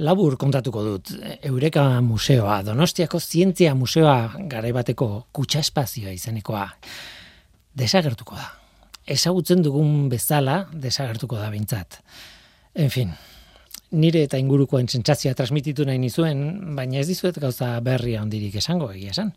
Labur 0.00 0.38
kontatuko 0.40 0.80
dut, 0.80 1.10
Eureka 1.44 1.82
Museoa, 2.00 2.62
Donostiako 2.64 3.18
Zientzia 3.20 3.74
Museoa 3.76 4.30
garaibateko 4.48 5.08
kutsa 5.36 5.60
espazioa 5.60 6.14
izenekoa, 6.16 6.62
desagertuko 7.76 8.38
da. 8.38 8.46
Ezagutzen 9.10 9.60
dugun 9.64 10.08
bezala, 10.08 10.62
desagertuko 10.72 11.36
da 11.36 11.50
bintzat. 11.52 11.98
En 12.80 12.88
fin, 12.88 13.10
nire 13.92 14.22
eta 14.24 14.40
ingurukoen 14.40 14.88
sentsazioa 14.88 15.36
transmititu 15.36 15.84
nahi 15.84 16.00
nizuen, 16.00 16.46
baina 16.78 17.02
ez 17.02 17.08
dizuet 17.10 17.36
gauza 17.42 17.74
berria 17.84 18.22
ondirik 18.24 18.56
esango 18.62 18.88
egia 18.94 19.12
esan. 19.12 19.34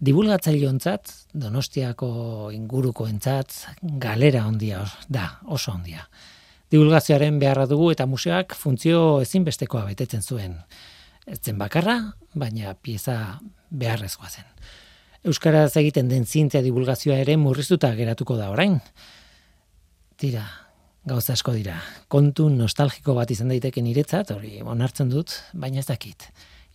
Divulgatzaileontzat, 0.00 1.14
Donostiako 1.40 2.10
inguruko 2.52 3.08
entzat, 3.08 3.56
galera 3.80 4.44
ondia 4.48 4.84
da, 5.08 5.30
oso 5.48 5.72
ondia. 5.72 6.04
Divulgazioaren 6.70 7.40
beharra 7.42 7.66
dugu 7.66 7.88
eta 7.90 8.06
museoak 8.06 8.54
funtzio 8.54 9.20
ezinbestekoa 9.24 9.82
betetzen 9.88 10.22
zuen. 10.22 10.54
Ez 11.26 11.40
zen 11.42 11.58
bakarra, 11.58 11.96
baina 12.34 12.76
pieza 12.78 13.40
beharrezkoa 13.70 14.30
zen. 14.30 14.46
Euskaraz 15.26 15.74
egiten 15.76 16.08
den 16.08 16.24
zientzia 16.26 16.62
divulgazioa 16.62 17.18
ere 17.20 17.34
murriztuta 17.36 17.90
geratuko 17.98 18.36
da 18.38 18.48
orain. 18.54 18.78
Tira, 20.16 20.44
gauza 21.04 21.34
asko 21.34 21.52
dira. 21.56 21.74
Kontu 22.08 22.46
nostalgiko 22.54 23.16
bat 23.18 23.30
izan 23.34 23.50
daiteke 23.50 23.82
niretzat, 23.82 24.30
hori 24.30 24.62
onartzen 24.62 25.10
dut, 25.10 25.34
baina 25.52 25.82
ez 25.82 25.88
dakit. 25.90 26.28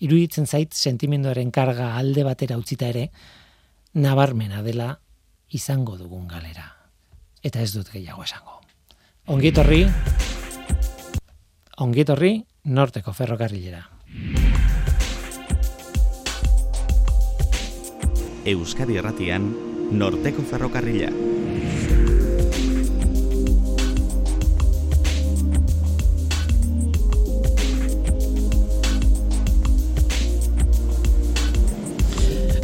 Iruditzen 0.04 0.46
zait 0.46 0.76
sentimenduaren 0.76 1.54
karga 1.55 1.93
alde 1.96 2.27
batera 2.27 2.59
utzita 2.59 2.91
ere, 2.91 3.07
nabarmena 3.96 4.62
dela 4.66 4.91
izango 5.55 5.96
dugun 5.98 6.27
galera. 6.27 6.68
Eta 7.41 7.63
ez 7.63 7.71
dut 7.77 7.93
gehiago 7.96 8.27
esango. 8.27 8.55
Ongitorri, 9.25 9.79
ongitorri, 11.81 12.43
norteko 12.70 13.09
ferrokarrilera. 13.09 13.79
Euskadi 18.45 18.99
Erratian, 19.01 19.49
norteko 19.98 20.45
ferrokarrila. 20.45 21.09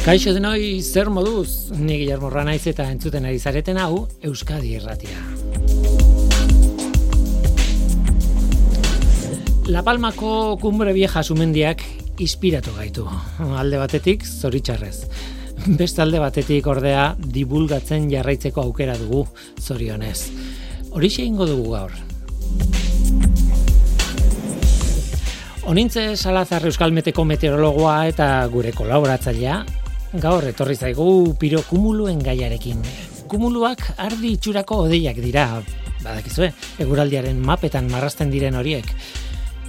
Kaixo 0.06 0.30
denoi 0.30 0.78
zer 0.78 1.10
moduz, 1.10 1.72
ni 1.74 1.98
Guillermo 1.98 2.30
Ranaiz 2.30 2.68
eta 2.70 2.86
entzuten 2.86 3.26
ari 3.26 3.42
zareten 3.42 3.82
hau 3.82 4.06
Euskadi 4.22 4.76
Erratia. 4.78 5.41
La 9.66 9.84
Palmako 9.84 10.58
kumbre 10.58 10.92
vieja 10.92 11.22
sumendiak 11.22 11.84
inspiratu 12.18 12.72
gaitu. 12.74 13.04
Alde 13.38 13.78
batetik, 13.78 14.24
zoritxarrez. 14.26 15.06
Beste 15.78 16.02
alde 16.02 16.18
batetik 16.18 16.66
ordea 16.66 17.12
dibulgatzen 17.22 18.08
jarraitzeko 18.10 18.64
aukera 18.64 18.96
dugu, 18.98 19.22
zorionez. 19.60 20.32
Horixe 20.90 21.22
ingo 21.22 21.46
dugu 21.46 21.76
gaur. 21.76 21.94
Onintze 25.70 26.16
Salazar 26.16 26.66
Euskalmeteko 26.66 27.22
meteorologoa 27.24 28.08
eta 28.10 28.32
gure 28.50 28.74
kolaboratzailea 28.74 29.60
gaur 30.18 30.50
etorri 30.50 30.74
zaigu 30.74 31.36
piro 31.38 31.62
kumuluen 31.70 32.18
gaiarekin. 32.18 32.82
Kumuluak 33.30 33.92
ardi 33.96 34.34
itxurako 34.34 34.88
odeiak 34.88 35.22
dira, 35.22 35.46
badakizue, 36.02 36.50
eguraldiaren 36.82 37.38
mapetan 37.38 37.86
marrasten 37.92 38.34
diren 38.34 38.58
horiek. 38.58 38.90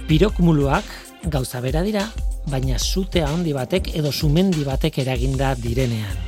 Piro 0.04 0.28
kumuluak 0.28 0.84
gauza 1.32 1.62
bera 1.64 1.80
dira, 1.80 2.02
baina 2.52 2.76
zute 2.76 3.22
handi 3.24 3.54
batek 3.56 3.86
edo 3.96 4.10
sumendi 4.12 4.60
batek 4.66 4.98
eraginda 5.00 5.54
direnean. 5.56 6.18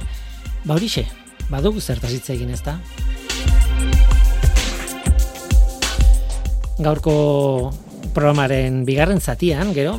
Ba 0.65 0.79
horixe, 0.79 1.05
badugu 1.51 1.83
zertaz 1.85 2.15
hitz 2.15 2.31
egin 2.33 2.55
ezta? 2.57 2.79
Gaurko 6.81 7.17
programaren 8.17 8.83
bigarren 8.89 9.21
zatian, 9.21 9.75
gero, 9.77 9.99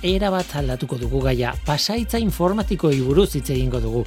era 0.00 0.32
bat 0.32 0.56
aldatuko 0.56 0.96
dugu 0.96 1.20
gaia. 1.28 1.52
Pasaitza 1.66 2.16
informatiko 2.18 2.88
buruz 3.04 3.34
hitz 3.34 3.50
egingo 3.50 3.80
dugu. 3.80 4.06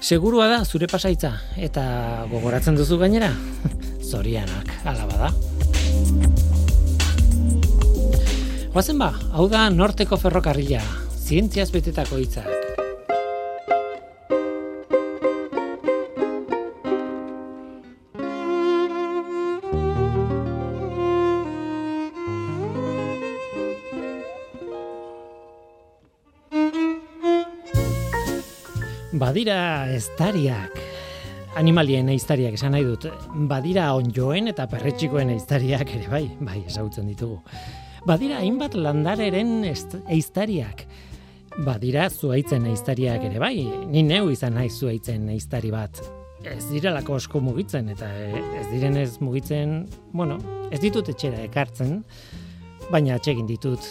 Segurua 0.00 0.48
da 0.48 0.64
zure 0.64 0.88
pasaitza 0.88 1.34
eta 1.56 2.24
gogoratzen 2.32 2.74
duzu 2.74 2.96
gainera? 2.98 3.34
Zorianak, 4.10 4.80
ala 4.84 5.06
bada. 5.06 6.51
Guazen 8.72 8.96
ba, 8.96 9.10
hau 9.36 9.50
da 9.52 9.66
norteko 9.68 10.16
ferrokarrila, 10.16 10.78
zientziaz 11.12 11.66
betetako 11.74 12.16
hitzak. 12.16 12.48
Badira 29.12 29.60
estariak. 29.92 30.80
Animalien 31.60 32.08
eiztariak 32.08 32.56
esan 32.56 32.72
nahi 32.72 32.88
dut. 32.88 33.04
Badira 33.52 33.92
onjoen 34.00 34.48
eta 34.56 34.64
perretxikoen 34.72 35.36
eiztariak 35.36 35.92
ere 36.00 36.08
bai, 36.08 36.26
bai, 36.40 36.62
esautzen 36.72 37.12
ditugu. 37.12 37.42
Badira 38.02 38.40
hainbat 38.42 38.74
landareren 38.74 39.60
eiztariak. 39.62 40.80
Badira 41.62 42.08
zuaitzen 42.10 42.64
eiztariak 42.66 43.22
ere 43.28 43.38
bai, 43.38 43.54
ni 43.92 44.02
neu 44.02 44.32
izan 44.32 44.56
nahi 44.58 44.72
zuaitzen 44.72 45.28
eiztari 45.30 45.70
bat. 45.70 46.00
Ez 46.42 46.64
direlako 46.72 47.20
asko 47.20 47.38
mugitzen 47.46 47.92
eta 47.94 48.08
ez 48.58 48.64
direnez 48.72 49.20
mugitzen, 49.22 49.84
bueno, 50.10 50.40
ez 50.74 50.80
ditut 50.82 51.12
etxera 51.14 51.44
ekartzen, 51.46 52.00
baina 52.90 53.20
atsegin 53.20 53.46
ditut 53.46 53.86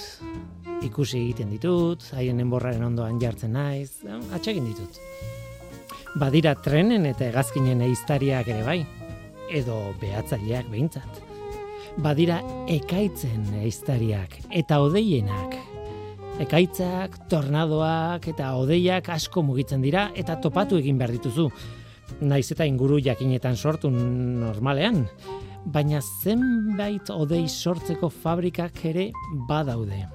ikusi 0.83 1.21
egiten 1.21 1.55
ditut, 1.55 2.03
haien 2.11 2.43
enborraren 2.43 2.83
ondoan 2.91 3.21
jartzen 3.21 3.55
naiz, 3.55 4.01
atsegin 4.35 4.67
ditut. 4.67 4.99
Badira 6.19 6.57
trenen 6.59 7.07
eta 7.07 7.29
egazkinen 7.31 7.87
eiztariak 7.87 8.51
ere 8.51 8.67
bai, 8.67 8.81
edo 9.47 9.85
behatzaileak 10.03 10.67
behintzat. 10.73 11.30
Badira 11.97 12.39
ekaitzen 12.71 13.43
eiztariak 13.63 14.37
eta 14.49 14.79
odeienak. 14.83 15.57
Ekaitzak, 16.41 17.17
tornadoak 17.29 18.29
eta 18.31 18.53
odeiak 18.57 19.09
asko 19.11 19.43
mugitzen 19.43 19.83
dira 19.83 20.09
eta 20.15 20.39
topatu 20.41 20.79
egin 20.79 20.97
behar 21.01 21.11
dituzu. 21.17 21.49
Naiz 22.21 22.47
eta 22.51 22.65
inguru 22.65 22.99
jakinetan 23.03 23.55
sortu 23.55 23.91
normalean, 23.91 25.05
baina 25.65 26.01
zenbait 26.23 27.11
odei 27.13 27.47
sortzeko 27.47 28.09
fabrikak 28.09 28.83
ere 28.93 29.11
badaude 29.47 30.07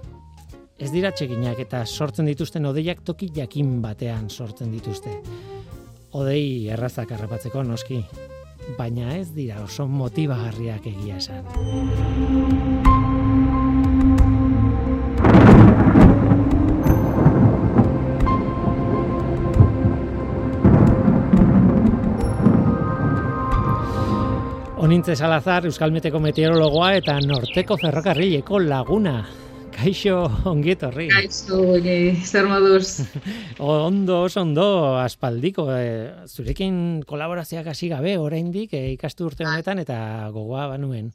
ez 0.79 0.91
dira 0.93 1.11
txekinak 1.13 1.61
eta 1.65 1.85
sortzen 1.87 2.29
dituzten 2.29 2.69
odeiak 2.69 3.01
toki 3.05 3.31
jakin 3.35 3.79
batean 3.83 4.29
sortzen 4.29 4.73
dituzte. 4.75 5.15
Odei 6.17 6.69
errazak 6.73 7.13
harrapatzeko 7.13 7.63
noski, 7.65 8.03
baina 8.75 9.15
ez 9.17 9.31
dira 9.35 9.63
oso 9.63 9.87
motibagarriak 9.87 10.87
egia 10.91 11.17
esan. 11.21 11.47
Onintze 24.87 25.17
Salazar, 25.19 25.65
Euskalmeteko 25.67 26.21
meteorologoa 26.23 26.93
eta 27.01 27.17
Norteko 27.25 27.79
Ferrokarrileko 27.81 28.61
laguna. 28.63 29.46
Kaixo, 29.77 30.17
ongietorri. 30.49 31.11
Kaixo, 31.13 31.61
zer 32.25 32.47
moduz. 32.49 33.05
ondo, 33.59 34.23
oso 34.25 34.41
ondo, 34.41 34.97
aspaldiko. 35.03 35.69
E, 35.69 36.13
zurekin 36.27 37.03
kolaborazioak 37.07 37.69
hasi 37.73 37.91
gabe, 37.93 38.17
oraindik 38.17 38.73
e, 38.73 38.93
ikastu 38.95 39.27
urte 39.29 39.45
bai. 39.45 39.53
honetan, 39.53 39.83
eta 39.85 39.99
gogoa 40.33 40.67
banuen. 40.73 41.11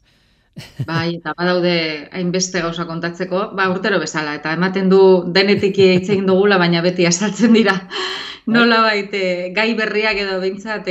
bai, 0.89 1.15
eta 1.17 1.33
badaude 1.37 1.73
hainbeste 2.11 2.61
gauza 2.61 2.85
kontatzeko, 2.85 3.47
ba 3.57 3.69
urtero 3.71 3.97
bezala, 4.03 4.35
eta 4.37 4.53
ematen 4.53 4.91
du 4.91 5.01
denetik 5.33 5.79
hitz 5.81 6.09
egin 6.09 6.27
dugula, 6.29 6.59
baina 6.61 6.83
beti 6.85 7.07
asaltzen 7.09 7.57
dira. 7.57 7.79
Bai. 8.41 8.57
Nola 8.57 8.81
baite, 8.81 9.23
gai 9.55 9.71
berriak 9.77 10.17
edo 10.17 10.39
bintzat 10.41 10.87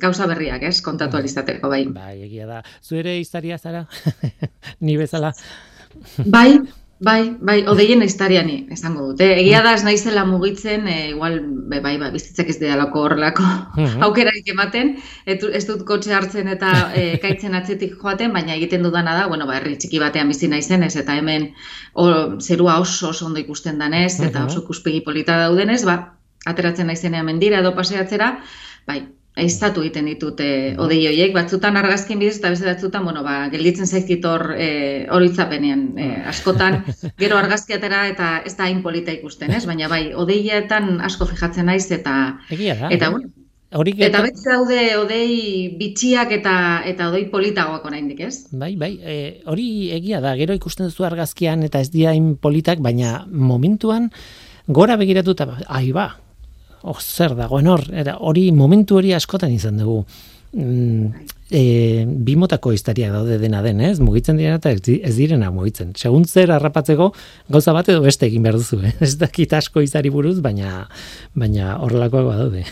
gauza 0.00 0.28
berriak, 0.30 0.64
ez, 0.68 0.80
kontatu 0.84 1.18
bai. 1.18 1.24
alizateko, 1.24 1.68
bai. 1.72 1.82
Bai, 1.92 2.16
egia 2.28 2.48
da. 2.48 2.62
Zuere 2.84 3.18
iztaria 3.20 3.58
zara, 3.58 3.84
ni 4.84 4.96
bezala. 5.00 5.32
Bai, 6.24 6.60
Bai, 7.02 7.36
bai, 7.42 7.56
odeien 7.66 8.02
historiani 8.04 8.68
esango 8.70 9.08
dute. 9.08 9.26
Egia 9.40 9.64
da 9.64 9.72
ez 9.74 9.82
naizela 9.82 10.22
mugitzen, 10.28 10.86
e, 10.86 11.08
igual 11.10 11.40
be, 11.42 11.80
bai, 11.82 11.96
bai, 11.98 12.10
bizitzak 12.14 12.52
ez 12.52 12.56
dialako 12.60 13.02
horrelako 13.08 13.46
aukerarik 14.06 14.52
ematen, 14.52 14.94
ez, 15.26 15.40
ez 15.42 15.64
dut 15.66 15.82
kotxe 15.88 16.14
hartzen 16.14 16.52
eta 16.52 16.70
e, 16.94 17.04
kaitzen 17.22 17.58
atzetik 17.58 17.96
joaten, 17.98 18.32
baina 18.32 18.54
egiten 18.54 18.86
dudana 18.86 19.16
da, 19.18 19.26
bueno, 19.32 19.48
ba, 19.50 19.58
herri 19.58 19.74
txiki 19.74 19.98
batean 19.98 20.30
bizi 20.30 20.48
naizen 20.52 20.86
ez, 20.86 20.94
eta 21.00 21.18
hemen 21.18 21.50
o, 21.94 22.06
zerua 22.38 22.78
oso 22.84 23.10
oso 23.10 23.26
ondo 23.26 23.42
ikusten 23.42 23.82
danez, 23.82 24.20
eta 24.20 24.44
mhm. 24.44 24.52
oso 24.52 24.64
kuspegi 24.68 25.02
polita 25.02 25.40
daudenez, 25.42 25.82
ba, 25.88 25.98
ateratzen 26.46 26.86
naizenean 26.86 27.26
mendira 27.26 27.58
edo 27.58 27.74
paseatzera, 27.74 28.36
bai, 28.86 29.02
Aiztatu 29.34 29.82
egiten 29.82 30.06
ditute 30.06 30.48
odei 30.78 31.00
horiek, 31.08 31.32
batzutan 31.34 31.76
argazkin 31.80 32.20
bidez 32.22 32.36
eta 32.38 32.52
beste 32.54 32.68
batzutan, 32.68 33.02
bueno, 33.02 33.24
ba, 33.26 33.48
gelditzen 33.50 33.88
zaizkit 33.90 34.24
hor 34.30 34.52
e, 34.54 34.68
horitzapenean 35.10 35.86
e, 35.98 36.10
askotan, 36.30 36.84
gero 37.22 37.38
argazkiatera 37.40 38.04
eta 38.12 38.28
ez 38.46 38.54
da 38.54 38.68
hain 38.68 38.82
polita 38.84 39.10
ikusten, 39.10 39.50
ez? 39.50 39.64
Baina 39.66 39.90
bai, 39.90 40.04
odeietan 40.14 41.00
asko 41.02 41.26
fijatzen 41.32 41.66
naiz 41.66 41.88
eta 41.90 42.14
Egia 42.54 42.78
da. 42.78 42.92
Eta, 42.94 43.10
bueno, 43.10 43.32
Hori 43.74 43.90
Eta 44.06 44.20
beste 44.22 44.52
daude 44.52 44.82
odei 45.00 45.30
bitxiak 45.74 46.30
eta 46.36 46.54
eta 46.86 47.08
odei 47.10 47.24
politagoak 47.32 47.88
oraindik, 47.88 48.20
ez? 48.22 48.44
Bai, 48.54 48.76
bai, 48.78 48.92
e, 49.02 49.14
hori 49.50 49.90
egia 49.96 50.20
da. 50.22 50.36
Gero 50.38 50.54
ikusten 50.54 50.86
duzu 50.86 51.02
argazkian 51.08 51.66
eta 51.66 51.82
ez 51.82 51.90
dira 51.90 52.12
hain 52.12 52.36
politak, 52.38 52.78
baina 52.78 53.24
momentuan 53.26 54.12
gora 54.68 54.94
begiratuta, 54.96 55.48
ai 55.66 55.90
ba, 55.92 56.12
oh, 56.84 57.00
zer 57.00 57.34
dagoen 57.38 57.68
hor, 57.70 57.84
hori 58.20 58.50
momentu 58.52 59.00
hori 59.00 59.14
askotan 59.16 59.52
izan 59.54 59.80
dugu. 59.80 60.04
Mm, 60.54 61.24
e, 61.50 61.62
bimotako 62.06 62.72
historiak 62.76 63.12
daude 63.14 63.38
dena 63.42 63.62
den, 63.64 63.80
ez? 63.82 63.98
Mugitzen 64.04 64.38
dira 64.38 64.58
eta 64.60 64.70
ez 64.74 65.14
direna 65.16 65.50
mugitzen. 65.54 65.94
Segun 65.98 66.26
zer 66.28 66.52
harrapatzeko 66.54 67.10
gauza 67.50 67.74
bat 67.74 67.90
edo 67.90 68.04
beste 68.04 68.28
egin 68.28 68.44
behar 68.46 68.60
duzu, 68.60 68.80
eh? 68.84 68.94
Ez 69.06 69.16
dakit 69.18 69.56
asko 69.56 69.82
izari 69.84 70.12
buruz, 70.14 70.38
baina 70.44 70.84
baina 71.34 71.78
horrelakoak 71.82 72.28
badaude. 72.28 72.66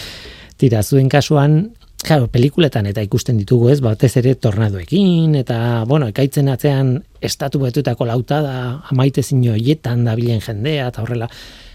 Tira, 0.60 0.84
zuen 0.84 1.10
kasuan, 1.10 1.64
Claro, 2.04 2.26
pelikuletan 2.28 2.84
eta 2.84 3.00
ikusten 3.00 3.38
ditugu 3.40 3.70
ez, 3.72 3.78
batez 3.80 4.10
ere 4.20 4.34
tornadoekin, 4.36 5.38
eta, 5.38 5.56
bueno, 5.88 6.10
ekaitzen 6.12 6.50
atzean 6.52 6.98
estatu 7.24 7.62
betutako 7.62 8.04
lautada, 8.04 8.82
amaite 8.92 9.22
zino 9.24 9.54
hietan 9.56 10.02
dabilen 10.04 10.42
jendea, 10.44 10.90
eta 10.92 11.00
horrela, 11.00 11.30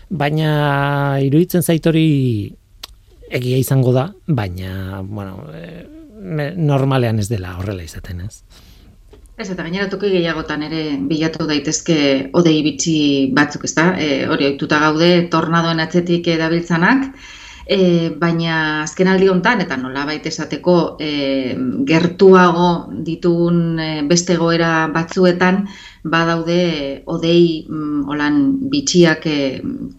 baina 0.10 1.20
iruditzen 1.22 1.62
zaitori 1.62 2.08
egia 3.30 3.60
izango 3.62 3.94
da, 3.94 4.10
baina, 4.26 5.02
bueno, 5.06 5.46
e, 5.54 5.86
normalean 6.58 7.22
ez 7.22 7.30
dela 7.30 7.56
horrela 7.60 7.86
izaten, 7.86 8.26
ez? 8.26 8.42
Ez, 9.40 9.48
eta 9.48 9.64
gainera 9.64 9.88
toki 9.88 10.10
gehiagotan 10.12 10.66
ere 10.66 10.82
bilatu 11.08 11.46
daitezke 11.48 12.00
odei 12.36 12.58
bitxi 12.66 12.96
batzuk, 13.36 13.64
ez 13.70 13.74
da? 13.78 13.86
E, 13.96 14.26
hori 14.28 14.50
oituta 14.50 14.82
gaude, 14.82 15.12
tornadoen 15.32 15.80
atzetik 15.80 16.28
edabiltzanak, 16.28 17.14
e, 17.70 18.10
baina 18.18 18.82
azken 18.82 19.08
aldi 19.12 19.28
hontan 19.30 19.62
eta 19.62 19.78
nola 19.78 20.06
baita 20.10 20.32
esateko 20.32 20.76
e, 20.98 21.12
gertuago 21.88 22.70
ditugun 23.06 23.60
e, 23.80 23.90
beste 24.10 24.38
goera 24.42 24.88
batzuetan, 24.94 25.62
badaude 26.10 26.60
odei 27.14 27.68
mm, 27.68 28.10
olan 28.10 28.40
bitxiak 28.74 29.28
e, 29.30 29.40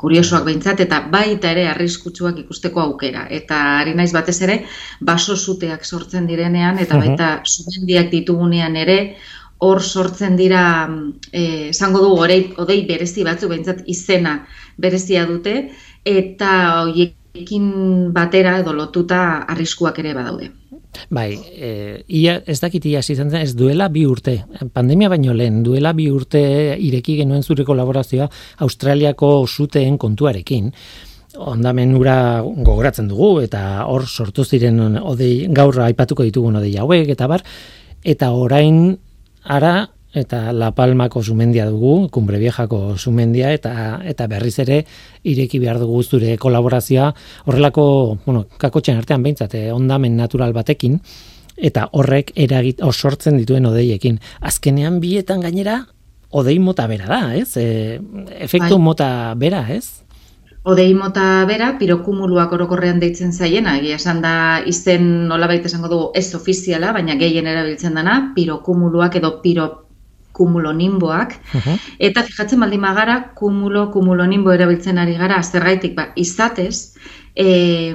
kuriosoak 0.01 0.49
behintzat 0.49 0.83
eta 0.87 1.05
baita 1.13 1.53
ere 1.55 1.69
arriskutsuak 1.71 2.43
ikusteko 2.43 2.83
aukera. 2.89 3.29
Eta 3.31 3.61
ari 3.79 3.95
naiz 3.95 4.11
batez 4.17 4.41
ere 4.43 4.63
baso 5.01 5.37
zuteak 5.37 5.87
sortzen 5.87 6.27
direnean 6.27 6.83
eta 6.83 6.99
baita 6.99 7.31
sumendiak 7.45 8.11
ditugunean 8.11 8.77
ere 8.83 8.99
hor 9.61 9.83
sortzen 9.85 10.37
dira 10.41 10.89
eh 11.33 11.69
esango 11.69 12.01
dugu 12.01 12.23
odei, 12.25 12.43
odei 12.57 12.81
berezi 12.89 13.25
batzu 13.25 13.49
behintzat 13.49 13.85
izena 13.87 14.47
berezia 14.81 15.27
dute 15.29 15.71
eta 16.05 16.53
hoiekin 17.35 18.13
batera 18.13 18.59
edo 18.61 18.73
lotuta 18.75 19.45
arriskuak 19.49 19.99
ere 20.03 20.15
badaude. 20.15 20.51
Bai, 21.09 21.39
e, 21.55 22.03
ia, 22.09 22.41
ez 22.47 22.59
dakit 22.61 22.85
ia 22.91 22.99
izan 22.99 23.31
zen, 23.31 23.45
ez 23.45 23.55
duela 23.55 23.89
bi 23.89 24.03
urte, 24.07 24.41
pandemia 24.75 25.09
baino 25.09 25.33
lehen, 25.33 25.63
duela 25.63 25.93
bi 25.95 26.09
urte 26.11 26.41
ireki 26.83 27.21
genuen 27.21 27.43
zure 27.43 27.65
kolaborazioa 27.65 28.27
Australiako 28.67 29.47
zuteen 29.47 29.99
kontuarekin, 29.99 30.73
ondamen 31.39 31.95
ura 31.95 32.43
gogoratzen 32.43 33.07
dugu, 33.09 33.39
eta 33.45 33.85
hor 33.87 34.09
sortu 34.09 34.45
ziren 34.45 34.99
odei, 34.99 35.47
gaur 35.55 35.79
aipatuko 35.87 36.27
ditugun 36.27 36.59
odei 36.59 36.75
hauek, 36.77 37.09
eta 37.15 37.31
bar, 37.31 37.47
eta 38.03 38.33
orain 38.35 38.99
ara 39.45 39.87
eta 40.13 40.53
La 40.53 40.73
Palmako 40.75 41.23
sumendia 41.23 41.67
dugu, 41.71 42.09
Cumbre 42.11 42.39
Viejako 42.39 42.97
sumendia 42.99 43.53
eta 43.55 44.01
eta 44.05 44.27
berriz 44.27 44.59
ere 44.59 44.85
ireki 45.23 45.61
behar 45.63 45.79
dugu 45.79 46.03
zure 46.03 46.37
kolaborazioa 46.39 47.13
horrelako, 47.47 48.19
bueno, 48.25 48.47
kakotxen 48.59 48.99
artean 48.99 49.23
behintzat, 49.23 49.55
eh, 49.55 49.73
ondamen 49.73 50.17
natural 50.17 50.53
batekin 50.53 51.01
eta 51.57 51.89
horrek 51.93 52.33
eragit 52.35 52.83
osortzen 52.83 53.37
dituen 53.39 53.67
odeiekin. 53.67 54.19
Azkenean 54.41 55.01
bietan 55.01 55.41
gainera 55.41 55.85
odei 56.31 56.59
mota 56.59 56.87
bera 56.87 57.07
da, 57.11 57.35
ez? 57.37 57.57
E, 57.57 57.99
efektu 58.39 58.77
bai. 58.77 58.85
mota 58.85 59.35
bera, 59.37 59.65
ez? 59.69 60.03
Odei 60.71 60.93
mota 60.95 61.45
bera, 61.49 61.75
pirokumuluak 61.81 62.53
orokorrean 62.53 63.01
deitzen 63.01 63.33
zaiena, 63.33 63.79
egia 63.81 63.97
esan 63.97 64.21
da 64.21 64.33
izen 64.69 65.07
nolabait 65.29 65.65
esango 65.65 65.89
dugu 65.89 66.11
ez 66.15 66.35
ofiziala, 66.37 66.93
baina 66.93 67.17
gehien 67.21 67.49
erabiltzen 67.49 67.97
dana, 67.97 68.33
pirokumuluak 68.37 69.17
edo 69.17 69.39
piro 69.45 69.71
kumulonimboak, 70.33 71.35
uh 71.55 71.77
eta 71.99 72.23
fijatzen 72.25 72.61
baldin 72.61 72.81
magara, 72.81 73.17
kumulo, 73.35 73.91
kumulonimbo 73.93 74.53
erabiltzen 74.53 74.99
ari 74.99 75.17
gara, 75.19 75.43
zergaitik, 75.43 75.95
ba, 75.97 76.09
izatez, 76.17 76.97
e, 77.37 77.95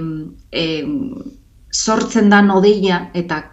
e, 0.52 0.66
sortzen 1.72 2.30
da 2.30 2.42
nodeia 2.42 3.10
eta 3.14 3.44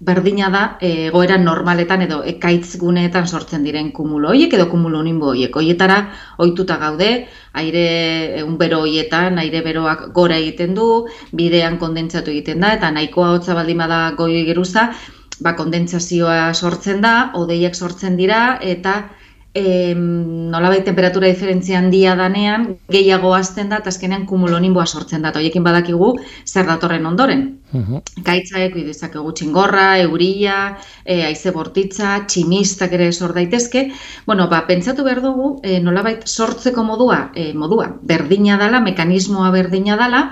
berdina 0.00 0.48
da 0.48 0.62
e, 0.80 1.10
goera 1.12 1.36
normaletan 1.36 2.06
edo 2.06 2.22
ekaitz 2.24 2.78
guneetan 2.80 3.26
sortzen 3.28 3.64
diren 3.66 3.90
kumulo 3.92 4.30
hoiek 4.32 4.54
edo 4.56 4.66
kumulonimbo 4.70 5.34
hoiek. 5.34 5.56
Hoietara 5.56 5.98
ohituta 6.40 6.78
gaude, 6.80 7.10
aire 7.52 7.84
egun 8.40 8.56
bero 8.58 8.80
hoietan, 8.86 9.38
aire 9.42 9.60
beroak 9.66 10.08
gora 10.16 10.40
egiten 10.40 10.72
du, 10.74 10.88
bidean 11.36 11.76
kondentsatu 11.78 12.32
egiten 12.32 12.64
da, 12.64 12.72
eta 12.78 12.90
nahikoa 12.96 13.34
hotza 13.36 13.56
baldin 13.58 13.84
bada 13.84 14.02
goi 14.16 14.44
geruza, 14.48 14.88
ba, 15.40 15.54
kondentsazioa 15.58 16.52
sortzen 16.54 17.00
da, 17.04 17.14
odeiak 17.40 17.74
sortzen 17.74 18.16
dira, 18.20 18.58
eta 18.60 19.00
e, 19.54 19.94
nolabait 19.94 20.84
temperatura 20.84 21.26
diferentzia 21.26 21.78
handia 21.78 22.14
danean, 22.16 22.66
gehiago 22.90 23.32
azten 23.34 23.70
da, 23.70 23.80
eta 23.82 23.90
azkenean 23.90 24.26
kumulonimboa 24.26 24.86
sortzen 24.86 25.22
da, 25.22 25.32
eta 25.32 25.40
horiekin 25.40 25.64
badakigu 25.66 26.12
zer 26.46 26.68
datorren 26.68 27.06
ondoren. 27.06 27.46
Uhum. 27.74 28.02
Kaitzaek, 28.26 28.74
bidezak 28.74 29.16
egu 29.18 29.32
txingorra, 29.34 29.86
euria, 30.04 30.76
e, 31.04 31.20
aize 31.26 31.52
bortitza, 31.54 32.16
tximistak 32.30 32.94
ere 32.98 33.10
sor 33.12 33.34
daitezke. 33.34 33.88
Bueno, 34.26 34.48
ba, 34.50 34.64
pentsatu 34.70 35.06
behar 35.06 35.22
dugu, 35.24 35.56
e, 35.62 35.80
nolabait 35.82 36.26
sortzeko 36.26 36.86
modua, 36.86 37.30
e, 37.34 37.50
modua, 37.54 37.90
berdina 38.02 38.58
dala, 38.60 38.82
mekanismoa 38.86 39.50
berdina 39.54 39.98
dala, 39.98 40.24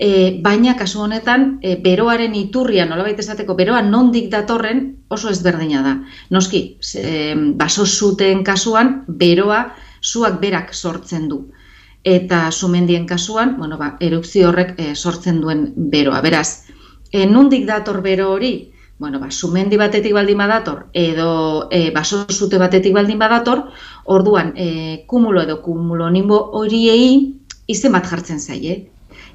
e, 0.00 0.40
baina 0.40 0.74
kasu 0.78 1.02
honetan 1.04 1.58
e, 1.60 1.76
beroaren 1.76 2.34
iturria 2.34 2.86
nolabait 2.88 3.18
esateko 3.20 3.54
beroa 3.54 3.82
nondik 3.84 4.30
datorren 4.32 4.80
oso 5.12 5.28
ezberdina 5.28 5.82
da. 5.84 5.94
Noski, 6.32 6.62
e, 6.96 7.34
baso 7.60 7.84
zuten 7.84 8.40
kasuan 8.44 9.02
beroa 9.06 9.66
zuak 10.00 10.40
berak 10.40 10.72
sortzen 10.74 11.28
du. 11.28 11.42
Eta 12.02 12.46
sumendien 12.50 13.04
kasuan, 13.06 13.58
bueno, 13.58 13.76
ba, 13.76 13.96
erupzio 14.00 14.48
horrek 14.48 14.72
e, 14.80 14.94
sortzen 14.96 15.42
duen 15.42 15.66
beroa. 15.92 16.22
Beraz, 16.24 16.70
e, 17.12 17.26
nondik 17.26 17.66
dator 17.68 18.00
bero 18.00 18.30
hori? 18.32 18.54
Bueno, 19.00 19.20
ba, 19.20 19.30
sumendi 19.30 19.76
batetik 19.80 20.12
baldin 20.16 20.40
badator 20.40 20.86
edo 20.96 21.68
e, 21.72 21.90
baso 21.90 22.24
zute 22.28 22.58
batetik 22.60 22.92
baldin 22.96 23.20
badator, 23.20 23.66
orduan 24.04 24.54
e, 24.56 25.04
kumulo 25.08 25.44
edo 25.44 25.60
kumulo 25.60 26.08
nimbo 26.10 26.40
horiei 26.56 27.36
izen 27.68 27.92
bat 27.92 28.08
jartzen 28.08 28.40
zaie. 28.40 28.78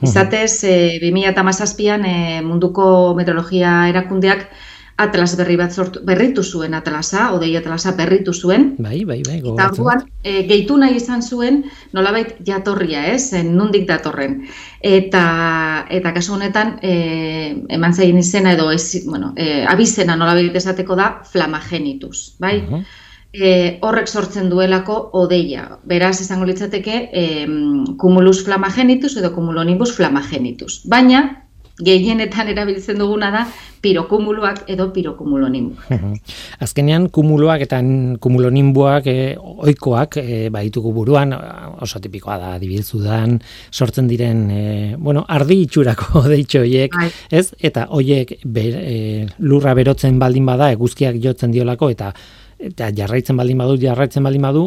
Izatez, 0.05 0.63
e, 0.63 0.77
2008an 1.03 2.07
e, 2.07 2.15
munduko 2.45 2.87
meteorologia 3.17 3.83
erakundeak 3.91 4.47
atlas 4.97 5.35
berri 5.35 5.57
bat 5.59 5.73
sortu, 5.75 5.99
berritu 6.07 6.43
zuen 6.43 6.73
atlasa, 6.73 7.27
odei 7.35 7.51
atlasa 7.59 7.91
berritu 7.97 8.33
zuen. 8.33 8.69
Bai, 8.79 9.03
bai, 9.03 9.19
bai, 9.27 9.41
Eta 9.41 9.67
orduan, 9.73 10.05
e, 10.23 10.45
gehitu 10.47 10.77
nahi 10.79 10.95
izan 11.01 11.21
zuen, 11.21 11.63
nolabait 11.93 12.37
jatorria, 12.47 13.03
ez, 13.11 13.33
en 13.35 13.51
nundik 13.57 13.87
datorren. 13.89 14.39
Eta, 14.79 15.25
eta 15.91 16.13
kasu 16.15 16.37
honetan, 16.37 16.77
e, 16.81 16.93
eman 17.75 17.93
zain 17.93 18.17
izena 18.21 18.55
edo, 18.55 18.69
ez, 18.71 19.03
bueno, 19.05 19.33
e, 19.35 19.65
abizena 19.67 20.15
nolabait 20.15 20.55
esateko 20.55 20.95
da, 20.95 21.11
flamagenitus, 21.31 22.37
bai? 22.39 22.61
E, 23.35 23.77
horrek 23.81 24.07
sortzen 24.07 24.49
duelako 24.49 24.97
odeia. 25.21 25.67
Beraz, 25.83 26.19
izango 26.23 26.47
litzateke, 26.49 27.01
e, 27.11 27.25
cumulus 28.01 28.43
flamagenitus 28.45 29.15
edo 29.21 29.33
cumulonimbus 29.35 29.91
flamagenitus. 29.97 30.81
Baina, 30.89 31.25
gehienetan 31.75 32.47
erabiltzen 32.53 32.99
duguna 32.99 33.29
da 33.33 33.41
pirokumuluak 33.83 34.63
edo 34.71 34.87
pirokumulonimbuak. 34.95 36.21
Azkenean 36.63 37.09
kumuloak 37.13 37.65
eta 37.67 37.81
kumulonimbuak 38.23 39.09
e, 39.11 39.17
oikoak 39.37 40.17
e, 40.21 40.37
baitugu 40.53 40.93
buruan 40.95 41.35
oso 41.35 41.99
tipikoa 42.01 42.37
da 42.41 42.53
dibilzudan 42.61 43.35
sortzen 43.71 44.07
diren 44.07 44.47
e, 44.49 44.63
bueno, 44.97 45.25
ardi 45.27 45.59
itxurako 45.65 46.23
deitxo 46.33 46.63
hoiek, 46.63 46.95
bai. 46.95 47.11
ez? 47.29 47.51
Eta 47.59 47.89
hoiek 47.91 48.37
e, 48.39 49.27
lurra 49.43 49.75
berotzen 49.77 50.17
baldin 50.21 50.47
bada 50.47 50.71
eguzkiak 50.73 51.19
jotzen 51.21 51.53
diolako 51.53 51.91
eta 51.93 52.13
eta 52.71 52.89
jarraitzen 52.95 53.37
baldin 53.37 53.61
badu, 53.61 53.77
jarraitzen 53.81 54.25
baldin 54.25 54.47
badu, 54.47 54.65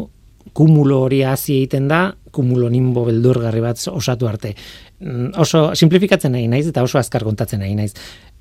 kumulo 0.57 1.03
hori 1.05 1.23
hasi 1.27 1.59
egiten 1.59 1.89
da, 1.91 2.09
kumulo 2.33 2.69
nimbo 2.73 3.05
beldurgarri 3.09 3.61
bat 3.65 3.83
osatu 3.93 4.29
arte. 4.29 4.55
Mm, 5.01 5.33
oso 5.41 5.69
simplifikatzen 5.79 6.35
nahi 6.35 6.49
naiz 6.51 6.67
eta 6.71 6.83
oso 6.87 6.99
azkar 7.01 7.25
kontatzen 7.27 7.63
nahi 7.65 7.77
naiz. 7.79 7.93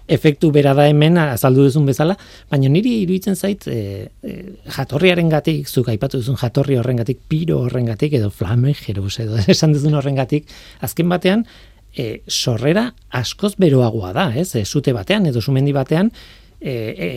Efektu 0.07 0.53
bera 0.55 0.71
da 0.71 0.85
hemen 0.87 1.17
azaldu 1.19 1.65
duzun 1.67 1.87
bezala, 1.89 2.15
baina 2.51 2.69
niri 2.71 2.93
iruditzen 3.01 3.35
zait 3.35 3.65
e, 3.67 3.79
e, 4.23 4.35
jatorriaren 4.77 5.27
gatik, 5.29 5.67
zuk 5.67 5.89
aipatu 5.91 6.21
duzun 6.21 6.39
jatorri 6.39 6.77
horren 6.79 7.01
gatik, 7.01 7.19
piro 7.27 7.59
horren 7.65 7.89
gatik, 7.91 8.15
edo 8.15 8.29
flame, 8.31 8.71
jeruz, 8.77 9.17
edo 9.19 9.35
esan 9.55 9.75
duzun 9.75 9.99
horren 9.99 10.15
gatik, 10.15 10.47
azken 10.87 11.11
batean, 11.11 11.43
e, 11.91 12.21
sorrera 12.27 12.93
askoz 13.19 13.57
beroagoa 13.59 14.13
da, 14.15 14.29
ez? 14.39 14.53
E, 14.55 14.63
zute 14.63 14.95
batean, 14.95 15.27
edo 15.27 15.43
sumendi 15.43 15.75
batean, 15.75 16.13
e, 16.59 16.71
e, 16.71 17.07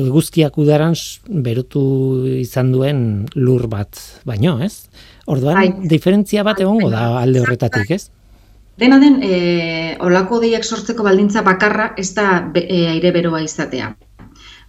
eguzkiak 0.00 0.58
udaran 0.60 0.94
berotu 1.28 1.82
izan 2.40 2.72
duen 2.72 3.02
lur 3.34 3.66
bat 3.72 4.00
baino, 4.28 4.58
ez? 4.62 4.88
Orduan, 5.30 5.56
Ai, 5.56 5.68
diferentzia 5.88 6.44
bat 6.46 6.60
egongo 6.60 6.90
da 6.92 7.20
alde 7.20 7.42
horretatik, 7.44 7.90
ez? 7.96 8.10
Dena 8.80 8.96
den, 9.00 9.20
e, 9.22 9.96
olako 10.00 10.40
deiak 10.40 10.64
sortzeko 10.64 11.04
baldintza 11.04 11.42
bakarra 11.44 11.90
ez 12.00 12.12
da 12.16 12.28
e, 12.54 12.86
aire 12.94 13.12
beroa 13.12 13.42
izatea. 13.44 13.92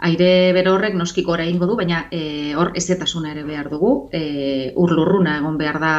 Aire 0.02 0.52
bero 0.58 0.74
horrek 0.74 0.96
noski 0.98 1.22
gora 1.22 1.44
egingo 1.46 1.68
du, 1.70 1.76
baina 1.78 2.08
e, 2.10 2.54
hor 2.58 2.72
ezetasuna 2.80 3.32
ere 3.36 3.44
behar 3.46 3.68
dugu, 3.70 3.92
e, 4.12 4.74
urlurruna 4.82 5.36
egon 5.38 5.60
behar 5.60 5.78
da 5.84 5.92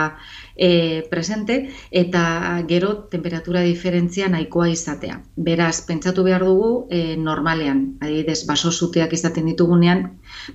e, 0.57 1.05
presente. 1.11 1.59
Eta 1.91 2.23
gero 2.69 2.93
temperatura 3.13 3.63
diferentzia 3.63 4.27
nahikoa 4.33 4.69
izatea. 4.73 5.21
Beraz, 5.37 5.85
pentsatu 5.87 6.25
behar 6.27 6.43
dugu 6.49 6.71
e, 6.91 7.17
normalean, 7.17 7.85
adibidez, 8.03 8.41
basozuteak 8.49 9.15
izaten 9.15 9.47
ditugunean, 9.53 10.03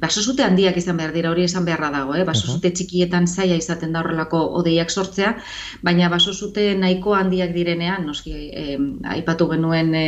basozute 0.02 0.44
handiak 0.44 0.76
izan 0.82 1.00
behar 1.00 1.14
dira, 1.16 1.32
hori 1.32 1.46
esan 1.48 1.64
beharra 1.66 1.92
dago, 1.94 2.18
eh? 2.20 2.26
basozute 2.28 2.74
txikietan 2.76 3.30
zaila 3.32 3.56
izaten 3.56 3.96
da 3.96 4.02
horrelako 4.04 4.42
odeiak 4.60 4.92
sortzea, 4.92 5.38
baina 5.88 6.12
basozute 6.12 6.74
nahiko 6.76 7.16
handiak 7.16 7.56
direnean, 7.56 8.04
noski, 8.12 8.36
e, 8.52 8.78
aipatu 9.16 9.48
genuen 9.56 9.96
e, 9.96 10.06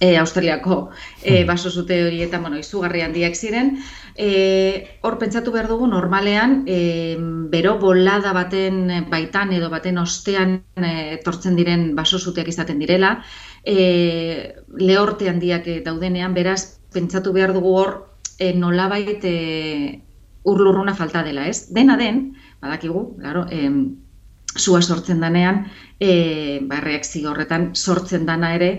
e, 0.00 0.16
Australiako 0.16 0.90
e, 1.22 1.44
baso 1.44 1.70
zute 1.70 1.98
hori 2.06 2.22
eta 2.22 2.38
bueno, 2.38 2.58
izugarri 2.58 3.02
handiak 3.02 3.36
ziren. 3.36 3.76
E, 4.14 4.98
hor 5.02 5.18
pentsatu 5.18 5.52
behar 5.54 5.68
dugu 5.70 5.86
normalean 5.86 6.64
e, 6.66 7.16
bero 7.50 7.76
bolada 7.78 8.32
baten 8.34 9.06
baitan 9.10 9.52
edo 9.54 9.70
baten 9.70 9.98
ostean 9.98 10.58
e, 10.76 10.92
etortzen 11.18 11.56
diren 11.58 11.94
baso 11.98 12.18
zuteak 12.18 12.48
izaten 12.48 12.78
direla. 12.78 13.18
E, 13.64 14.54
lehorte 14.78 15.30
handiak 15.30 15.66
daudenean, 15.84 16.34
beraz, 16.34 16.78
pentsatu 16.94 17.32
behar 17.32 17.52
dugu 17.56 17.74
hor 17.76 17.94
e, 18.38 18.52
nolabait 18.54 19.24
e, 19.24 20.02
urlurruna 20.48 20.94
falta 20.94 21.22
dela, 21.26 21.46
ez? 21.48 21.68
Dena 21.74 21.98
den, 22.00 22.36
badakigu, 22.62 23.18
claro, 23.18 23.44
e, 23.50 23.68
zua 24.58 24.80
sortzen 24.82 25.20
danean, 25.20 25.66
e, 26.00 26.60
ba, 26.66 26.80
reakzio 26.80 27.32
horretan 27.32 27.72
sortzen 27.74 28.24
dana 28.26 28.54
ere, 28.56 28.70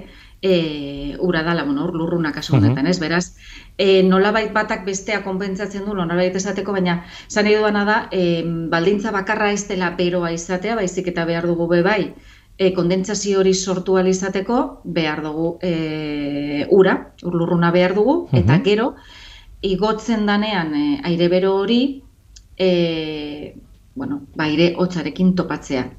e, 0.41 1.17
ura 1.19 1.43
dala, 1.43 1.63
bueno, 1.63 1.86
ur 1.86 1.96
lurruna 1.96 2.31
kasu 2.31 2.55
honetan, 2.55 2.88
ez? 2.88 3.00
Beraz, 3.00 3.36
e, 3.77 4.03
nolabait 4.03 4.51
batak 4.53 4.86
bestea 4.86 5.22
konpentsatzen 5.24 5.86
du, 5.86 5.93
nolabait 5.93 6.36
esateko, 6.36 6.74
baina 6.75 7.03
zan 7.27 7.50
duana 7.50 7.86
da, 7.86 8.00
e, 8.12 8.43
baldintza 8.72 9.12
bakarra 9.12 9.51
ez 9.51 9.67
dela 9.67 9.91
beroa 9.98 10.31
izatea, 10.31 10.75
baizik 10.75 11.08
eta 11.12 11.25
behar 11.25 11.48
dugu 11.48 11.67
be 11.67 11.81
bai, 11.84 12.13
e, 12.58 12.74
kondentsazio 12.74 13.39
hori 13.39 13.53
sortu 13.53 13.98
izateko, 14.00 14.81
behar 14.84 15.24
dugu 15.24 15.58
e, 15.62 16.67
ura, 16.69 17.13
ur 17.24 17.36
lurruna 17.36 17.72
behar 17.72 17.96
dugu, 17.96 18.27
eta 18.31 18.60
gero, 18.63 18.96
igotzen 19.62 20.25
danean 20.25 20.75
e, 20.75 21.01
aire 21.03 21.27
bero 21.27 21.55
hori, 21.55 22.03
e, 22.58 23.55
bueno, 23.96 24.22
baire 24.36 24.74
hotzarekin 24.77 25.36
topatzea. 25.36 25.89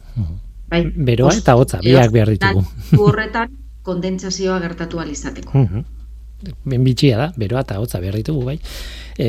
Bai, 0.71 0.85
Beroa 0.95 1.35
eta 1.35 1.57
hotza, 1.57 1.81
biak 1.83 2.13
behar 2.13 2.31
ditugu. 2.31 2.63
Horretan, 2.97 3.51
kondentsazioa 3.83 4.61
gertatu 4.61 5.01
alizateko. 5.01 5.57
Mm 5.59 5.89
Ben 6.65 6.81
bitxia 6.81 7.19
da, 7.21 7.27
beroa 7.37 7.61
eta 7.67 7.77
hotza 7.77 7.99
behar 8.01 8.15
ditugu, 8.17 8.47
bai. 8.47 8.55
E, 9.21 9.27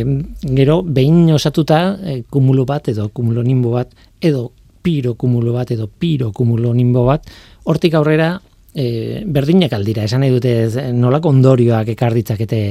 gero, 0.55 0.77
behin 0.81 1.34
osatuta, 1.36 1.98
e, 2.08 2.22
kumulo 2.31 2.63
bat 2.63 2.88
edo 2.88 3.10
kumulo 3.12 3.43
nimbo 3.43 3.74
bat, 3.75 3.91
edo 4.22 4.46
piro 4.81 5.17
kumulo 5.20 5.51
bat 5.58 5.74
edo 5.75 5.89
piro 5.91 6.31
kumulo 6.31 6.72
nimbo 6.74 7.03
bat, 7.10 7.27
hortik 7.67 7.98
aurrera, 8.00 8.29
e, 8.74 9.25
berdinak 9.27 9.75
aldira, 9.75 10.05
esan 10.08 10.24
nahi 10.24 10.31
dute 10.31 10.93
nolako 10.96 11.34
ondorioak 11.36 11.91
ekarditzakete 11.98 12.62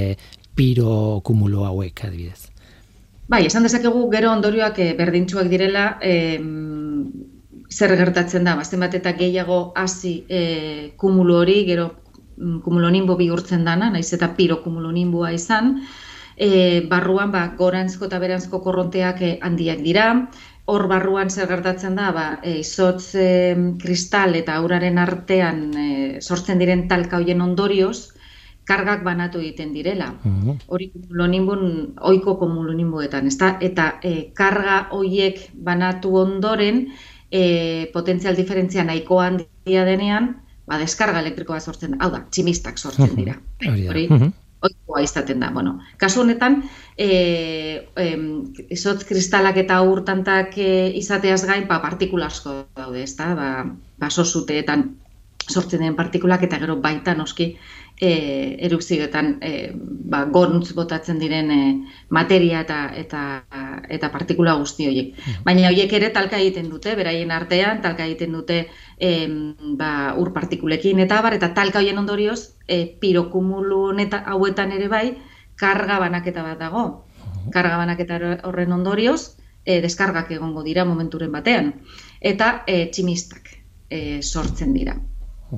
piro 0.57 1.21
kumulo 1.25 1.67
hauek, 1.69 2.05
adibidez. 2.09 2.49
Bai, 3.31 3.45
esan 3.47 3.69
dezakegu 3.69 4.09
gero 4.11 4.33
ondorioak 4.33 4.81
e, 4.81 4.89
berdintsuak 4.99 5.53
direla, 5.53 5.99
e, 6.01 6.41
zer 7.71 7.95
gertatzen 7.97 8.45
da, 8.45 8.57
bazten 8.59 8.83
bat 8.83 8.95
eta 8.99 9.13
gehiago 9.19 9.73
hasi 9.79 10.25
e, 10.29 10.93
kumulu 10.99 11.37
hori, 11.43 11.63
gero 11.69 11.91
mm, 12.37 12.61
kumulonimbo 12.67 13.17
bihurtzen 13.17 13.65
dana, 13.65 13.91
naiz 13.95 14.11
eta 14.17 14.33
piro 14.37 14.61
kumulonimboa 14.65 15.33
izan, 15.37 15.77
e, 16.37 16.87
barruan 16.91 17.33
ba, 17.33 17.47
gorantzko 17.59 18.11
eta 18.11 18.19
berantzko 18.23 18.63
korronteak 18.65 19.23
e, 19.23 19.35
handiak 19.43 19.85
dira, 19.87 20.07
hor 20.71 20.87
barruan 20.91 21.31
zer 21.31 21.49
gertatzen 21.51 21.97
da, 21.99 22.11
ba, 22.15 22.27
e, 22.43 22.59
izotz 22.65 23.15
e, 23.15 23.29
kristal 23.83 24.35
eta 24.39 24.59
auraren 24.59 24.99
artean 24.99 25.69
e, 25.75 25.91
sortzen 26.21 26.59
diren 26.59 26.89
talka 26.91 27.23
hoien 27.23 27.43
ondorioz, 27.47 28.11
kargak 28.71 29.03
banatu 29.03 29.41
egiten 29.43 29.73
direla. 29.75 30.13
Mhm. 30.23 30.59
Hori 30.69 30.93
-huh. 30.95 31.95
oiko 32.11 32.37
kumulonimboetan, 32.39 33.27
ezta? 33.27 33.57
Eta 33.61 33.99
e, 34.03 34.33
karga 34.35 34.89
hoiek 34.91 35.51
banatu 35.55 36.17
ondoren, 36.17 36.87
e, 37.31 37.91
potentzial 37.95 38.37
diferentzia 38.37 38.85
nahiko 38.85 39.21
handia 39.23 39.85
denean, 39.87 40.37
ba, 40.67 40.79
deskarga 40.79 41.23
elektrikoa 41.23 41.61
sortzen, 41.61 41.97
hau 42.01 42.11
da, 42.13 42.25
tximistak 42.31 42.79
sortzen 42.79 43.17
dira. 43.17 43.39
Hori, 43.91 44.07
oikoa 44.61 45.01
izaten 45.03 45.41
da. 45.41 45.51
Bueno, 45.55 45.79
kasu 46.01 46.21
honetan, 46.23 46.61
e, 46.99 47.87
e, 47.97 48.09
izotz 48.77 49.05
kristalak 49.09 49.57
eta 49.63 49.81
urtantak 49.89 50.59
e, 50.59 50.91
izateaz 51.01 51.43
gain, 51.49 51.67
ba, 51.71 51.81
partikulasko 51.83 52.57
daude, 52.77 53.05
ez 53.07 53.15
da, 53.17 53.33
ba, 53.35 54.11
zuteetan 54.11 54.91
sortzen 55.51 55.83
den 55.83 55.97
partikulak 55.99 56.45
eta 56.47 56.61
gero 56.63 56.77
baita 56.83 57.15
noski 57.19 57.55
e, 58.01 58.57
erupzioetan 58.65 59.39
e, 59.45 59.73
ba, 59.77 60.25
goruntz 60.33 60.73
botatzen 60.75 61.19
diren 61.21 61.51
e, 61.53 61.61
materia 62.09 62.63
eta, 62.65 62.79
eta, 62.97 63.23
eta 63.93 64.11
partikula 64.11 64.55
guzti 64.59 64.89
horiek. 64.89 65.13
Mm. 65.19 65.43
Baina 65.45 65.69
horiek 65.69 65.93
ere 65.99 66.09
talka 66.15 66.41
egiten 66.41 66.71
dute, 66.73 66.95
beraien 66.97 67.31
artean, 67.31 67.83
talka 67.85 68.07
egiten 68.09 68.33
dute 68.33 68.63
e, 68.97 69.11
ba, 69.77 70.15
ur 70.17 70.33
partikulekin 70.33 71.05
eta 71.05 71.21
bar, 71.23 71.37
eta 71.37 71.53
talka 71.55 71.83
horien 71.83 72.01
ondorioz, 72.01 72.55
e, 72.67 72.87
pirokumulu 73.01 73.91
hauetan 74.25 74.73
ere 74.73 74.89
bai, 74.89 75.07
karga 75.61 76.01
banaketa 76.01 76.43
bat 76.43 76.59
dago. 76.59 76.87
Mm. 77.21 77.53
Karga 77.53 77.77
banaketa 77.77 78.19
horren 78.49 78.73
ondorioz, 78.73 79.37
e, 79.65 79.81
deskargak 79.85 80.33
egongo 80.33 80.65
dira 80.65 80.87
momenturen 80.89 81.33
batean. 81.33 81.75
Eta 82.21 82.63
e, 82.67 82.87
tximistak 82.89 83.53
e, 83.91 84.23
sortzen 84.23 84.73
dira. 84.73 84.97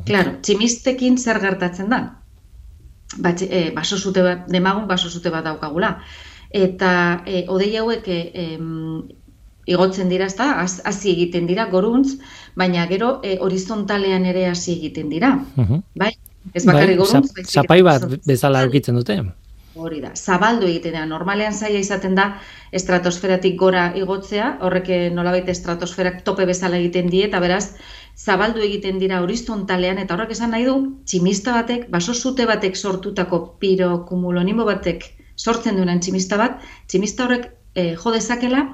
Claro, 0.09 0.39
tximistekin 0.41 1.19
zer 1.21 1.39
gertatzen 1.43 1.91
da? 1.93 2.01
Bat, 3.19 3.42
e, 3.42 3.71
baso 3.75 3.99
zute 3.99 4.23
bat, 4.23 4.47
demagun 4.49 4.87
baso 4.88 5.11
zute 5.11 5.31
bat 5.31 5.45
daukagula. 5.45 5.97
Eta 6.52 7.23
e, 7.26 7.45
odei 7.49 7.75
hauek 7.81 8.09
e, 8.09 8.47
igotzen 9.66 10.11
dira, 10.11 10.26
ezta, 10.26 10.49
hasi 10.61 11.12
egiten 11.12 11.47
dira, 11.47 11.66
goruntz, 11.71 12.16
baina 12.59 12.87
gero 12.90 13.21
e, 13.23 13.37
horizontalean 13.40 14.26
ere 14.26 14.49
hasi 14.50 14.75
egiten 14.78 15.09
dira. 15.12 15.37
Uh 15.57 15.81
Bai? 15.95 16.12
Ez 16.54 16.64
bakarri 16.66 16.97
bai, 16.97 17.04
goruntz. 17.04 17.31
Bai, 17.37 17.45
zapai 17.47 17.81
bat 17.87 18.09
bezala 18.26 18.64
eukitzen 18.66 18.99
dute. 18.99 19.21
Hori 19.73 20.02
da, 20.02 20.11
zabaldu 20.16 20.66
egiten 20.69 20.99
da. 20.99 21.07
Normalean 21.09 21.54
zaila 21.54 21.78
izaten 21.81 22.16
da 22.19 22.26
estratosferatik 22.76 23.54
gora 23.57 23.87
igotzea, 23.97 24.59
horrek 24.66 24.90
nolabait 25.14 25.49
estratosferak 25.49 26.21
tope 26.26 26.45
bezala 26.45 26.76
egiten 26.83 27.09
die, 27.09 27.25
eta 27.31 27.40
beraz, 27.40 27.76
zabaldu 28.16 28.61
egiten 28.62 28.99
dira 29.00 29.21
horizontalean 29.23 29.99
eta 30.02 30.14
horrek 30.14 30.35
esan 30.35 30.52
nahi 30.54 30.66
du 30.69 30.76
tximista 31.07 31.54
batek, 31.57 31.88
baso 31.90 32.14
zute 32.14 32.47
batek 32.47 32.76
sortutako 32.76 33.42
pirokumulonimo 33.62 34.64
batek 34.69 35.09
sortzen 35.37 35.76
duen 35.76 36.00
tximista 36.00 36.38
bat, 36.38 36.61
tximista 36.88 37.26
horrek 37.26 37.50
e, 37.75 37.95
jo 37.97 38.12
dezakela 38.14 38.66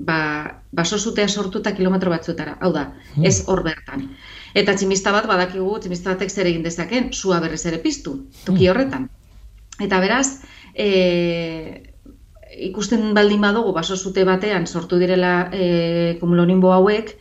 ba, 0.00 0.18
baso 0.72 0.98
zutea 0.98 1.28
sortuta 1.28 1.74
kilometro 1.76 2.10
batzutara, 2.10 2.56
hau 2.60 2.72
da, 2.72 2.88
hmm. 3.14 3.26
ez 3.26 3.44
hor 3.46 3.62
bertan. 3.66 4.08
Eta 4.56 4.74
tximista 4.74 5.12
bat 5.14 5.28
badakigu, 5.28 5.76
tximista 5.78 6.14
batek 6.14 6.32
zer 6.32 6.48
egin 6.50 6.64
dezaken, 6.66 7.12
sua 7.12 7.40
berrez 7.40 7.62
ere 7.68 7.78
piztu, 7.84 8.16
toki 8.46 8.64
hmm. 8.64 8.70
horretan. 8.72 9.08
Eta 9.80 10.00
beraz, 10.02 10.40
e, 10.74 10.88
ikusten 12.70 13.12
baldin 13.14 13.44
badugu 13.44 13.72
baso 13.76 13.96
zute 13.96 14.24
batean 14.26 14.66
sortu 14.66 14.98
direla 14.98 15.50
e, 15.52 16.16
kumulonimbo 16.20 16.72
hauek, 16.74 17.14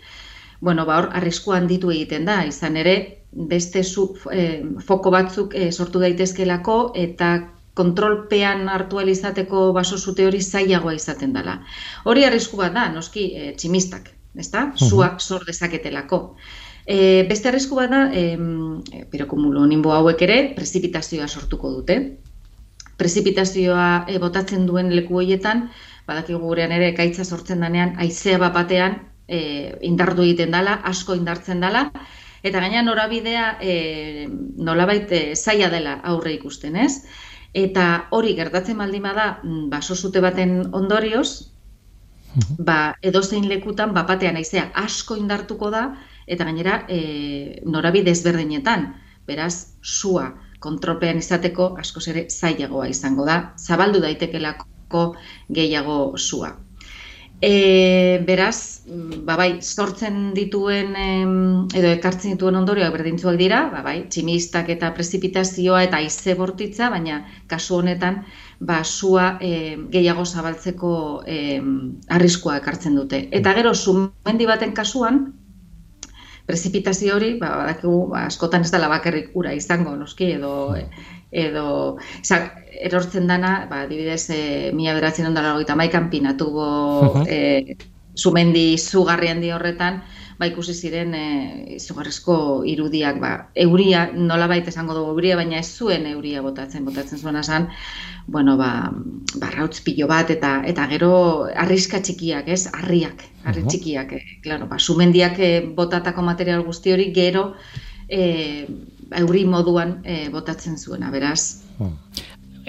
bueno, 0.62 0.86
ba 0.86 0.98
hor, 0.98 1.10
arriskuan 1.16 1.68
ditu 1.68 1.92
egiten 1.92 2.26
da, 2.26 2.42
izan 2.46 2.78
ere, 2.78 2.96
beste 3.32 3.84
zu, 3.84 4.10
e, 4.34 4.64
foko 4.86 5.12
batzuk 5.14 5.56
e, 5.56 5.72
sortu 5.72 6.02
daitezkelako 6.02 6.80
eta 6.98 7.32
kontrolpean 7.80 8.68
hartu 8.68 9.00
izateko 9.00 9.72
baso 9.74 9.98
zute 9.98 10.26
hori 10.28 10.42
zailagoa 10.42 10.94
izaten 10.94 11.34
dela. 11.34 11.60
Hori 12.06 12.26
arrisku 12.26 12.58
bat 12.58 12.74
da, 12.74 12.90
noski, 12.92 13.30
e, 13.36 13.54
tximistak, 13.56 14.10
ezta? 14.36 14.72
Zuak 14.76 15.22
sor 15.22 15.46
dezaketelako. 15.48 16.36
E, 16.86 17.24
beste 17.30 17.50
arrisku 17.50 17.76
bat 17.76 17.90
da, 17.94 18.02
e, 18.12 19.04
pirokumulo 19.12 19.66
nimbo 19.66 19.94
hauek 19.96 20.22
ere, 20.28 20.40
prezipitazioa 20.56 21.28
sortuko 21.28 21.72
dute. 21.78 22.00
Prezipitazioa 22.98 24.06
e, 24.10 24.18
botatzen 24.20 24.66
duen 24.68 24.92
leku 24.96 25.22
horietan, 25.22 25.70
badakigu 26.10 26.42
gurean 26.42 26.74
ere, 26.76 26.92
kaitza 26.98 27.24
sortzen 27.24 27.62
danean, 27.64 27.94
aizea 28.02 28.42
bat 28.42 28.58
batean, 28.58 28.98
e, 29.30 29.78
indardu 29.86 30.26
egiten 30.26 30.52
dela, 30.56 30.80
asko 30.90 31.16
indartzen 31.16 31.62
dela, 31.62 31.86
eta 32.44 32.62
gaina 32.64 32.82
norabidea 32.84 33.58
e, 33.62 34.28
nolabait 34.58 35.12
e, 35.12 35.22
zaila 35.36 35.70
dela 35.70 36.00
aurre 36.12 36.34
ikusten, 36.34 36.76
ez? 36.76 37.06
Eta 37.54 37.86
hori 38.16 38.36
gertatzen 38.38 38.78
baldin 38.78 39.06
bada 39.06 39.30
mm, 39.44 39.70
baso 39.70 39.96
zute 39.96 40.22
baten 40.22 40.60
ondorioz, 40.74 41.52
mhm. 42.36 42.64
ba, 42.66 42.80
edozein 43.02 43.48
lekutan 43.50 43.94
bapatean 43.94 44.40
aizea 44.42 44.70
asko 44.74 45.18
indartuko 45.20 45.72
da, 45.74 45.86
eta 46.28 46.46
gainera 46.46 46.84
e, 46.90 47.62
norabide 47.66 48.12
ezberdinetan, 48.12 48.94
beraz, 49.30 49.76
sua 49.82 50.32
kontrolpean 50.60 51.20
izateko 51.22 51.74
askoz 51.80 52.08
ere 52.12 52.26
zailagoa 52.30 52.90
izango 52.92 53.26
da, 53.26 53.54
zabaldu 53.58 54.02
daitekelako 54.04 55.04
gehiago 55.56 56.18
sua. 56.18 56.56
E, 57.42 58.22
beraz, 58.28 58.84
mm, 58.86 59.24
ba 59.24 59.38
bai, 59.40 59.62
sortzen 59.64 60.34
dituen 60.36 60.92
edo 61.72 61.92
ekartzen 61.94 62.34
dituen 62.36 62.58
ondorioak 62.60 62.92
berdintzuak 62.98 63.38
dira, 63.40 63.62
ba 63.72 63.80
bai, 63.86 63.96
tximistak 64.12 64.68
eta 64.76 64.92
prezipitazioa 64.98 65.86
eta 65.88 66.02
aize 66.04 66.36
bortitza, 66.36 66.90
baina 66.92 67.22
kasu 67.48 67.78
honetan 67.80 68.26
ba 68.60 68.84
sua 68.84 69.38
e, 69.40 69.78
gehiago 69.92 70.26
zabaltzeko 70.26 70.92
e, 71.26 71.38
arriskua 72.10 72.58
ekartzen 72.60 73.00
dute. 73.00 73.30
Eta 73.32 73.56
gero 73.56 73.74
sumendi 73.74 74.50
baten 74.50 74.76
kasuan 74.76 75.22
prezipitazio 76.50 77.16
hori, 77.16 77.36
ba 77.40 77.54
badakigu 77.62 78.08
ba, 78.10 78.26
askotan 78.28 78.66
ez 78.66 78.72
dela 78.74 78.90
bakarrik 78.92 79.32
ura 79.38 79.54
izango, 79.54 79.96
noski 79.96 80.34
edo 80.36 80.76
edo 81.32 81.98
erortzen 82.82 83.28
dana, 83.28 83.68
ba, 83.70 83.84
adibidez, 83.86 84.30
e, 84.30 84.72
mila 84.74 84.96
beratzen 84.98 85.28
ondara 85.30 85.54
goita 85.54 85.76
maikan 85.76 86.10
pinatu 86.10 86.52
bo 86.52 86.70
uh 87.02 87.24
-huh. 87.24 87.76
zumendi 88.18 88.78
zugarri 88.78 89.28
handi 89.28 89.52
horretan, 89.52 90.02
ba, 90.40 90.48
ikusi 90.48 90.74
ziren 90.74 91.14
e, 91.14 91.26
izugarrizko 91.76 92.64
irudiak, 92.66 93.20
ba, 93.20 93.32
euria, 93.56 94.10
nola 94.14 94.48
baita 94.48 94.70
esango 94.70 94.96
dugu 94.96 95.12
euria, 95.12 95.36
baina 95.36 95.60
ez 95.60 95.68
zuen 95.68 96.08
euria 96.08 96.42
botatzen, 96.42 96.86
botatzen 96.86 97.20
zuena 97.20 97.44
zan, 97.44 97.68
bueno, 98.28 98.56
ba, 98.58 98.92
barrautz 99.36 99.82
pilo 99.82 100.08
bat, 100.08 100.32
eta 100.32 100.64
eta 100.66 100.88
gero 100.88 101.12
arriska 101.56 102.00
txikiak, 102.00 102.48
ez, 102.48 102.68
harriak, 102.74 103.26
harri 103.44 103.66
txikiak, 103.68 104.14
e, 104.14 104.40
claro, 104.44 104.68
ba, 104.68 104.80
sumendiak 104.80 105.38
botatako 105.76 106.22
material 106.22 106.64
guzti 106.64 106.96
hori, 106.96 107.12
gero, 107.14 107.54
e, 108.08 108.66
euri 109.18 109.46
moduan 109.46 110.00
e, 110.04 110.28
botatzen 110.34 110.78
zuena, 110.78 111.12
beraz. 111.12 111.64
Hmm 111.78 111.96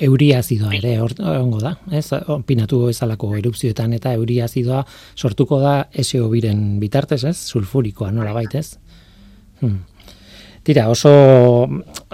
euria 0.00 0.38
azidoa 0.40 0.73
ere 0.78 0.94
ongo 1.00 1.61
da, 1.61 1.75
ez? 1.92 2.06
Pinatu 2.47 2.87
ezalako 2.90 3.35
erupzioetan 3.38 3.94
eta 3.97 4.14
euria 4.16 4.47
azidoa 4.49 4.82
sortuko 5.16 5.61
da 5.61 5.75
SO 6.02 6.28
biren 6.32 6.78
bitartez, 6.80 7.23
ez? 7.28 7.37
Sulfurikoa 7.37 8.11
nola 8.14 8.32
baitez. 8.37 8.66
Hmm. 9.61 9.82
Tira, 10.64 10.88
oso 10.92 11.11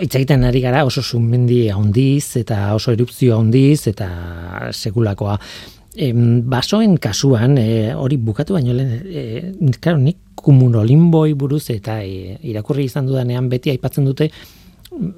hitz 0.02 0.12
egiten 0.14 0.44
ari 0.46 0.62
gara, 0.62 0.84
oso 0.86 1.02
zumendi 1.02 1.66
handiz 1.70 2.36
eta 2.38 2.74
oso 2.76 2.94
erupzio 2.94 3.38
handiz 3.40 3.86
eta 3.90 4.08
sekulakoa. 4.72 5.38
E, 5.96 6.10
basoen 6.44 6.98
kasuan, 7.00 7.56
e, 7.56 7.94
hori 7.96 8.18
bukatu 8.20 8.54
baino 8.58 8.74
lehen, 8.76 9.00
e, 9.08 9.72
claro, 9.80 9.96
nik 9.98 10.18
kumulolimboi 10.36 11.32
buruz 11.32 11.64
eta 11.72 12.02
e, 12.04 12.36
irakurri 12.44 12.84
izan 12.84 13.08
dudanean 13.08 13.48
beti 13.48 13.72
aipatzen 13.72 14.04
dute, 14.04 14.28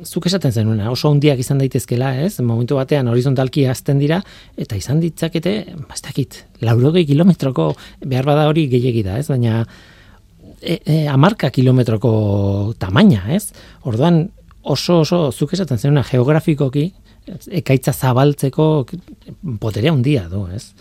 zuk 0.05 0.27
esaten 0.27 0.53
zenuna, 0.53 0.91
oso 0.91 1.11
hondiak 1.11 1.41
izan 1.43 1.61
daitezkela, 1.63 2.13
ez? 2.25 2.39
Momentu 2.45 2.79
batean 2.79 3.09
horizontalki 3.11 3.67
azten 3.71 3.99
dira, 4.01 4.21
eta 4.59 4.79
izan 4.79 5.03
ditzakete, 5.03 5.55
bastakit, 5.91 6.43
laurogei 6.65 7.05
kilometroko 7.09 7.73
behar 8.05 8.27
bada 8.29 8.49
hori 8.51 8.69
gehiegi 8.71 9.05
da, 9.07 9.19
ez? 9.19 9.29
Baina 9.31 9.65
e, 10.61 10.79
e, 10.79 10.99
amarka 11.11 11.51
kilometroko 11.55 12.75
tamaina, 12.81 13.25
ez? 13.35 13.51
Orduan 13.89 14.27
oso 14.63 15.03
oso 15.05 15.29
zuk 15.33 15.55
esaten 15.57 15.79
zenuna 15.79 16.05
geografikoki, 16.07 16.89
ekaitza 17.63 17.93
zabaltzeko 17.93 18.69
poterea 19.61 19.93
handia 19.93 20.29
du, 20.31 20.47
ez? 20.53 20.73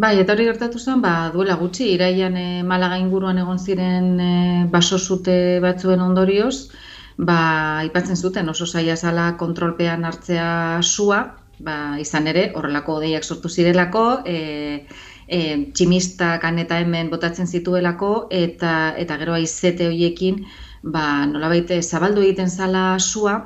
Bai, 0.00 0.14
eta 0.22 0.32
hori 0.32 0.46
gertatu 0.48 0.80
zen, 0.80 1.02
ba, 1.04 1.28
duela 1.34 1.58
gutxi, 1.60 1.90
iraian 1.92 2.36
e, 2.40 2.62
Malaga 2.64 2.96
inguruan 2.96 3.40
egon 3.42 3.58
ziren 3.60 4.14
e, 4.16 4.30
baso 4.72 4.96
zute 4.96 5.34
batzuen 5.60 6.00
ondorioz, 6.00 6.70
ba, 7.18 7.36
aipatzen 7.82 8.16
zuten 8.16 8.48
oso 8.48 8.64
saia 8.66 8.96
zala 8.96 9.26
kontrolpean 9.42 10.08
hartzea 10.08 10.80
sua, 10.80 11.20
ba, 11.60 11.76
izan 12.00 12.30
ere, 12.32 12.46
horrelako 12.56 12.96
odeiak 13.02 13.28
sortu 13.28 13.52
zirelako, 13.52 14.04
e, 14.24 14.86
e, 15.28 15.40
tximista 15.76 16.32
kaneta 16.40 16.80
hemen 16.80 17.12
botatzen 17.12 17.46
zituelako, 17.46 18.14
eta, 18.30 18.94
eta 18.96 19.20
gero 19.20 19.36
aizete 19.36 19.90
horiekin, 19.90 20.46
ba, 20.82 21.26
nolabait 21.28 21.76
zabaldu 21.84 22.24
egiten 22.24 22.48
zala 22.48 22.94
sua, 22.98 23.36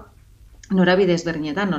norabide 0.72 1.12
ezberdinetan. 1.12 1.74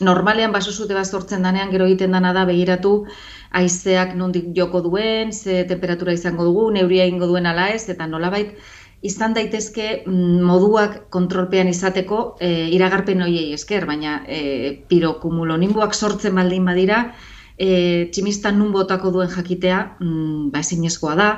Normalean 0.00 0.52
baso 0.52 0.72
zute 0.72 0.94
bat 0.96 1.06
sortzen 1.06 1.42
danean, 1.42 1.70
gero 1.70 1.86
egiten 1.90 2.16
dana 2.16 2.32
da 2.32 2.46
begiratu 2.48 3.06
haizeak 3.52 4.14
nondik 4.16 4.52
joko 4.56 4.80
duen, 4.80 5.32
ze 5.32 5.64
temperatura 5.68 6.14
izango 6.16 6.44
dugu, 6.44 6.70
neuria 6.70 7.06
ingo 7.06 7.26
duen 7.26 7.46
ala 7.46 7.68
ez, 7.74 7.88
eta 7.88 8.06
nolabait 8.06 8.56
izan 9.02 9.34
daitezke 9.34 10.02
mm, 10.06 10.40
moduak 10.44 10.96
kontrolpean 11.12 11.68
izateko 11.68 12.36
e, 12.40 12.68
iragarpen 12.76 13.22
hoiei 13.24 13.52
esker, 13.56 13.86
baina 13.88 14.20
e, 14.28 14.40
pirokumulonimboak 14.88 15.94
sortzen 15.94 16.36
baldin 16.36 16.68
badira, 16.68 17.02
e, 17.56 18.08
tximistan 18.12 18.58
nun 18.60 18.72
botako 18.72 19.12
duen 19.16 19.32
jakitea, 19.32 19.80
mm, 20.00 20.50
ba 20.52 20.60
ezinezkoa 20.64 21.16
da, 21.16 21.30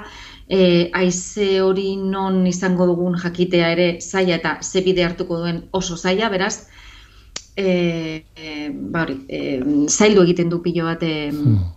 e, 0.49 0.91
aize 0.93 1.61
hori 1.63 1.97
non 1.97 2.47
izango 2.47 2.87
dugun 2.87 3.19
jakitea 3.23 3.71
ere 3.77 3.89
zaila 4.01 4.39
eta 4.41 4.57
zebide 4.63 5.05
hartuko 5.05 5.39
duen 5.43 5.63
oso 5.73 5.97
zaila, 5.97 6.29
beraz, 6.29 6.69
e, 7.57 8.25
e, 8.35 8.71
ba 8.73 9.03
hori, 9.03 9.19
e, 9.29 9.61
zaildu 9.89 10.23
egiten 10.25 10.49
du 10.49 10.63
pilo 10.65 10.87
bat 10.87 11.03
e, 11.05 11.31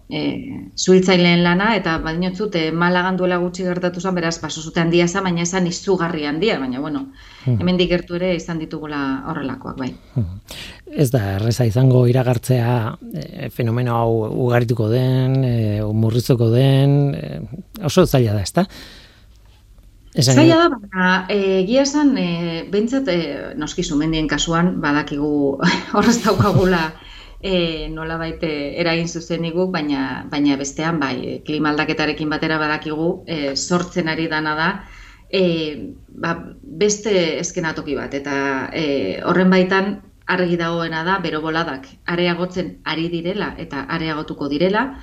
e, 0.09 1.37
lana, 1.41 1.75
eta 1.75 1.97
baina 1.99 2.31
zut, 2.33 2.55
e, 2.55 2.71
malagan 2.71 3.17
duela 3.17 3.37
gutxi 3.37 3.63
gertatu 3.63 3.99
zen, 3.99 4.15
beraz, 4.15 4.39
paso 4.39 4.61
zute 4.61 4.79
handia 4.79 5.07
zen, 5.07 5.23
baina 5.23 5.41
esan 5.41 5.67
izugarri 5.67 6.25
handia, 6.25 6.59
baina, 6.59 6.79
bueno, 6.79 7.11
hmm. 7.45 7.59
hemen 7.59 7.77
dikertu 7.77 8.15
ere 8.15 8.35
izan 8.35 8.59
ditugula 8.59 9.23
horrelakoak, 9.27 9.77
bai. 9.77 9.93
Hmm. 10.13 10.39
Ez 10.95 11.09
da, 11.11 11.35
erreza 11.35 11.65
izango 11.65 12.05
iragartzea 12.07 12.95
e, 13.13 13.49
fenomeno 13.49 13.95
hau 13.95 14.11
ugarituko 14.47 14.89
den, 14.89 15.43
e, 15.43 15.81
murrizuko 15.83 16.49
den, 16.51 17.15
e, 17.15 17.41
oso 17.83 18.05
zaila 18.05 18.33
da, 18.33 18.45
ez 18.45 18.53
da? 18.53 18.65
Zaila 20.15 20.55
da, 20.55 20.67
baina 20.71 21.07
egia 21.33 21.83
esan, 21.83 22.13
e, 22.17 22.63
behintzat, 22.71 23.09
e, 23.11 23.17
noski 23.59 23.83
zumendien 23.83 24.29
kasuan, 24.31 24.77
badakigu 24.81 25.59
horrez 25.97 26.21
daukagula 26.23 26.93
e, 27.41 27.87
nola 27.91 28.17
baite 28.17 28.49
eragin 28.79 29.07
zuzen 29.07 29.43
baina, 29.71 30.25
baina 30.31 30.55
bestean, 30.57 30.99
bai, 30.99 31.41
klimaldaketarekin 31.45 32.29
batera 32.29 32.57
badakigu, 32.57 33.23
e, 33.27 33.55
sortzen 33.55 34.07
ari 34.07 34.27
dana 34.27 34.55
da, 34.55 34.69
e, 35.29 35.93
ba, 36.09 36.35
beste 36.63 37.39
eskenatoki 37.39 37.95
bat, 37.95 38.13
eta 38.13 38.69
e, 38.73 39.21
horren 39.23 39.49
baitan, 39.49 40.01
argi 40.27 40.57
dagoena 40.57 41.03
da, 41.03 41.19
bero 41.19 41.41
boladak, 41.41 41.87
areagotzen 42.05 42.79
ari 42.85 43.09
direla, 43.09 43.53
eta 43.57 43.85
areagotuko 43.89 44.47
direla, 44.49 44.95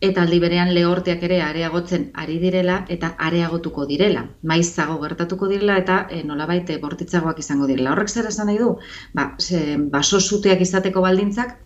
eta 0.00 0.22
aldi 0.22 0.38
berean 0.40 0.72
lehorteak 0.76 1.22
ere 1.24 1.38
areagotzen 1.42 2.10
ari 2.22 2.36
direla 2.38 2.82
eta 2.92 3.14
areagotuko 3.28 3.86
direla. 3.88 4.26
Maizago 4.42 4.98
gertatuko 5.00 5.48
direla 5.48 5.78
eta 5.80 6.06
e, 6.10 6.22
nolabait 6.24 6.68
eh, 6.70 6.78
bortitzagoak 6.82 7.40
izango 7.40 7.66
direla. 7.70 7.94
Horrek 7.94 8.12
zer 8.12 8.28
esan 8.28 8.50
nahi 8.50 8.58
du? 8.60 8.74
Ba, 9.14 9.30
ze, 9.40 9.76
baso 9.78 10.20
zuteak 10.20 10.60
izateko 10.60 11.00
baldintzak 11.00 11.56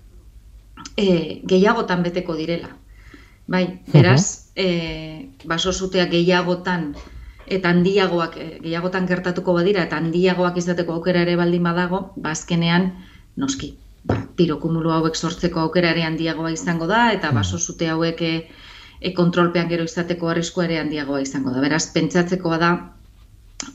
e, 0.96 1.40
gehiagotan 1.44 2.06
beteko 2.06 2.38
direla. 2.38 2.70
Bai, 3.50 3.80
beraz, 3.92 4.52
uh 4.54 4.62
-huh. 4.62 5.46
baso 5.46 5.72
zutea 5.72 6.06
gehiagotan 6.06 6.94
eta 7.46 7.70
handiagoak 7.70 8.36
gehiagotan 8.62 9.06
gertatuko 9.06 9.54
badira 9.54 9.82
eta 9.82 9.96
handiagoak 9.96 10.56
izateko 10.56 10.92
aukera 10.92 11.22
ere 11.22 11.34
baldin 11.36 11.62
badago, 11.62 12.12
bazkenean 12.16 12.92
ba, 12.92 13.08
noski, 13.36 13.74
ba, 14.04 14.16
pirokumulu 14.36 14.92
hauek 14.94 15.16
sortzeko 15.16 15.60
aukera 15.64 15.90
ere 15.94 16.04
handiagoa 16.08 16.52
izango 16.54 16.86
da 16.90 17.10
eta 17.12 17.32
baso 17.36 17.58
zute 17.58 17.88
hauek 17.88 18.22
e, 18.22 18.32
kontrolpean 19.16 19.68
gero 19.68 19.84
izateko 19.88 20.28
arriskua 20.28 20.66
ere 20.68 20.80
handiagoa 20.80 21.20
izango 21.20 21.54
da. 21.54 21.60
Beraz, 21.64 21.86
pentsatzekoa 21.94 22.58
da 22.58 22.72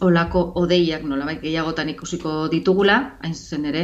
olako 0.01 0.41
odeiak 0.61 1.03
nolabait 1.05 1.41
gehiagotan 1.41 1.89
ikusiko 1.93 2.47
ditugula, 2.51 2.97
hain 3.21 3.35
zuzen 3.35 3.65
ere, 3.71 3.83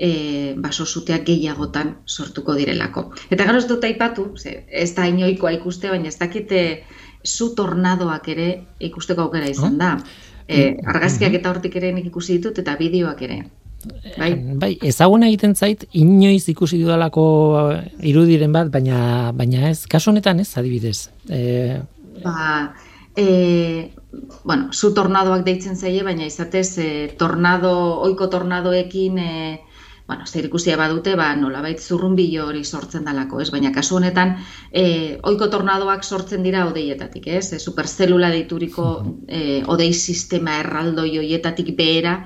e, 0.00 0.54
baso 0.58 0.86
zuteak 0.86 1.26
gehiagotan 1.28 1.94
sortuko 2.06 2.56
direlako. 2.58 3.10
Eta 3.30 3.44
gara 3.44 3.60
ez 3.60 3.68
dut 3.68 3.84
aipatu, 3.84 4.30
ze, 4.36 4.64
ez 4.66 4.90
da 4.96 5.06
inoikoa 5.10 5.52
ikuste, 5.58 5.90
baina 5.92 6.08
ez 6.08 6.18
dakite 6.18 6.62
zu 7.26 7.52
tornadoak 7.54 8.28
ere 8.32 8.48
ikusteko 8.90 9.28
aukera 9.28 9.50
izan 9.50 9.78
da. 9.78 9.96
E, 10.48 10.74
argazkiak 10.92 11.36
eta 11.38 11.50
hortik 11.52 11.76
ere 11.78 11.92
nik 11.94 12.08
ikusi 12.10 12.38
ditut 12.38 12.58
eta 12.58 12.74
bideoak 12.80 13.22
ere. 13.22 13.42
Bai, 14.18 14.34
bai 14.60 14.74
ezaguna 14.84 15.28
egiten 15.30 15.54
zait, 15.56 15.86
inoiz 15.96 16.44
ikusi 16.52 16.82
dudalako 16.82 17.24
irudiren 18.04 18.52
bat, 18.52 18.68
baina, 18.72 19.32
baina 19.36 19.70
ez, 19.70 19.86
kasu 19.88 20.12
honetan 20.12 20.42
ez, 20.42 20.50
adibidez. 20.60 21.08
E... 21.32 21.78
Ba, 22.20 22.74
e, 23.16 23.92
bueno, 24.44 24.68
zu 24.72 24.92
tornadoak 24.96 25.46
deitzen 25.46 25.80
zaie, 25.80 26.02
baina 26.04 26.28
izatez, 26.28 26.68
e, 26.78 26.90
tornado, 27.18 27.72
oiko 28.04 28.28
tornadoekin, 28.28 29.18
e, 29.18 29.60
bueno, 30.10 30.26
zer 30.26 30.50
ikusia 30.50 30.76
badute, 30.76 31.14
ba, 31.16 31.30
nolabait 31.38 31.80
zurrunbilo 31.80 32.50
hori 32.50 32.64
sortzen 32.64 33.08
dalako, 33.08 33.40
ez? 33.40 33.48
Baina 33.54 33.72
kasu 33.72 33.96
honetan, 33.96 34.36
e, 34.72 34.84
oiko 35.24 35.48
tornadoak 35.48 36.04
sortzen 36.04 36.44
dira 36.44 36.66
odeietatik, 36.68 37.30
ez? 37.32 37.54
E, 37.54 37.62
superzelula 37.62 38.28
deituriko 38.34 38.92
e, 39.24 39.62
odei 39.72 39.92
sistema 39.94 40.58
erraldoi 40.60 41.14
hoietatik 41.22 41.72
behera, 41.78 42.18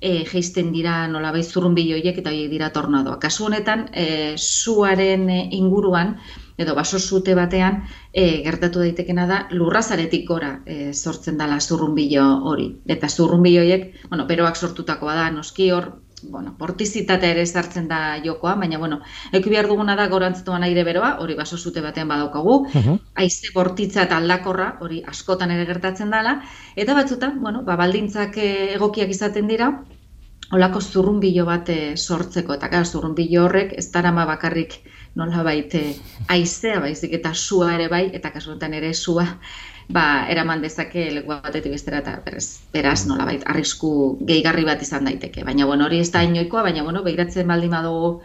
e, 0.00 0.24
geisten 0.24 0.72
dira 0.72 1.06
nolabait 1.10 1.46
zurrunbilo 1.46 1.96
hoiek 1.98 2.20
eta 2.20 2.30
horiek 2.30 2.50
dira 2.50 2.70
tornadoak. 2.74 3.20
Kasu 3.22 3.48
honetan, 3.48 3.86
e, 3.92 4.34
zuaren 4.36 5.28
inguruan, 5.30 6.16
edo 6.58 6.74
baso 6.74 6.98
zute 6.98 7.34
batean, 7.38 7.82
e, 8.12 8.42
gertatu 8.46 8.82
daitekena 8.82 9.26
da, 9.30 9.40
lurrazaretik 9.54 10.26
gora 10.28 10.58
e, 10.66 10.92
sortzen 10.92 11.38
dala 11.38 11.60
zurrunbilo 11.60 12.26
hori. 12.50 12.68
Eta 12.86 13.08
zurrunbilo 13.08 13.62
horiek, 13.62 13.88
bueno, 14.08 14.26
beroak 14.26 14.56
sortutakoa 14.56 15.14
da, 15.14 15.30
noski 15.34 15.70
hor, 15.74 15.92
bueno, 16.22 16.54
portizitatea 16.58 17.30
ere 17.34 17.44
sartzen 17.46 17.88
da 17.88 18.18
jokoa, 18.24 18.54
baina, 18.60 18.78
bueno, 18.78 19.00
eki 19.32 19.50
behar 19.50 19.68
duguna 19.70 19.96
da 19.96 20.08
gorantzetuan 20.08 20.64
aire 20.66 20.84
beroa, 20.84 21.16
hori 21.22 21.36
baso 21.38 21.58
zute 21.58 21.80
batean 21.84 22.08
badaukagu, 22.08 22.54
uh 22.66 22.74
-huh. 22.74 22.98
aize 23.14 23.52
bortitza 23.54 24.02
eta 24.02 24.16
aldakorra, 24.16 24.76
hori 24.80 25.02
askotan 25.06 25.50
ere 25.50 25.66
gertatzen 25.66 26.10
dela, 26.10 26.42
eta 26.76 26.94
batzutan, 26.94 27.40
bueno, 27.40 27.62
ba, 27.62 27.76
baldintzak 27.76 28.36
eh, 28.38 28.74
egokiak 28.74 29.10
izaten 29.10 29.48
dira, 29.48 29.72
olako 30.52 30.80
zurrunbilo 30.80 31.44
bat 31.44 31.68
eh, 31.68 31.96
sortzeko, 31.96 32.54
eta 32.54 32.68
gara, 32.68 32.84
zurrunbilo 32.84 33.44
horrek 33.44 33.74
ez 33.76 33.90
darama 33.92 34.24
bakarrik 34.26 34.80
nola 35.14 35.42
baite 35.42 35.80
eh, 35.90 35.96
aizea 36.28 36.80
baizik 36.80 37.12
eta 37.12 37.34
sua 37.34 37.74
ere 37.74 37.88
bai, 37.88 38.10
eta 38.12 38.30
kasuetan 38.30 38.74
ere 38.74 38.94
sua 38.94 39.26
ba, 39.88 40.26
eraman 40.30 40.62
dezake 40.62 41.08
leku 41.14 41.32
batetik 41.32 41.72
bestera 41.72 42.02
eta 42.02 42.18
beraz, 42.24 42.60
beraz 42.74 43.00
nolabait 43.08 43.44
arrisku 43.48 44.18
gehigarri 44.28 44.66
bat 44.68 44.82
izan 44.84 45.08
daiteke. 45.08 45.44
Baina 45.48 45.66
bueno, 45.66 45.88
hori 45.88 46.02
ez 46.04 46.10
da 46.12 46.22
inoikoa, 46.26 46.66
baina 46.68 46.84
bueno, 46.84 47.02
begiratzen 47.06 47.48
baldin 47.48 47.72
badugu 47.72 48.18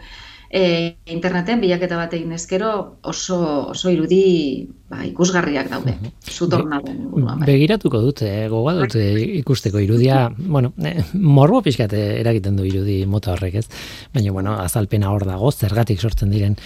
e, 0.54 0.62
interneten 1.10 1.62
bilaketa 1.64 1.96
bat 1.98 2.12
egin 2.14 2.32
ezkero 2.36 2.70
oso, 3.02 3.38
oso 3.72 3.90
irudi 3.90 4.68
ba, 4.90 5.02
ikusgarriak 5.08 5.70
daude. 5.72 5.96
Zu 6.22 6.48
tornado. 6.52 6.94
Bai. 7.16 7.40
Begiratuko 7.48 8.00
dut, 8.04 8.22
eh, 8.22 8.46
goga 8.52 8.76
dut 8.78 8.94
ikusteko 9.00 9.82
irudia, 9.82 10.28
bueno, 10.38 10.74
eh, 10.84 11.00
morbo 11.14 11.62
pixkat 11.64 11.96
eragiten 11.96 12.56
du 12.60 12.68
irudi 12.68 13.02
mota 13.06 13.32
horrek 13.34 13.60
ez, 13.62 13.68
baina 14.14 14.32
bueno, 14.32 14.58
azalpena 14.62 15.10
hor 15.10 15.26
dago, 15.26 15.50
zergatik 15.50 16.00
sortzen 16.00 16.34
diren. 16.34 16.58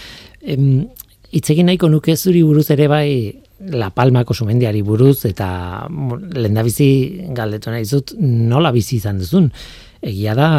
Em, 0.43 0.89
Itzegin 1.29 1.67
nahiko 1.69 1.91
nuke 1.93 2.15
zuri 2.17 2.41
buruz 2.41 2.71
ere 2.73 2.87
bai 2.89 3.09
La 3.59 3.91
Palmako 3.91 4.35
sumendiari 4.35 4.85
buruz 4.87 5.25
eta 5.27 5.49
lehendabizi 5.89 6.91
galdetu 7.35 7.73
nahi 7.75 7.85
zut 7.85 8.15
nola 8.19 8.71
bizi 8.71 8.97
izan 9.01 9.19
duzun. 9.19 9.49
Egia 9.99 10.37
da, 10.39 10.51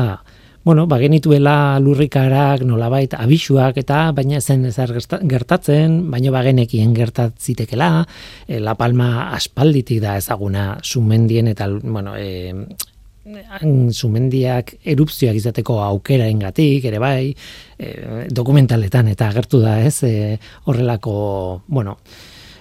bueno, 0.68 0.84
bagenituela 0.92 1.80
lurrikarak 1.80 2.66
nolabait 2.68 3.14
abisuak 3.16 3.80
eta 3.80 4.10
baina 4.12 4.42
zen 4.42 4.66
ezer 4.68 4.92
gertatzen, 5.32 6.12
baina 6.12 6.34
bagenekien 6.36 6.92
gertatzitekela, 6.94 8.04
e, 8.48 8.60
La 8.60 8.76
Palma 8.76 9.30
aspalditik 9.32 10.02
da 10.04 10.18
ezaguna 10.20 10.74
sumendien 10.84 11.48
eta, 11.48 11.70
bueno, 11.82 12.18
e, 12.20 12.54
sumendiak 13.94 14.74
erupzioak 14.84 15.38
izateko 15.40 15.80
aukeraengatik 15.86 16.86
ere 16.92 17.00
bai, 17.00 17.36
e, 17.78 18.26
dokumentaletan 18.28 19.08
eta 19.08 19.30
agertu 19.30 19.62
da 19.64 19.80
ez, 19.86 20.04
e, 20.04 20.38
horrelako, 20.66 21.64
bueno, 21.68 21.98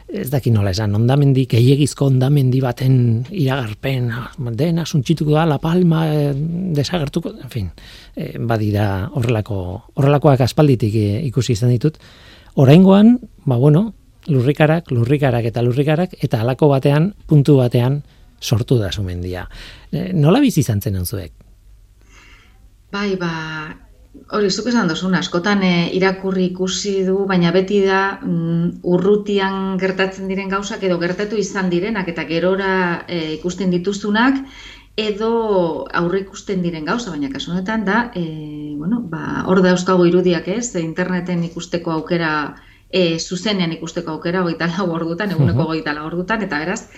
ez 0.09 0.29
daki 0.33 0.51
nola 0.51 0.73
esan, 0.73 0.95
ondamendi, 0.97 1.45
gehiagizko 1.51 2.07
ondamendi 2.09 2.63
baten 2.65 2.95
iragarpen, 3.29 4.09
dena, 4.57 4.87
suntxituko 4.89 5.35
da, 5.37 5.45
La 5.49 5.59
Palma, 5.61 6.07
e, 6.09 6.31
desagertuko, 6.77 7.35
en 7.37 7.53
fin, 7.53 7.71
e, 8.17 8.31
badira 8.41 9.09
horrelako, 9.13 9.59
horrelakoak 10.01 10.41
aspalditik 10.47 10.97
e, 10.97 11.07
ikusi 11.29 11.53
izan 11.53 11.75
ditut. 11.75 11.99
Oraingoan, 12.59 13.19
ba 13.45 13.59
bueno, 13.61 13.93
lurrikarak, 14.29 14.91
lurrikarak 14.93 15.51
eta 15.51 15.65
lurrikarak, 15.65 16.17
eta 16.25 16.41
halako 16.41 16.71
batean, 16.73 17.13
puntu 17.29 17.59
batean, 17.61 18.01
sortu 18.41 18.79
da 18.81 18.91
sumendia. 18.93 19.45
E, 19.93 20.13
nola 20.17 20.41
bizi 20.41 20.65
izan 20.65 20.81
zen 20.81 21.05
zuek? 21.05 21.35
Bai, 22.93 23.13
ba, 23.21 23.33
Hori, 24.37 24.51
zuk 24.51 24.67
esan 24.71 24.89
dozun, 24.91 25.15
askotan 25.17 25.63
e, 25.65 25.73
irakurri 25.97 26.49
ikusi 26.51 27.05
du, 27.07 27.21
baina 27.29 27.53
beti 27.55 27.79
da 27.85 28.01
mm, 28.21 28.81
urrutian 28.95 29.77
gertatzen 29.81 30.29
diren 30.29 30.51
gauzak 30.53 30.83
edo 30.85 30.99
gertatu 31.01 31.39
izan 31.41 31.71
direnak 31.73 32.09
eta 32.13 32.25
gerora 32.29 32.73
e, 33.07 33.21
ikusten 33.39 33.71
dituzunak 33.75 34.43
edo 34.99 35.31
aurre 35.95 36.25
ikusten 36.25 36.63
diren 36.63 36.89
gauza, 36.89 37.13
baina 37.15 37.31
kasu 37.31 37.53
honetan 37.53 37.85
da, 37.87 37.99
e, 38.19 38.75
bueno, 38.77 39.01
ba, 39.13 39.45
hor 39.47 39.63
da 39.63 39.75
irudiak 40.09 40.49
ez, 40.49 40.75
interneten 40.75 41.45
ikusteko 41.45 41.93
aukera, 41.93 42.57
e, 42.91 43.19
zuzenean 43.19 43.73
ikusteko 43.73 44.17
aukera, 44.17 44.43
goita 44.43 44.67
lau 44.67 44.91
ordutan, 44.91 45.31
eguneko 45.31 45.65
goita 45.71 45.95
lau 45.95 46.07
ordutan, 46.07 46.43
eta 46.43 46.59
beraz, 46.59 46.89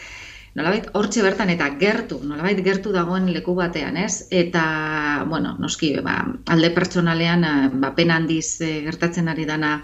nolabait 0.58 0.88
hortxe 0.98 1.22
bertan 1.22 1.50
eta 1.52 1.68
gertu, 1.80 2.20
nolabait 2.26 2.58
gertu 2.64 2.92
dagoen 2.94 3.28
leku 3.34 3.54
batean, 3.54 3.96
ez? 3.96 4.26
Eta, 4.30 5.24
bueno, 5.28 5.56
noski, 5.62 5.92
ba, 6.04 6.16
alde 6.50 6.72
pertsonalean, 6.74 7.44
eh, 7.44 7.68
ba, 7.72 7.94
pena 7.94 8.16
handiz 8.18 8.60
eh, 8.60 8.80
gertatzen 8.86 9.30
ari 9.30 9.46
dana 9.46 9.80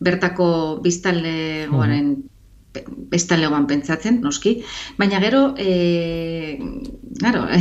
bertako 0.00 0.80
biztanle 0.84 1.66
goaren 1.70 2.14
mm. 2.16 3.66
pentsatzen, 3.68 4.20
noski. 4.20 4.62
Baina 4.98 5.20
gero, 5.20 5.54
e, 5.58 6.58
gero, 7.20 7.44
e, 7.48 7.60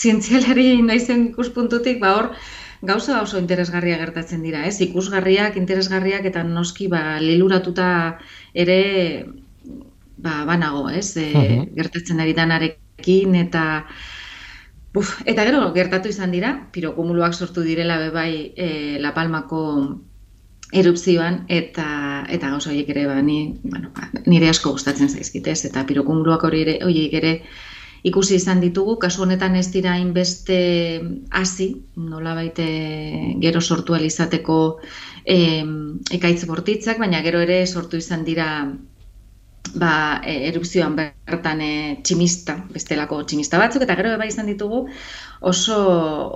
zientzialari 0.00 0.80
naizen 0.82 1.30
ikuspuntutik, 1.32 2.00
ba, 2.00 2.14
hor, 2.16 2.32
gauza 2.82 3.20
oso 3.20 3.38
interesgarria 3.38 3.98
gertatzen 4.00 4.42
dira, 4.42 4.64
ez? 4.66 4.80
Ikusgarriak, 4.80 5.56
interesgarriak 5.60 6.24
eta 6.24 6.44
noski, 6.44 6.88
ba, 6.88 7.18
liluratuta 7.20 7.90
ere 8.54 8.80
ba, 10.22 10.44
banago, 10.48 10.88
ez? 10.90 11.16
E, 11.16 11.66
Gertatzen 11.76 12.20
ari 12.20 12.34
danarekin 12.36 13.36
eta 13.44 13.66
Buf, 14.90 15.20
eta 15.22 15.44
gero, 15.46 15.68
gertatu 15.70 16.10
izan 16.10 16.32
dira, 16.34 16.48
pirokumuluak 16.74 17.34
sortu 17.34 17.62
direla 17.62 18.00
bebai 18.00 18.50
e, 18.58 18.98
La 18.98 19.12
Palmako 19.14 19.60
erupzioan, 20.74 21.44
eta, 21.46 21.86
eta 22.26 22.50
gauza 22.50 22.72
horiek 22.72 22.90
ere, 22.90 23.04
ba, 23.06 23.20
ni, 23.22 23.60
bueno, 23.62 23.92
ba, 23.94 24.08
nire 24.26 24.48
asko 24.50 24.72
gustatzen 24.74 25.10
zaizkitez, 25.10 25.60
eta 25.70 25.84
pirokumuluak 25.86 26.42
hori 26.46 26.64
ere, 26.66 26.74
horiek 26.86 27.14
ere 27.22 27.34
ikusi 28.02 28.34
izan 28.40 28.62
ditugu, 28.64 28.96
kasu 28.98 29.22
honetan 29.22 29.54
ez 29.60 29.68
dira 29.70 29.96
inbeste 30.00 30.58
hasi, 31.30 31.70
nola 31.96 32.34
baite 32.34 32.66
gero 33.42 33.60
sortu 33.60 33.94
alizateko 33.94 34.60
e, 35.24 35.38
ekaitz 36.18 36.46
bortitzak, 36.50 36.98
baina 36.98 37.22
gero 37.26 37.42
ere 37.46 37.62
sortu 37.66 38.00
izan 38.00 38.24
dira 38.24 38.48
ba, 39.74 40.20
e, 40.24 40.48
erupzioan 40.48 40.96
bertan 40.96 41.60
e, 41.62 41.72
tximista, 42.04 42.56
bestelako 42.72 43.22
tximista 43.24 43.58
batzuk, 43.60 43.84
eta 43.86 43.96
gero 43.98 44.16
bai 44.18 44.28
izan 44.30 44.48
ditugu 44.50 44.86
oso 45.40 45.76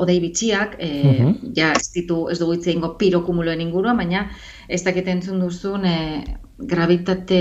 odei 0.00 0.18
bitxiak, 0.22 0.76
e, 0.78 1.32
ja 1.56 1.72
ez, 1.74 1.88
ditu, 1.94 2.24
ez 2.32 2.38
dugu 2.40 2.58
itzein 2.58 2.84
pirokumuloen 2.98 3.60
inguruan, 3.60 3.98
baina 4.00 4.28
ez 4.68 4.82
dakit 4.84 5.08
entzun 5.12 5.42
duzun 5.42 5.84
e, 5.88 5.96
gravitate 6.58 7.40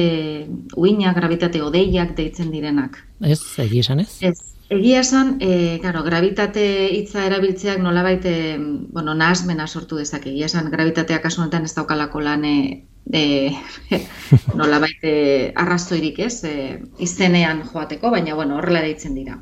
uina, 0.75 1.13
gravitate 1.13 1.61
odeiak 1.61 2.15
deitzen 2.17 2.49
direnak. 2.51 2.97
Ez, 3.21 3.41
egia 3.61 3.85
esan 3.85 4.01
ez? 4.03 4.09
Ez, 4.25 4.37
egia 4.73 5.03
esan, 5.05 5.37
e, 5.39 5.77
claro, 5.83 6.03
gravitate 6.03 6.65
hitza 6.97 7.27
erabiltzeak 7.27 7.83
nolabait, 7.83 8.25
e, 8.25 8.57
bueno, 8.57 9.13
nahazmena 9.13 9.67
sortu 9.67 10.01
dezake, 10.01 10.33
egia 10.33 10.49
esan, 10.49 10.71
gravitatea 10.73 11.21
kasu 11.21 11.43
honetan 11.43 11.69
ez 11.69 11.75
daukalako 11.77 12.23
lan 12.25 12.49
e, 12.49 12.57
nola 14.59 14.79
baite 14.79 15.13
arrazoirik 15.59 16.19
ez, 16.23 16.43
e, 16.47 16.81
izenean 17.03 17.63
joateko, 17.67 18.11
baina 18.11 18.35
bueno, 18.35 18.57
horrela 18.57 18.81
deitzen 18.81 19.15
dira. 19.15 19.39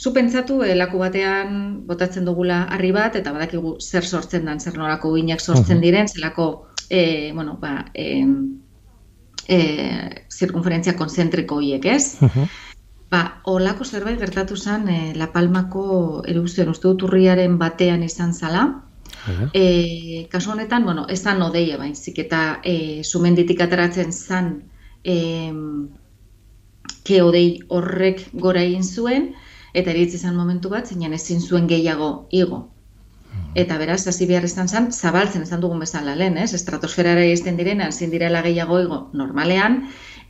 Zu 0.00 0.14
pentsatu, 0.16 0.62
elaku 0.64 0.98
batean 1.02 1.84
botatzen 1.88 2.24
dugula 2.24 2.62
harri 2.72 2.92
bat, 2.96 3.16
eta 3.16 3.34
badakigu 3.36 3.76
zer 3.80 4.06
sortzen 4.06 4.46
dan, 4.48 4.60
zer 4.60 4.78
nolako 4.78 5.12
uinak 5.12 5.40
sortzen 5.40 5.80
diren, 5.80 6.08
zelako, 6.08 6.46
e, 6.88 7.32
bueno, 7.34 7.58
ba, 7.60 7.84
e, 7.92 8.24
e, 9.44 9.60
zirkunferentzia 10.32 10.96
konzentriko 10.96 11.60
hiek, 11.60 11.84
ez? 11.84 12.16
Ba, 13.10 13.42
olako 13.50 13.84
zerbait 13.84 14.20
gertatu 14.20 14.56
zen 14.56 14.88
e, 14.88 14.98
La 15.18 15.28
Palmako 15.34 16.22
erupzioan 16.30 16.70
uste 16.72 16.88
dut 16.88 17.08
urriaren 17.08 17.58
batean 17.58 18.04
izan 18.06 18.32
zala. 18.32 18.68
E, 19.52 20.26
kasu 20.32 20.52
honetan, 20.52 20.84
bueno, 20.84 21.06
ez 21.08 21.20
da 21.22 21.34
nodeia 21.36 21.76
baizik 21.78 22.18
eta 22.22 22.60
e, 22.64 23.02
sumenditik 23.04 23.60
ateratzen 23.60 24.12
zan 24.12 24.50
e, 25.04 25.52
ke 27.04 27.22
odei 27.22 27.60
horrek 27.68 28.26
gora 28.32 28.62
egin 28.64 28.84
zuen, 28.84 29.32
eta 29.74 29.92
eritzi 29.92 30.18
zen 30.18 30.36
momentu 30.36 30.70
bat, 30.72 30.88
zeinan 30.88 31.14
ezin 31.16 31.40
zuen 31.40 31.68
gehiago 31.70 32.10
igo. 32.30 32.68
Eta 33.54 33.76
beraz, 33.78 34.06
hasi 34.06 34.26
behar 34.30 34.46
izan 34.46 34.68
zen, 34.68 34.90
zabaltzen 34.92 35.42
esan 35.42 35.60
dugun 35.62 35.80
bezala 35.82 36.14
lehen, 36.18 36.36
ez? 36.38 36.52
Estratosferara 36.54 37.24
izten 37.26 37.56
direna, 37.58 37.88
ezin 37.90 38.10
direla 38.10 38.42
gehiago 38.46 38.78
igo 38.82 39.00
normalean, 39.14 39.80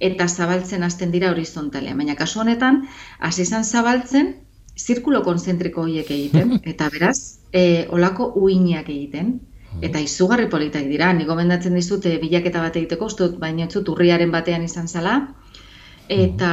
eta 0.01 0.29
zabaltzen 0.29 0.85
hasten 0.85 1.13
dira 1.13 1.31
horizontalean. 1.33 1.99
Baina 2.01 2.17
kasu 2.17 2.41
honetan, 2.41 2.87
hasi 3.21 3.45
izan 3.45 3.65
zabaltzen, 3.65 4.35
zirkulo 4.79 5.23
konzentriko 5.27 5.85
horiek 5.87 6.11
egiten, 6.11 6.59
eta 6.73 6.91
beraz, 6.93 7.41
e, 7.53 7.87
olako 7.91 8.33
uinak 8.41 8.89
egiten, 8.89 9.39
eta 9.83 10.01
izugarri 10.03 10.49
politak 10.51 10.89
dira, 10.91 11.13
ni 11.15 11.25
gomendatzen 11.29 11.77
dizute 11.79 12.17
bilaketa 12.23 12.63
bat 12.63 12.77
egiteko, 12.77 13.07
uste 13.07 13.29
dut, 13.29 13.39
baina 13.43 13.69
etzut 13.69 13.89
urriaren 13.93 14.33
batean 14.35 14.65
izan 14.67 14.89
zala, 14.89 15.17
eta, 16.11 16.53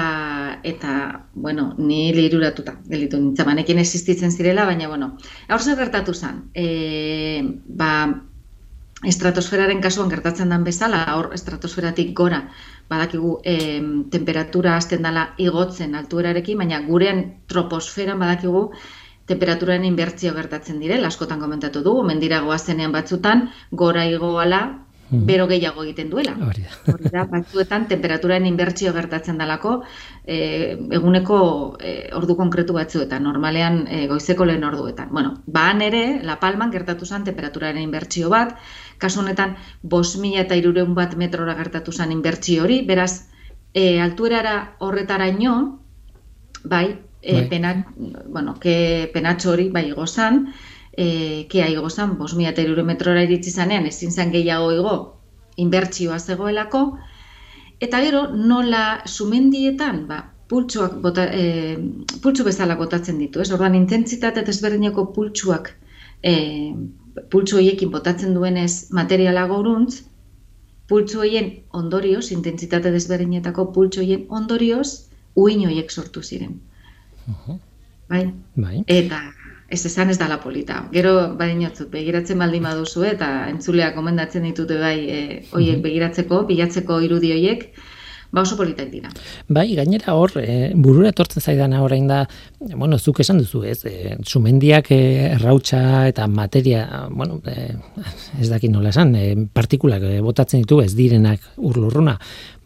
eta 0.64 0.94
bueno, 1.34 1.72
ni 1.78 2.12
lehiruratuta, 2.14 2.76
gelitu 2.90 3.18
nintzen, 3.18 3.48
banekin 3.50 3.82
existitzen 3.82 4.32
zirela, 4.32 4.68
baina, 4.70 4.88
bueno, 4.92 5.16
hor 5.50 5.64
zer 5.64 5.80
gertatu 5.82 6.14
zen, 6.14 6.44
e, 6.54 7.42
ba, 7.66 7.92
estratosferaren 9.06 9.82
kasuan 9.82 10.10
gertatzen 10.10 10.50
den 10.50 10.64
bezala, 10.66 11.04
hor 11.16 11.30
estratosferatik 11.38 12.14
gora, 12.18 12.42
badakigu 12.90 13.38
e, 13.44 13.58
temperatura 14.12 14.78
azten 14.78 15.04
dela 15.06 15.28
igotzen 15.38 15.94
altuerarekin, 16.00 16.58
baina 16.58 16.82
gurean 16.88 17.22
troposferan 17.48 18.20
badakigu 18.20 18.72
temperaturan 19.28 19.86
inbertzio 19.86 20.34
gertatzen 20.34 20.80
direla, 20.80 21.12
askotan 21.12 21.40
komentatu 21.44 21.84
dugu, 21.84 22.04
mendiragoa 22.08 22.58
zenean 22.58 22.96
batzutan, 22.96 23.50
gora 23.72 24.06
igoala, 24.08 24.62
Hmm. 25.08 25.24
bero 25.24 25.46
gehiago 25.48 25.86
egiten 25.86 26.10
duela. 26.12 26.34
Hori 26.44 26.66
da, 27.14 27.24
batzuetan 27.32 27.86
temperaturan 27.88 28.46
inbertsio 28.46 28.92
gertatzen 28.92 29.38
dalako 29.40 29.78
e, 30.26 30.76
eguneko 30.98 31.38
e, 31.80 31.94
ordu 32.18 32.36
konkretu 32.36 32.76
batzuetan, 32.76 33.24
normalean 33.24 33.86
e, 33.88 34.02
goizeko 34.12 34.44
lehen 34.50 34.68
orduetan. 34.68 35.08
Bueno, 35.16 35.38
baan 35.46 35.86
ere, 35.86 36.20
La 36.28 36.36
Palman 36.42 36.74
gertatu 36.76 37.08
zen 37.08 37.24
temperaturaren 37.24 37.80
inbertsio 37.80 38.28
bat, 38.34 38.58
kasu 38.98 39.22
honetan, 39.22 39.56
bos 39.82 40.18
mila 40.18 40.44
eta 40.46 40.56
irureun 40.60 40.94
bat 40.98 41.16
metrora 41.16 41.56
gertatu 41.56 41.92
zen 41.92 42.12
inbertsio 42.12 42.64
hori, 42.64 42.82
beraz, 42.86 43.28
e, 43.74 44.00
altuerara 44.02 44.76
horretara 44.80 45.28
ino, 45.28 45.58
bai, 46.64 46.88
e, 47.22 47.34
bai. 47.34 47.50
Penat, 47.50 47.86
bueno, 48.28 48.56
ke 48.60 49.10
penatxo 49.14 49.52
hori, 49.54 49.70
bai, 49.70 49.90
gozan, 49.92 50.48
e, 50.98 51.46
kea 51.50 51.68
igo 51.70 51.90
zan, 51.90 52.18
bos 52.18 52.34
mila 52.36 52.54
metrora 52.84 53.24
iritsi 53.24 53.52
zanean, 53.52 53.86
ezin 53.86 54.12
zan 54.12 54.32
gehiago 54.32 54.72
igo, 54.72 54.96
inbertsioa 55.58 56.20
zegoelako, 56.20 56.98
eta 57.80 58.02
gero, 58.02 58.28
nola 58.34 59.04
sumendietan, 59.06 60.08
ba, 60.08 60.24
pultsuak 60.48 61.02
bota, 61.04 61.28
e, 61.32 61.78
pultsu 62.24 62.46
bezala 62.48 62.76
botatzen 62.80 63.20
ditu, 63.20 63.42
ez? 63.42 63.52
Ordan 63.52 63.76
intentsitate 63.76 64.44
desberdineko 64.48 65.12
pultsuak 65.14 65.74
e, 66.24 66.34
pultsu 67.32 67.58
hoiekin 67.60 67.92
botatzen 67.92 68.34
duenez 68.36 68.90
materiala 68.92 69.48
gauruntz, 69.48 70.04
pultsu 70.88 71.24
hoien 71.24 71.52
ondorioz, 71.76 72.30
intentsitate 72.32 72.92
desberdinetako 72.92 73.72
pultsu 73.76 74.04
hoien 74.04 74.26
ondorioz, 74.30 75.10
uin 75.36 75.66
hoiek 75.68 75.92
sortu 75.92 76.24
ziren. 76.24 76.60
Bai? 78.08 78.24
bai? 78.56 78.84
Eta 78.88 79.22
ez 79.70 79.86
esan 79.86 80.10
ez 80.10 80.18
dala 80.18 80.40
polita. 80.40 80.80
Gero, 80.94 81.14
badinotzu, 81.40 81.90
begiratzen 81.92 82.40
baldin 82.40 82.64
baduzu 82.64 83.04
eta 83.10 83.30
entzuleak 83.52 83.96
gomendatzen 84.00 84.48
ditute 84.48 84.80
bai 84.80 84.98
e, 85.12 85.20
oiek 85.60 85.82
begiratzeko, 85.84 86.46
bilatzeko 86.48 87.02
irudi 87.04 87.34
hoiek, 87.36 87.68
ba 88.32 88.42
oso 88.42 88.58
politak 88.60 88.90
dira. 88.92 89.10
Bai, 89.48 89.70
gainera 89.76 90.16
hor, 90.18 90.34
e, 90.42 90.72
burura 90.76 91.12
etortzen 91.14 91.42
zaidana 91.42 91.82
orain 91.84 92.08
da, 92.10 92.24
bueno, 92.74 93.00
zuk 93.00 93.22
esan 93.24 93.40
duzu, 93.40 93.64
ez, 93.64 93.80
e, 93.88 94.18
sumendiak 94.26 94.92
e, 94.92 95.00
errautsa 95.38 96.08
eta 96.10 96.28
materia, 96.28 97.08
bueno, 97.10 97.40
e, 97.48 97.72
ez 98.42 98.50
dakit 98.52 98.72
nola 98.74 98.92
esan, 98.92 99.16
e, 99.16 99.34
partikulak 99.54 100.04
e, 100.04 100.20
botatzen 100.26 100.66
ditu 100.66 100.82
ez 100.84 100.94
direnak 100.98 101.44
urlurruna. 101.58 102.18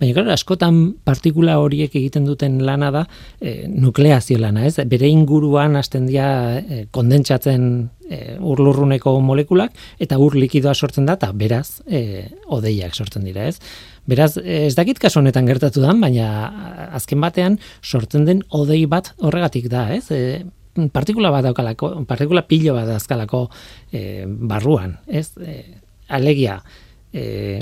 Baina, 0.01 0.15
gara, 0.17 0.33
askotan 0.33 0.81
partikula 1.05 1.59
horiek 1.61 1.93
egiten 1.93 2.25
duten 2.25 2.59
lana 2.65 2.89
da 2.93 3.05
e, 3.39 3.67
nukleazio 3.69 4.39
lana, 4.41 4.65
ez? 4.65 4.79
Bere 4.89 5.09
inguruan 5.11 5.77
hasten 5.77 6.09
dira 6.09 6.57
e, 6.57 6.85
kondentsatzen 6.89 7.67
e, 8.09 8.19
urlurruneko 8.39 9.13
molekulak 9.21 9.77
eta 10.01 10.17
ur 10.17 10.35
likidoa 10.39 10.73
sortzen 10.73 11.05
da, 11.05 11.19
eta 11.19 11.31
beraz, 11.37 11.81
e, 11.85 12.25
odeiak 12.49 12.97
sortzen 12.97 13.29
dira, 13.29 13.45
ez? 13.51 13.59
Beraz, 14.09 14.33
ez 14.41 14.73
dakit 14.75 14.97
kasu 14.99 15.19
honetan 15.19 15.45
gertatu 15.45 15.83
da, 15.83 15.93
baina 15.93 16.87
azken 16.97 17.21
batean 17.21 17.59
sortzen 17.83 18.25
den 18.25 18.41
odei 18.49 18.85
bat 18.89 19.11
horregatik 19.21 19.67
da, 19.69 19.85
ez? 19.93 20.07
E, 20.09 20.41
partikula 20.93 21.29
bat 21.33 21.45
daukalako, 21.45 21.93
partikula 22.09 22.41
pilo 22.47 22.73
bat 22.77 22.89
azkalako 22.95 23.45
e, 23.93 24.25
barruan, 24.25 24.97
ez? 25.07 25.29
E, 25.37 25.59
alegia, 26.09 26.57
e, 27.13 27.61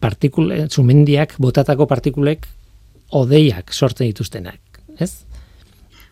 partikule, 0.00 0.66
zumendiak, 0.68 1.38
botatako 1.40 1.88
partikulek 1.90 2.46
odeiak 3.16 3.72
sortzen 3.72 4.10
dituztenak, 4.10 4.82
ez? 5.00 5.24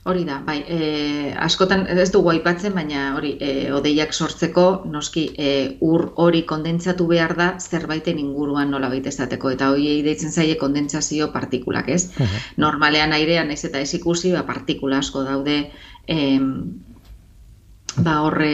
Hori 0.07 0.23
da, 0.23 0.37
bai, 0.47 0.61
e, 0.71 1.33
askotan 1.42 1.81
ez 1.90 2.11
dugu 2.14 2.31
aipatzen, 2.31 2.71
baina 2.79 3.09
hori 3.16 3.33
e, 3.42 3.73
odeiak 3.75 4.12
sortzeko 4.14 4.66
noski 4.87 5.25
e, 5.35 5.49
ur 5.83 6.05
hori 6.23 6.45
kondentsatu 6.47 7.09
behar 7.11 7.35
da 7.35 7.49
zerbaiten 7.59 8.21
inguruan 8.23 8.71
nola 8.71 8.90
baita 8.92 9.11
esateko, 9.11 9.51
eta 9.57 9.73
hori 9.75 10.05
deitzen 10.07 10.31
zaie 10.31 10.55
kondentsazio 10.61 11.33
partikulak, 11.35 11.90
ez? 11.90 12.12
Normalean 12.62 13.16
airean 13.19 13.51
ez 13.51 13.64
eta 13.66 13.83
ez 13.83 13.90
ikusi, 13.99 14.31
ba, 14.37 14.45
partikula 14.47 15.03
asko 15.03 15.25
daude 15.27 15.57
e, 16.07 16.19
ba, 17.97 18.21
horre 18.23 18.53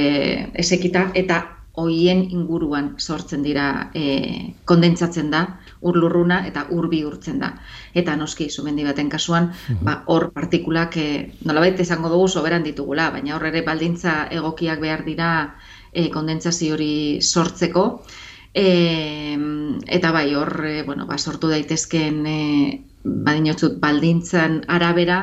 esekita, 0.64 1.10
eta 1.14 1.42
hoien 1.76 2.24
inguruan 2.32 2.94
sortzen 2.96 3.44
dira 3.44 3.90
e, 3.92 4.54
kondentsatzen 4.64 5.28
da, 5.32 5.46
ur 5.82 5.98
lurruna 5.98 6.42
eta 6.46 6.66
ur 6.70 6.88
bihurtzen 6.88 7.40
da. 7.42 7.52
Eta 7.94 8.14
noski, 8.16 8.48
sumendi 8.50 8.84
baten 8.86 9.10
kasuan, 9.10 9.50
mhm. 9.52 9.84
ba, 9.84 9.96
hor 10.06 10.30
partikulak 10.34 10.96
e, 10.96 11.08
nolabait 11.44 11.80
izango 11.80 12.10
dugu 12.12 12.28
soberan 12.28 12.64
ditugula, 12.66 13.10
baina 13.10 13.36
hor 13.36 13.46
ere 13.50 13.64
baldintza 13.66 14.28
egokiak 14.30 14.80
behar 14.80 15.04
dira 15.04 15.32
e, 15.92 16.08
kondentsazio 16.14 16.78
hori 16.78 16.94
sortzeko. 17.20 17.86
E, 18.54 19.36
eta 19.98 20.12
bai, 20.12 20.28
hor, 20.38 20.54
e, 20.68 20.82
bueno, 20.86 21.06
ba, 21.10 21.18
sortu 21.18 21.50
daitezken 21.50 22.24
e, 22.26 22.40
badinotzut 23.02 23.78
baldintzan 23.82 24.62
arabera, 24.68 25.20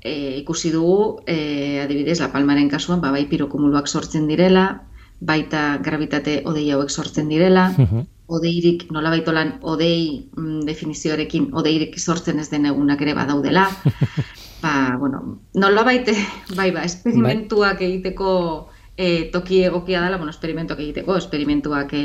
e, 0.00 0.38
ikusi 0.38 0.70
dugu, 0.70 1.22
e, 1.26 1.80
adibidez, 1.82 2.20
La 2.20 2.30
Palmaren 2.32 2.70
kasuan, 2.70 3.00
ba, 3.00 3.10
bai 3.10 3.26
pirokumuluak 3.26 3.88
sortzen 3.88 4.28
direla, 4.30 4.84
baita 5.24 5.78
gravitate 5.80 6.42
odei 6.44 6.68
hauek 6.74 6.90
sortzen 6.90 7.30
direla, 7.32 7.70
mhm 7.78 8.10
odeirik 8.36 8.86
nola 8.94 9.12
baitolan 9.14 9.56
odei 9.62 10.26
mm, 10.36 10.62
definizioarekin 10.68 11.50
odeirik 11.52 11.98
sortzen 11.98 12.40
ez 12.42 12.48
den 12.50 12.66
egunak 12.70 13.02
ere 13.02 13.14
badaudela. 13.16 13.68
ba, 14.64 14.96
bueno, 14.98 15.40
nola 15.54 15.84
baite, 15.84 16.16
bai, 16.58 16.70
ba, 16.72 16.84
esperimentuak 16.88 17.82
egiteko 17.84 18.30
e, 18.96 19.30
toki 19.32 19.64
egokia 19.64 20.02
dela, 20.04 20.16
bueno, 20.16 20.32
esperimentuak 20.32 20.80
egiteko, 20.80 21.18
esperimentuak 21.20 21.92
e, 21.94 22.04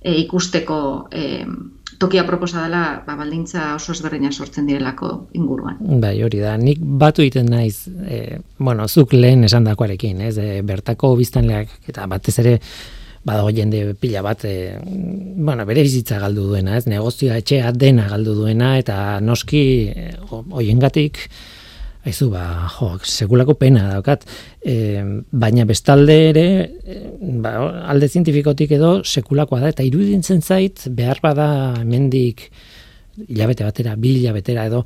e, 0.00 0.16
ikusteko 0.24 0.80
e, 1.12 1.44
tokia 2.02 2.24
proposa 2.26 2.64
dela, 2.64 3.02
ba, 3.06 3.14
baldintza 3.18 3.74
oso 3.76 3.94
ezberdina 3.94 4.32
sortzen 4.32 4.66
direlako 4.66 5.12
inguruan. 5.38 5.78
Bai, 6.02 6.16
hori 6.24 6.40
da, 6.42 6.56
nik 6.58 6.80
batu 6.80 7.22
egiten 7.22 7.52
naiz, 7.52 7.86
e, 7.86 8.40
bueno, 8.58 8.88
zuk 8.88 9.14
lehen 9.14 9.46
esan 9.46 9.68
dakoarekin, 9.68 10.24
ez, 10.26 10.34
e, 10.40 10.58
bertako 10.66 11.14
biztanleak, 11.20 11.78
eta 11.92 12.08
batez 12.10 12.38
ere, 12.42 12.58
badago 13.24 13.50
jende 13.54 13.94
pila 14.00 14.22
bat 14.22 14.44
e, 14.44 14.76
bueno, 14.82 15.66
bere 15.66 15.84
bizitza 15.86 16.18
galdu 16.22 16.48
duena, 16.50 16.76
ez 16.76 16.86
negozioa 16.90 17.38
etxea 17.42 17.72
dena 17.72 18.08
galdu 18.10 18.34
duena 18.34 18.76
eta 18.80 19.20
noski 19.22 19.64
eh, 19.94 20.14
hoiengatik 20.30 21.28
Aizu, 22.02 22.32
ba, 22.32 22.66
jo, 22.66 22.88
sekulako 23.06 23.54
pena 23.54 23.84
daukat. 23.92 24.24
E, 24.58 24.74
baina 25.30 25.62
bestalde 25.68 26.16
ere, 26.32 26.46
e, 26.82 26.96
ba, 27.44 27.52
alde 27.92 28.08
zientifikotik 28.08 28.74
edo 28.74 28.90
sekulakoa 29.06 29.60
da, 29.62 29.70
eta 29.70 29.86
iruditzen 29.86 30.42
zait, 30.42 30.82
behar 30.90 31.20
bada 31.22 31.46
mendik 31.86 32.48
hilabete 33.28 33.62
batera, 33.62 33.94
bi 33.94 34.16
hilabetera 34.16 34.66
edo, 34.66 34.82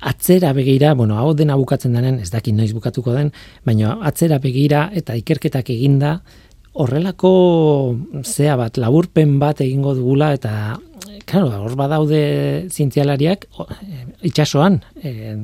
atzera 0.00 0.54
begira, 0.56 0.94
bueno, 0.96 1.18
hau 1.20 1.34
dena 1.36 1.58
bukatzen 1.60 1.92
denen, 1.92 2.22
ez 2.24 2.30
dakit 2.32 2.56
noiz 2.56 2.70
bukatuko 2.72 3.12
den, 3.12 3.34
baina 3.68 3.98
atzera 4.08 4.40
begira 4.40 4.86
eta 4.96 5.16
ikerketak 5.20 5.74
eginda, 5.76 6.16
horrelako 6.76 7.30
zea 8.24 8.56
bat, 8.60 8.76
laburpen 8.76 9.38
bat 9.40 9.60
egingo 9.64 9.94
dugula 9.96 10.32
eta 10.36 10.52
Claro, 11.26 11.48
hor 11.66 11.72
badaude 11.74 12.18
zientzialariak 12.70 13.48
itsasoan 14.28 14.76
e, 15.02 15.34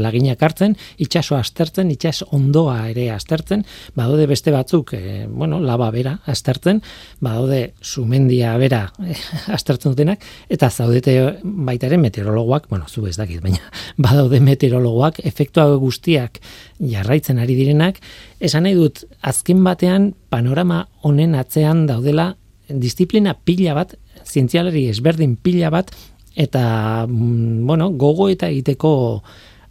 laginak 0.00 0.40
hartzen, 0.46 0.78
itsasoa 1.04 1.42
astertzen, 1.44 1.90
itsas 1.92 2.22
ondoa 2.32 2.78
ere 2.88 3.10
astertzen, 3.12 3.66
badaude 3.98 4.24
beste 4.30 4.54
batzuk, 4.54 4.94
e, 4.96 5.26
bueno, 5.28 5.58
laba 5.60 5.90
bera 5.92 6.14
astertzen, 6.32 6.80
badaude 7.20 7.74
sumendia 7.84 8.54
bera 8.60 8.86
e, 9.04 9.18
astertzen 9.52 9.92
dutenak 9.92 10.24
eta 10.48 10.70
zaudete 10.72 11.18
baita 11.44 11.90
ere 11.90 12.00
meteorologoak, 12.00 12.70
bueno, 12.72 12.88
zu 12.88 13.04
ez 13.04 13.18
dakit, 13.20 13.42
baina 13.44 13.60
badaude 14.08 14.40
meteorologoak 14.40 15.20
efektua 15.28 15.68
guztiak 15.84 16.40
jarraitzen 16.80 17.44
ari 17.44 17.60
direnak, 17.60 18.00
esan 18.44 18.66
nahi 18.66 18.76
dut 18.76 19.04
azken 19.24 19.62
batean 19.64 20.12
panorama 20.32 20.84
honen 21.02 21.34
atzean 21.38 21.86
daudela 21.88 22.34
disiplina 22.68 23.34
pila 23.34 23.74
bat 23.76 23.94
zientzialari 24.24 24.86
ezberdin 24.92 25.36
pila 25.36 25.70
bat, 25.72 25.90
eta, 26.34 27.06
mm, 27.06 27.66
bueno, 27.66 27.90
gogo 27.90 28.28
eta 28.28 28.48
egiteko 28.48 29.22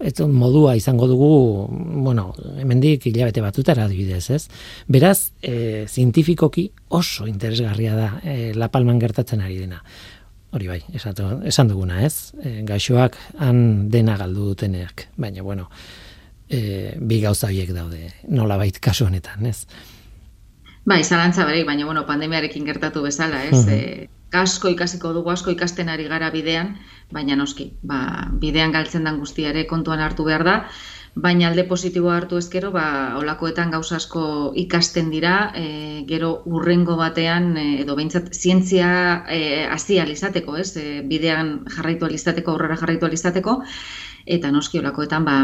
ez 0.03 0.19
modua 0.27 0.75
izango 0.75 1.07
dugu, 1.07 1.67
bueno, 2.03 2.33
hemendik 2.59 3.05
hilabete 3.07 3.41
batutara 3.41 3.85
adibidez, 3.85 4.25
ez? 4.35 4.47
Beraz, 4.87 5.31
e, 5.41 5.85
zientifikoki 5.87 6.69
oso 6.89 7.27
interesgarria 7.27 7.95
da 7.95 8.09
e, 8.23 8.53
La 8.53 8.67
Palman 8.67 8.99
gertatzen 8.99 9.41
ari 9.41 9.61
dena. 9.61 9.83
Hori 10.53 10.67
bai, 10.67 10.81
esatu, 10.93 11.29
esan 11.49 11.71
duguna, 11.71 12.03
ez? 12.05 12.33
E, 12.43 12.61
gaixoak 12.67 13.15
han 13.39 13.89
dena 13.89 14.17
galdu 14.19 14.51
duteneak, 14.51 15.07
baina, 15.15 15.41
bueno, 15.41 15.69
e, 16.49 16.95
bi 16.99 17.21
gauza 17.21 17.47
horiek 17.47 17.73
daude, 17.75 18.13
nola 18.29 18.57
bait 18.57 18.79
kasu 18.79 19.05
honetan, 19.05 19.45
ez? 19.45 19.65
Bai, 20.85 21.03
zalantza 21.03 21.45
barik, 21.47 21.65
baina, 21.65 21.85
bueno, 21.85 22.05
pandemiarekin 22.05 22.65
gertatu 22.67 23.05
bezala, 23.05 23.45
ez? 23.45 23.63
Uh 23.63 24.11
asko 24.33 24.71
ikasiko 24.73 25.13
dugu 25.13 25.29
asko 25.29 25.53
ikasten 25.53 25.89
ari 25.89 26.07
gara 26.09 26.31
bidean, 26.33 26.75
baina 27.13 27.35
noski, 27.37 27.69
ba, 27.83 28.27
bidean 28.41 28.73
galtzen 28.73 29.05
den 29.05 29.19
guztiare 29.21 29.67
kontuan 29.69 30.01
hartu 30.01 30.25
behar 30.25 30.43
da, 30.47 30.55
baina 31.13 31.49
alde 31.49 31.65
positiboa 31.69 32.15
hartu 32.17 32.39
ezkero, 32.41 32.71
ba, 32.73 32.85
olakoetan 33.19 33.69
gauza 33.71 33.99
asko 33.99 34.53
ikasten 34.57 35.11
dira, 35.13 35.35
e, 35.55 35.67
gero 36.09 36.31
urrengo 36.49 36.97
batean, 36.97 37.53
e, 37.57 37.67
edo 37.83 37.95
behintzat, 37.99 38.33
zientzia 38.33 38.89
e, 39.29 39.67
hasi 39.69 39.99
alizateko, 40.01 40.57
ez? 40.57 40.73
E, 40.81 41.01
bidean 41.05 41.59
jarraitu 41.75 42.09
alizateko, 42.09 42.55
aurrera 42.55 42.79
jarraitu 42.81 43.05
alizateko, 43.05 43.59
eta 44.25 44.51
noski 44.51 44.81
olakoetan, 44.81 45.29
ba, 45.29 45.37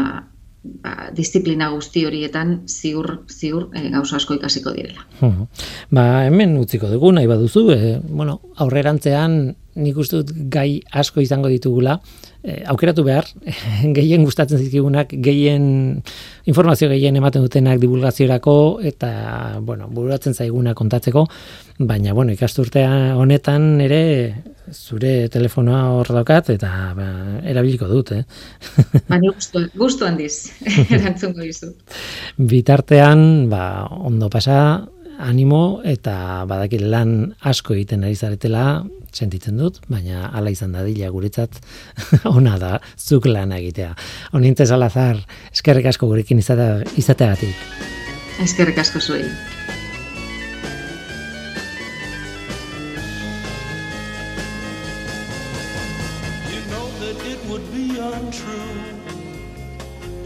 ba, 0.62 1.10
disiplina 1.16 1.70
guzti 1.72 2.04
horietan 2.06 2.60
ziur 2.68 3.22
ziur 3.30 3.68
e, 3.74 3.88
gauza 3.94 4.16
asko 4.16 4.36
ikasiko 4.38 4.74
direla. 4.76 5.06
Ba, 5.90 6.04
hemen 6.26 6.56
utziko 6.60 6.90
dugu 6.92 7.12
nahi 7.16 7.30
baduzu, 7.30 7.64
e, 7.74 7.94
bueno, 8.08 8.40
aurrerantzean 8.56 9.40
nik 9.80 9.96
uste 10.02 10.20
dut 10.20 10.34
gai 10.52 10.80
asko 10.90 11.22
izango 11.24 11.48
ditugula, 11.52 12.00
e, 12.42 12.60
aukeratu 12.72 13.04
behar, 13.06 13.26
gehien 13.96 14.24
gustatzen 14.24 14.60
zizkigunak, 14.60 15.12
gehien 15.24 16.02
informazio 16.50 16.88
gehien 16.92 17.16
ematen 17.16 17.44
dutenak 17.44 17.80
divulgaziorako 17.82 18.54
eta, 18.92 19.10
bueno, 19.66 19.88
bururatzen 19.92 20.34
zaiguna 20.34 20.74
kontatzeko, 20.74 21.26
baina, 21.78 22.14
bueno, 22.16 22.32
ikasturtea 22.36 23.16
honetan 23.16 23.80
ere 23.80 24.02
zure 24.70 25.28
telefonoa 25.32 25.82
hor 25.96 26.12
daukat 26.14 26.52
eta 26.54 26.70
ba, 26.96 27.08
erabiliko 27.48 27.88
dut, 27.90 28.12
eh? 28.14 28.22
Baina 29.08 29.32
gustu, 29.36 29.64
gustu 29.76 30.06
handiz, 30.06 30.52
erantzungo 30.96 31.42
dizu. 31.42 31.72
Bitartean, 32.38 33.48
ba, 33.50 33.64
ondo 33.90 34.30
pasa, 34.32 34.60
animo 35.20 35.80
eta 35.84 36.46
badakit 36.48 36.82
lan 36.82 37.34
asko 37.40 37.74
egiten 37.76 38.04
ari 38.04 38.16
zaretela 38.16 38.64
sentitzen 39.12 39.58
dut, 39.58 39.80
baina 39.90 40.28
hala 40.30 40.52
izan 40.54 40.72
da 40.72 40.84
dila 40.86 41.10
guretzat 41.12 41.60
ona 42.36 42.56
da 42.58 42.78
zuk 42.98 43.26
lan 43.26 43.52
egitea. 43.56 43.94
Onintze 44.38 44.66
salazar, 44.70 45.20
eskerrik 45.52 45.90
asko 45.90 46.10
gurekin 46.10 46.40
izateagatik. 46.40 47.56
Eskerrik 48.40 48.78
asko 48.78 49.00
zuei. 49.00 49.26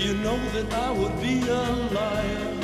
You 0.04 0.12
know 0.12 0.38
that 0.52 0.70
I 0.74 0.90
would 0.92 1.18
be 1.22 1.40
a 1.48 1.62
liar 1.94 2.63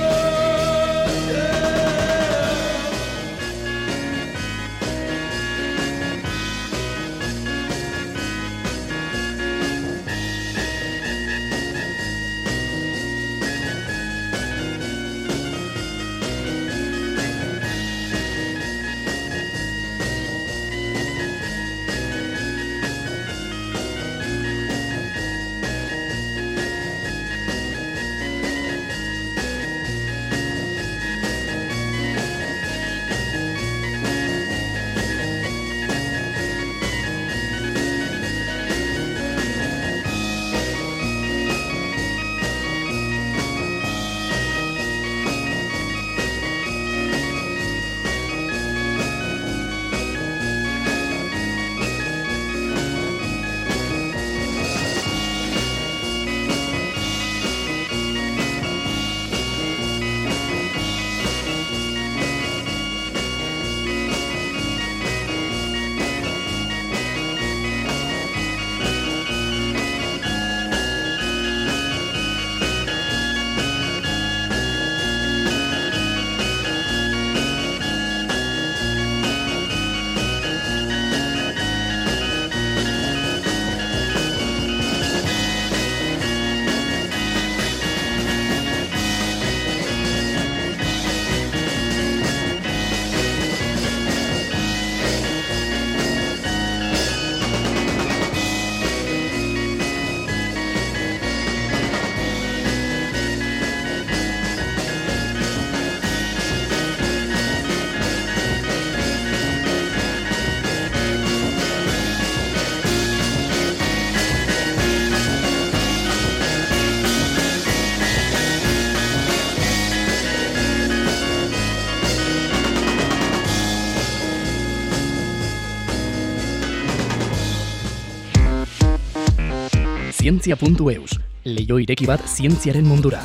zientzia.eus, 130.31 131.17
leio 131.43 131.77
ireki 131.83 132.05
bat 132.07 132.21
zientziaren 132.23 132.85
mundura. 132.87 133.19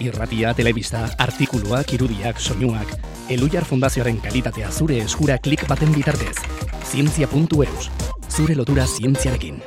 Irratia, 0.00 0.54
telebista, 0.56 1.02
artikuluak, 1.20 1.92
irudiak, 1.92 2.40
soinuak, 2.40 2.94
Elujar 3.28 3.66
Fundazioaren 3.68 4.16
kalitatea 4.24 4.70
zure 4.72 5.02
eskura 5.04 5.36
klik 5.36 5.66
baten 5.68 5.92
bitartez. 5.92 6.36
Zientzia.eus, 6.88 7.90
zure 8.30 8.56
lotura 8.56 8.86
zientziarekin. 8.86 9.60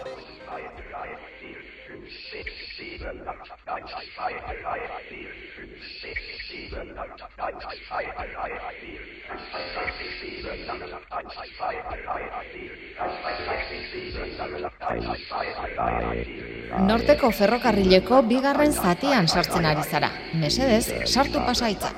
Norteko 16.90 17.32
ferrokarrileko 17.32 18.22
bigarren 18.30 18.74
zatian 18.74 19.28
sartzen 19.28 19.70
ari 19.72 19.86
zara. 19.92 20.12
Mesedez, 20.42 20.86
sartu 21.06 21.46
pasaitza. 21.46 21.94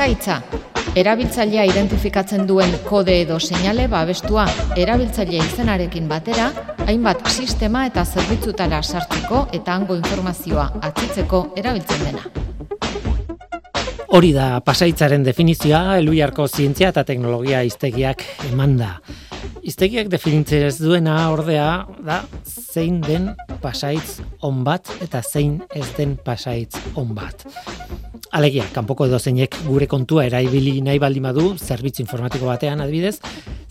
Pasaitza. 0.00 0.38
Erabiltzailea 0.96 1.66
identifikatzen 1.68 2.46
duen 2.48 2.70
kode 2.86 3.18
edo 3.20 3.34
seinale 3.36 3.84
babestua 3.92 4.46
erabiltzaile 4.80 5.42
izenarekin 5.44 6.06
batera, 6.08 6.46
hainbat 6.86 7.26
sistema 7.28 7.82
eta 7.84 8.06
zerbitzutara 8.08 8.78
sartzeko 8.80 9.42
eta 9.58 9.74
hango 9.74 9.98
informazioa 10.00 10.64
atzitzeko 10.88 11.42
erabiltzen 11.60 12.06
dena. 12.06 12.24
Hori 14.16 14.32
da 14.32 14.46
pasaitzaren 14.64 15.28
definizioa 15.28 15.98
Eluiarko 15.98 16.48
zientzia 16.48 16.94
eta 16.94 17.04
teknologia 17.04 17.60
iztegiak 17.68 18.24
emanda. 18.48 18.94
Iztegiak 19.60 20.08
definitzen 20.08 20.64
ez 20.70 20.78
duena 20.80 21.18
ordea 21.28 21.68
da 22.00 22.22
zein 22.48 23.02
den 23.04 23.34
pasaitz 23.60 24.22
on 24.40 24.64
bat 24.64 24.96
eta 25.04 25.20
zein 25.20 25.58
ez 25.76 25.90
den 26.00 26.16
pasaitz 26.24 26.80
on 26.96 27.12
bat. 27.12 27.44
Alegia, 28.30 28.62
kanpoko 28.70 29.08
edo 29.08 29.18
zeinek 29.18 29.56
gure 29.66 29.88
kontua 29.90 30.22
eraibili 30.28 30.76
nahi 30.86 31.00
baldin 31.02 31.24
badu, 31.26 31.48
zerbitzu 31.58 32.04
informatiko 32.04 32.46
batean 32.46 32.78
adibidez, 32.84 33.16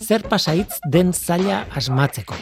zer 0.04 0.26
pasaitz 0.28 0.82
den 0.84 1.14
zaila 1.16 1.62
asmatzeko. 1.80 2.36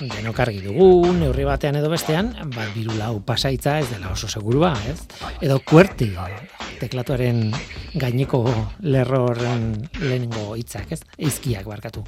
Denok 0.00 0.40
argi 0.42 0.58
dugu, 0.64 1.12
neurri 1.14 1.46
batean 1.46 1.78
edo 1.78 1.92
bestean, 1.92 2.32
bat 2.50 2.74
biru 2.74 2.96
lau 2.98 3.20
pasaitza 3.24 3.76
ez 3.78 3.86
dela 3.92 4.10
oso 4.10 4.26
segurua, 4.26 4.72
ez? 4.90 4.98
Edo 5.38 5.60
kuerti, 5.62 6.10
teklatuaren 6.80 7.54
gaineko 7.94 8.42
lerro 8.82 9.22
horren 9.28 9.70
lehenengo 10.02 10.50
hitzak, 10.58 10.90
ez? 10.98 11.00
Eizkiak 11.16 11.70
barkatu. 11.70 12.02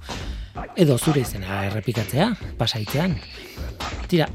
Edo 0.75 0.99
zure 0.99 1.23
izena 1.23 1.63
errepikatzea, 1.71 2.33
pasaitzean. 2.59 3.15
Tira, 4.11 4.27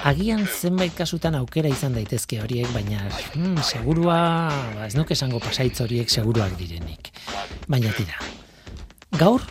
Agian 0.00 0.46
zenbait 0.48 0.94
kasutan 0.96 1.34
aukera 1.36 1.68
izan 1.68 1.92
daitezke 1.92 2.38
horiek, 2.40 2.68
baina 2.72 3.02
hmm, 3.34 3.58
segurua, 3.60 4.16
ba, 4.72 4.86
ez 4.86 4.94
nuke 4.96 5.12
esango 5.12 5.40
pasaitz 5.44 5.82
horiek 5.84 6.08
seguruak 6.08 6.54
direnik. 6.56 7.10
Baina 7.68 7.92
tira, 7.92 8.16
gaur 9.20 9.44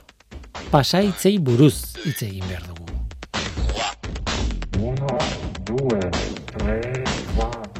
pasaitzei 0.73 1.35
buruz 1.37 1.93
hitz 2.01 2.23
egin 2.25 2.49
behar 2.49 2.65
dugu. 2.65 2.87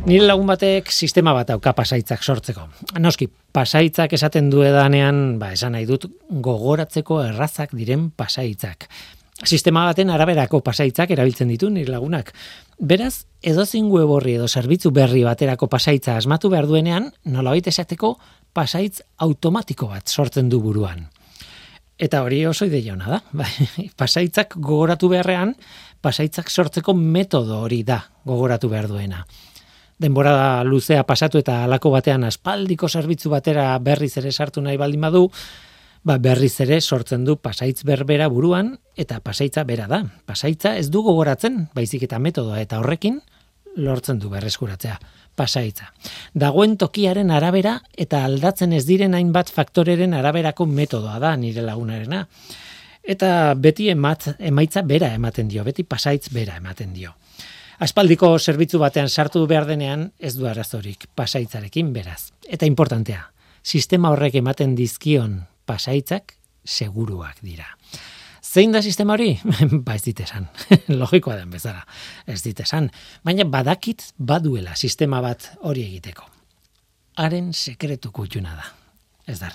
Nire 0.05 0.25
lagun 0.29 0.47
batek 0.49 0.93
sistema 0.93 1.33
bat 1.33 1.49
auka 1.53 1.73
pasaitzak 1.73 2.21
sortzeko. 2.21 2.67
Noski, 3.01 3.31
pasaitzak 3.53 4.13
esaten 4.13 4.53
duedanean, 4.53 5.39
ba, 5.41 5.55
esan 5.57 5.73
nahi 5.73 5.89
dut, 5.89 6.05
gogoratzeko 6.29 7.23
errazak 7.25 7.73
diren 7.73 8.11
pasaitzak 8.13 8.91
sistema 9.45 9.85
baten 9.87 10.09
araberako 10.09 10.61
pasaitzak 10.65 11.11
erabiltzen 11.11 11.47
ditu 11.51 11.69
nire 11.69 11.91
lagunak. 11.91 12.33
Beraz, 12.79 13.25
edozin 13.41 13.87
web 13.91 14.09
horri 14.09 14.35
edo 14.35 14.47
zerbitzu 14.47 14.91
berri 14.91 15.23
baterako 15.23 15.67
pasaitza 15.67 16.17
asmatu 16.17 16.49
behar 16.49 16.67
duenean, 16.67 17.11
nolabait 17.25 17.67
esateko 17.67 18.17
pasaitz 18.53 19.01
automatiko 19.17 19.87
bat 19.87 20.07
sortzen 20.07 20.49
du 20.49 20.59
buruan. 20.61 21.07
Eta 21.99 22.21
hori 22.23 22.45
oso 22.47 22.65
ideia 22.65 22.93
hona 22.93 23.09
da. 23.11 23.21
Bai, 23.41 23.89
pasaitzak 23.97 24.55
gogoratu 24.55 25.09
beharrean, 25.11 25.53
pasaitzak 26.01 26.49
sortzeko 26.49 26.93
metodo 26.95 27.61
hori 27.65 27.83
da 27.83 28.01
gogoratu 28.25 28.69
behar 28.71 28.87
duena. 28.87 29.25
Denbora 29.99 30.63
luzea 30.63 31.03
pasatu 31.03 31.41
eta 31.41 31.65
alako 31.65 31.91
batean 31.91 32.23
aspaldiko 32.23 32.87
zerbitzu 32.87 33.29
batera 33.33 33.73
berriz 33.83 34.13
ere 34.21 34.31
sartu 34.31 34.63
nahi 34.63 34.79
baldin 34.79 35.01
badu, 35.03 35.25
ba, 36.03 36.17
berriz 36.17 36.55
ere 36.63 36.81
sortzen 36.81 37.25
du 37.25 37.37
pasaitz 37.37 37.83
berbera 37.83 38.27
buruan 38.27 38.77
eta 38.97 39.19
pasaitza 39.19 39.63
bera 39.63 39.87
da. 39.87 40.03
Pasaitza 40.25 40.75
ez 40.77 40.89
du 40.89 41.03
gogoratzen, 41.03 41.67
baizik 41.75 42.03
eta 42.07 42.19
metodoa 42.19 42.61
eta 42.61 42.79
horrekin 42.79 43.21
lortzen 43.75 44.19
du 44.19 44.29
berreskuratzea 44.29 44.99
pasaitza. 45.39 45.93
Dagoen 46.35 46.75
tokiaren 46.79 47.31
arabera 47.31 47.77
eta 47.97 48.23
aldatzen 48.27 48.73
ez 48.75 48.83
diren 48.87 49.15
hainbat 49.15 49.51
faktoreren 49.55 50.15
araberako 50.17 50.67
metodoa 50.67 51.19
da 51.23 51.35
nire 51.39 51.63
lagunarena. 51.63 52.25
Eta 53.09 53.55
beti 53.55 53.87
emat, 53.93 54.33
emaitza 54.51 54.83
bera 54.85 55.13
ematen 55.15 55.47
dio, 55.49 55.63
beti 55.63 55.85
pasaitz 55.87 56.27
bera 56.35 56.57
ematen 56.59 56.91
dio. 56.93 57.15
Aspaldiko 57.79 58.33
zerbitzu 58.37 58.81
batean 58.81 59.07
sartu 59.07 59.45
behar 59.47 59.65
denean 59.65 60.09
ez 60.19 60.33
du 60.35 60.49
arazorik 60.49 61.07
pasaitzarekin 61.15 61.93
beraz. 61.95 62.33
Eta 62.43 62.67
importantea, 62.67 63.29
sistema 63.63 64.11
horrek 64.11 64.35
ematen 64.41 64.75
dizkion 64.75 65.39
pasaitzak 65.69 66.33
seguruak 66.65 67.43
dira. 67.45 67.69
Zein 68.41 68.73
da 68.73 68.81
sistema 68.81 69.13
hori? 69.13 69.35
ba 69.85 69.95
ez 69.95 70.03
ditesan. 70.07 70.47
Logikoa 71.01 71.37
den 71.37 71.53
bezala. 71.53 71.85
Ez 72.25 72.41
ditesan. 72.41 72.89
Baina 73.25 73.45
badakit 73.45 74.09
baduela 74.17 74.75
sistema 74.75 75.21
bat 75.21 75.51
hori 75.61 75.85
egiteko. 75.85 76.25
Haren 77.19 77.53
sekretu 77.53 78.11
kutxuna 78.15 78.55
da. 78.57 78.67
Ez 79.29 79.39
da 79.39 79.51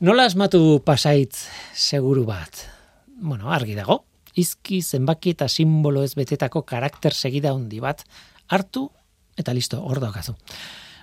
Nola 0.00 0.26
asmatu 0.26 0.82
pasaitz 0.84 1.46
seguru 1.72 2.26
bat? 2.26 2.66
Bueno, 3.06 3.50
argi 3.52 3.74
dago. 3.74 4.02
Izki, 4.36 4.82
zenbaki 4.82 5.30
eta 5.32 5.48
simbolo 5.48 6.02
ez 6.04 6.14
betetako 6.14 6.62
karakter 6.68 7.14
segida 7.14 7.54
handi 7.54 7.80
bat 7.80 8.02
hartu 8.48 8.90
eta 9.36 9.54
listo, 9.54 9.80
hor 9.80 10.00
daukazu. 10.00 10.34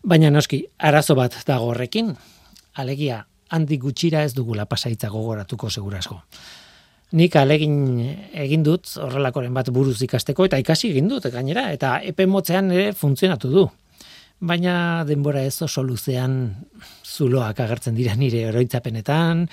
Baina 0.03 0.29
noski, 0.29 0.65
arazo 0.77 1.15
bat 1.15 1.39
dago 1.47 1.71
horrekin. 1.71 2.13
Alegia, 2.75 3.23
handi 3.53 3.77
gutxira 3.77 4.23
ez 4.25 4.33
dugula 4.33 4.65
pasaitza 4.65 5.09
gogoratuko 5.13 5.69
segurasko. 5.69 6.19
Nik 7.13 7.35
alegin 7.37 7.75
egin 8.33 8.63
dut 8.65 8.89
horrelakoren 8.97 9.53
bat 9.53 9.69
buruz 9.69 9.99
ikasteko 10.01 10.47
eta 10.49 10.57
ikasi 10.57 10.89
egin 10.89 11.11
dut 11.11 11.27
gainera 11.33 11.67
eta 11.75 11.99
epe 12.01 12.25
motzean 12.25 12.71
ere 12.73 12.91
funtzionatu 12.97 13.51
du. 13.53 13.67
Baina 14.43 15.03
denbora 15.07 15.43
ez 15.45 15.61
oso 15.61 15.83
luzean 15.85 16.39
zuloak 17.05 17.61
agertzen 17.63 17.95
dira 17.95 18.15
nire 18.17 18.47
oroitzapenetan. 18.49 19.45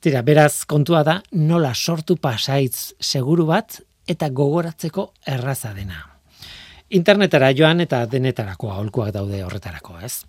Tira, 0.00 0.22
beraz 0.24 0.64
kontua 0.64 1.02
da 1.04 1.18
nola 1.36 1.74
sortu 1.74 2.16
pasaitz 2.16 2.94
seguru 2.98 3.44
bat 3.50 3.76
eta 4.08 4.30
gogoratzeko 4.32 5.10
erraza 5.28 5.74
dena. 5.76 6.00
Internetara 6.96 7.52
joan 7.54 7.84
eta 7.84 8.00
denetarako 8.10 8.72
aholkuak 8.72 9.12
daude 9.14 9.44
horretarako, 9.44 10.00
ez? 10.02 10.24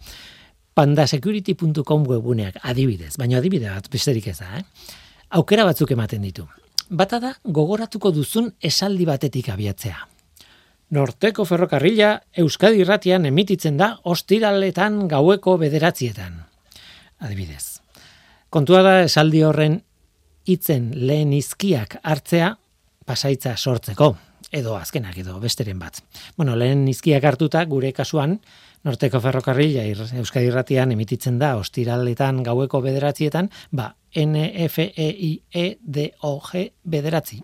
pandasecurity.com 0.76 2.08
webuneak 2.08 2.62
adibidez, 2.64 3.16
baina 3.20 3.40
adibide 3.40 3.70
bat 3.70 3.90
besterik 3.92 4.28
ez 4.32 4.38
da, 4.40 4.60
eh? 4.60 4.64
Aukera 5.38 5.66
batzuk 5.68 5.92
ematen 5.96 6.24
ditu. 6.24 6.48
Bata 6.90 7.20
da 7.24 7.34
gogoratuko 7.44 8.12
duzun 8.12 8.50
esaldi 8.62 9.06
batetik 9.08 9.50
abiatzea. 9.50 10.08
Norteko 10.92 11.46
ferrokarrila 11.48 12.18
Euskadi 12.44 12.82
Irratian 12.84 13.26
emititzen 13.30 13.78
da 13.80 13.94
ostiraletan 14.04 15.06
gaueko 15.08 15.56
bederatzietan. 15.62 16.36
Adibidez. 17.24 17.80
Kontua 18.52 18.82
da 18.84 18.98
esaldi 19.06 19.46
horren 19.48 19.80
hitzen 20.52 20.92
lehen 20.96 21.32
izkiak 21.38 21.96
hartzea 22.04 22.58
pasaitza 23.08 23.56
sortzeko 23.56 24.12
edo 24.52 24.76
azkenak 24.76 25.16
edo 25.22 25.38
besteren 25.40 25.80
bat. 25.80 26.02
Bueno, 26.36 26.58
lehen 26.60 26.84
izkiak 26.92 27.24
hartuta 27.24 27.64
gure 27.72 27.94
kasuan 27.96 28.40
Norteko 28.84 29.20
ferrokarrila 29.22 29.84
Euskadi 30.18 30.48
Irratian 30.50 30.92
emititzen 30.92 31.38
da 31.40 31.54
ostiraletan 31.60 32.42
gaueko 32.44 32.82
bederatzietan, 32.82 33.52
ba, 33.72 33.92
N, 34.16 34.42
F, 34.66 34.82
E, 34.96 35.10
I, 35.10 35.32
E, 35.54 35.78
D, 35.82 36.12
O, 36.22 36.40
G, 36.42 36.72
bederatzi. 36.84 37.42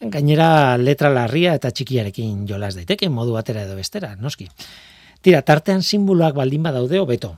Gainera 0.00 0.78
letra 0.80 1.10
larria 1.12 1.54
eta 1.54 1.70
txikiarekin 1.70 2.46
jolas 2.48 2.74
daiteke, 2.74 3.08
modu 3.12 3.36
batera 3.36 3.62
edo 3.68 3.76
bestera, 3.76 4.14
noski. 4.16 4.48
Tira, 5.20 5.42
tartean 5.44 5.84
simboloak 5.84 6.34
baldin 6.34 6.62
badaude 6.64 6.98
hobeto. 6.98 7.36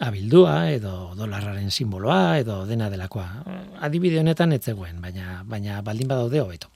abildua 0.00 0.72
edo 0.74 1.14
dolarraren 1.14 1.70
simboloa 1.70 2.38
edo 2.40 2.66
dena 2.66 2.90
delakoa. 2.90 3.44
Adibide 3.80 4.18
honetan 4.20 4.52
ez 4.52 4.62
zegoen, 4.64 5.00
baina 5.00 5.42
baina 5.46 5.80
baldin 5.82 6.08
badaude 6.08 6.40
hobeto. 6.40 6.68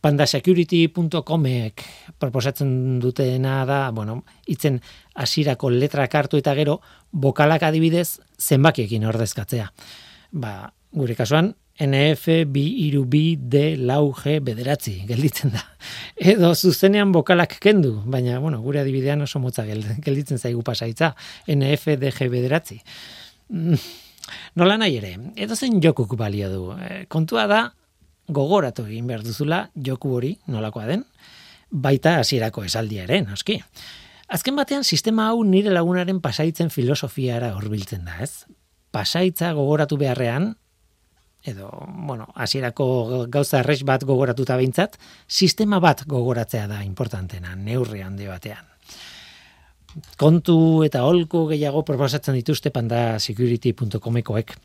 pandasecurity.comek 0.00 1.82
proposatzen 2.18 2.98
dutena 2.98 3.64
da, 3.66 3.90
bueno, 3.90 4.24
itzen 4.46 4.80
hasirako 5.14 5.70
letrak 5.70 6.14
hartu 6.14 6.40
eta 6.40 6.54
gero 6.54 6.80
bokalak 7.12 7.62
adibidez 7.62 8.20
zenbakiekin 8.38 9.04
ordezkatzea. 9.06 9.72
Ba, 10.32 10.72
gure 10.92 11.16
kasuan 11.16 11.54
NF 11.80 12.28
bi 12.52 12.62
iru 12.86 13.04
bi 13.08 13.36
D 13.36 13.76
lau 13.80 14.12
G 14.12 14.38
bederatzi 14.44 15.02
gelditzen 15.08 15.54
da. 15.54 15.62
Edo 16.16 16.52
zuzenean 16.54 17.12
bokalak 17.12 17.56
kendu, 17.60 17.94
baina 18.04 18.38
bueno, 18.40 18.60
gure 18.62 18.82
adibidean 18.82 19.24
oso 19.24 19.40
motza 19.40 19.64
gelditzen 19.66 20.38
zaigu 20.38 20.62
pasaitza 20.62 21.14
NF 21.48 21.96
D 21.98 22.12
G 22.12 22.28
bederatzi. 22.28 22.78
Mm, 23.48 23.80
nola 24.60 24.76
nahi 24.78 24.98
ere, 25.00 25.14
edo 25.36 25.56
zen 25.56 25.80
jokuk 25.82 26.14
balio 26.16 26.50
du. 26.52 26.62
E, 26.76 27.06
kontua 27.08 27.46
da, 27.48 27.62
gogoratu 28.28 28.86
egin 28.86 29.08
behar 29.08 29.24
duzula 29.24 29.64
joku 29.74 30.12
hori 30.14 30.36
nolakoa 30.52 30.86
den, 30.86 31.04
baita 31.72 32.18
hasierako 32.20 32.66
esaldia 32.68 33.08
ere, 33.08 33.22
noski. 33.24 33.58
Azken 34.32 34.56
batean, 34.56 34.80
sistema 34.80 35.26
hau 35.28 35.42
nire 35.44 35.68
lagunaren 35.74 36.22
pasaitzen 36.24 36.70
filosofiara 36.72 37.50
horbiltzen 37.58 38.06
da, 38.08 38.16
ez? 38.24 38.46
Pasaitza 38.92 39.50
gogoratu 39.52 39.98
beharrean, 40.00 40.54
edo, 41.44 41.68
bueno, 42.06 42.30
hasierako 42.34 43.26
gauza 43.32 43.60
errex 43.60 43.82
bat 43.84 44.06
gogoratuta 44.08 44.56
behintzat, 44.56 44.96
sistema 45.28 45.82
bat 45.84 46.06
gogoratzea 46.08 46.64
da 46.70 46.80
importantena, 46.86 47.52
neurri 47.56 48.00
handi 48.06 48.30
batean. 48.30 48.64
Kontu 50.16 50.56
eta 50.86 51.04
holku 51.04 51.44
gehiago 51.50 51.84
proposatzen 51.84 52.38
dituzte 52.38 52.72
panda 52.72 53.18
security.comekoek. 53.20 54.56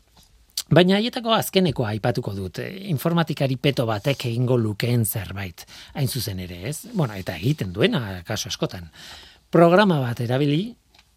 Baina 0.72 0.96
haietako 0.96 1.32
azkeneko 1.36 1.84
aipatuko 1.88 2.32
dut, 2.36 2.58
eh, 2.64 2.88
informatikari 2.92 3.56
peto 3.56 3.84
batek 3.88 4.30
egingo 4.30 4.56
lukeen 4.56 5.04
zerbait, 5.04 5.64
hain 5.94 6.08
zuzen 6.08 6.40
ere, 6.44 6.62
ez? 6.68 6.86
Bueno, 6.92 7.14
eta 7.14 7.36
egiten 7.36 7.72
duena, 7.72 8.22
kaso 8.24 8.48
askotan. 8.48 8.88
Programa 9.48 9.96
bat 10.02 10.18
erabili 10.20 10.74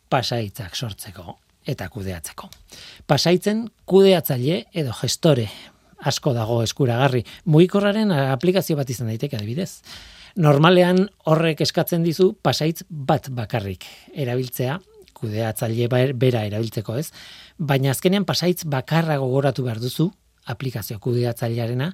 pasaitzak 0.08 0.76
sortzeko 0.76 1.34
eta 1.68 1.90
kudeatzeko. 1.92 2.48
Pasaitzen 3.04 3.66
kudeatzaile 3.84 4.62
edo 4.72 4.94
gestore 4.96 5.50
asko 6.08 6.32
dago 6.34 6.62
eskuragarri. 6.64 7.26
Mugikorraren 7.52 8.14
aplikazio 8.16 8.78
bat 8.80 8.90
izan 8.90 9.12
daiteke 9.12 9.36
adibidez. 9.36 9.82
Normalean 10.40 11.04
horrek 11.28 11.60
eskatzen 11.66 12.08
dizu 12.08 12.30
pasaitz 12.42 12.86
bat 12.88 13.28
bakarrik 13.36 13.84
erabiltzea, 14.16 14.80
kudeatzaile 15.12 15.90
bera 16.16 16.46
erabiltzeko 16.48 16.96
ez, 17.02 17.10
baina 17.60 17.92
azkenean 17.92 18.24
pasaitz 18.26 18.64
bakarra 18.64 19.20
gogoratu 19.20 19.68
behar 19.68 19.84
duzu 19.84 20.08
aplikazio 20.48 21.04
kudeatzailearena 21.04 21.92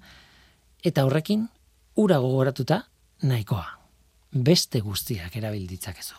eta 0.85 1.09
horrekin 1.09 1.49
ura 1.97 2.21
gogoratuta 2.21 2.83
nahikoa. 3.25 3.65
Beste 4.31 4.81
guztiak 4.83 5.37
erabilditzakezu. 5.39 6.17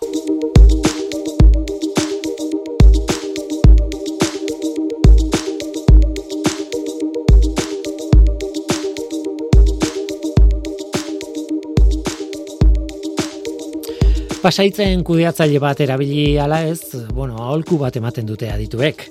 Pasaitzen 14.40 15.02
kudeatzaile 15.04 15.60
bat 15.60 15.80
erabili 15.84 16.38
ala 16.40 16.62
ez, 16.64 16.80
bueno, 17.12 17.36
aholku 17.36 17.76
bat 17.76 17.96
ematen 18.00 18.24
dute 18.24 18.48
adituek. 18.48 19.04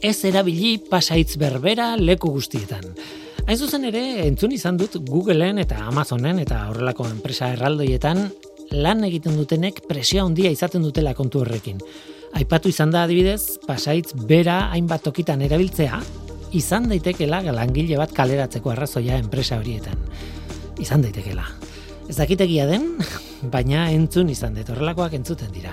Ez 0.00 0.24
erabili 0.24 0.78
pasaitz 0.88 1.36
berbera 1.36 1.96
leku 2.00 2.32
guztietan. 2.32 2.94
Hain 3.48 3.56
zuzen 3.56 3.86
ere, 3.88 4.00
entzun 4.26 4.52
izan 4.52 4.76
dut 4.76 4.98
Googleen 5.08 5.56
eta 5.62 5.78
Amazonen 5.88 6.36
eta 6.42 6.66
horrelako 6.68 7.06
enpresa 7.08 7.46
erraldoietan 7.54 8.18
lan 8.76 9.06
egiten 9.06 9.38
dutenek 9.40 9.78
presio 9.88 10.26
handia 10.26 10.50
izaten 10.52 10.82
dutela 10.84 11.14
kontu 11.16 11.40
horrekin. 11.40 11.78
Aipatu 12.36 12.68
izan 12.68 12.92
da 12.92 13.06
adibidez, 13.06 13.56
pasaitz 13.64 14.12
bera 14.28 14.58
hainbat 14.74 15.06
tokitan 15.08 15.40
erabiltzea, 15.46 16.02
izan 16.60 16.90
daitekela 16.92 17.40
langile 17.56 17.96
bat 17.96 18.12
kaleratzeko 18.12 18.74
arrazoia 18.74 19.16
enpresa 19.16 19.56
horietan. 19.56 19.96
Izan 20.76 21.06
daitekela. 21.06 21.46
Ez 22.04 22.18
dakitegia 22.20 22.66
den, 22.68 22.98
baina 23.54 23.86
entzun 23.94 24.28
izan 24.28 24.60
dut, 24.60 24.74
horrelakoak 24.74 25.16
entzuten 25.16 25.56
dira. 25.56 25.72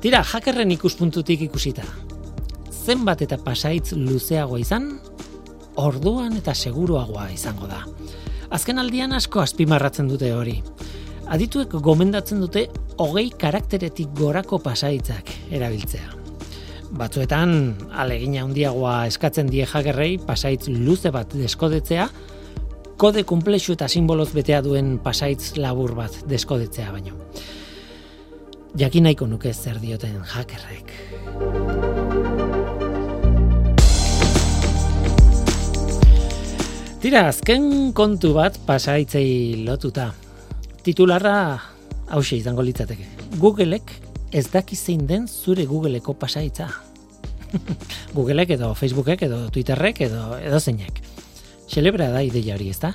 Tira, 0.00 0.24
hackerren 0.24 0.72
ikuspuntutik 0.72 1.44
ikusita. 1.50 1.84
Zenbat 2.72 3.28
eta 3.28 3.36
pasaitz 3.36 3.92
luzeago 4.00 4.56
izan, 4.56 4.94
orduan 5.76 6.36
eta 6.38 6.54
seguruagoa 6.54 7.30
izango 7.34 7.68
da. 7.70 7.82
Azken 8.50 8.78
aldian 8.78 9.12
asko 9.16 9.40
azpimarratzen 9.42 10.08
dute 10.08 10.32
hori. 10.34 10.60
Adituek 11.26 11.72
gomendatzen 11.82 12.40
dute 12.40 12.68
hogei 13.02 13.28
karakteretik 13.30 14.12
gorako 14.16 14.60
pasaitzak 14.62 15.32
erabiltzea. 15.50 16.12
Batzuetan, 16.96 17.74
alegina 17.98 18.44
handiagoa 18.44 19.06
eskatzen 19.10 19.50
die 19.50 19.66
hackerrei 19.66 20.16
pasaitz 20.22 20.68
luze 20.70 21.10
bat 21.10 21.34
deskodetzea, 21.34 22.06
kode 22.96 23.26
komplexu 23.28 23.74
eta 23.74 23.88
simboloz 23.90 24.30
betea 24.32 24.62
duen 24.64 24.96
pasaitz 25.02 25.56
labur 25.58 25.96
bat 25.98 26.22
deskodetzea 26.30 26.92
baino. 26.94 27.18
Jakin 28.78 29.08
nahiko 29.08 29.26
nuke 29.26 29.52
zer 29.52 29.80
dioten 29.82 30.20
hackerrek. 30.20 31.85
Tira, 37.06 37.28
azken 37.30 37.92
kontu 37.94 38.32
bat 38.34 38.56
pasaitzei 38.66 39.60
lotuta. 39.62 40.08
Titularra 40.82 41.34
hause 42.10 42.34
izango 42.34 42.64
litzateke. 42.66 43.04
Googleek 43.38 43.92
ez 44.34 44.48
daki 44.50 44.74
zein 44.74 45.04
den 45.06 45.28
zure 45.30 45.68
Googleeko 45.70 46.16
pasaitza. 46.18 46.66
Googleek 48.16 48.56
edo 48.56 48.72
Facebookek 48.74 49.22
edo 49.28 49.38
Twitterrek 49.54 50.00
edo 50.08 50.24
edo 50.40 50.58
zeinek. 50.58 50.98
Celebra 51.70 52.08
da 52.10 52.24
ideia 52.26 52.56
hori, 52.56 52.72
ezta? 52.74 52.90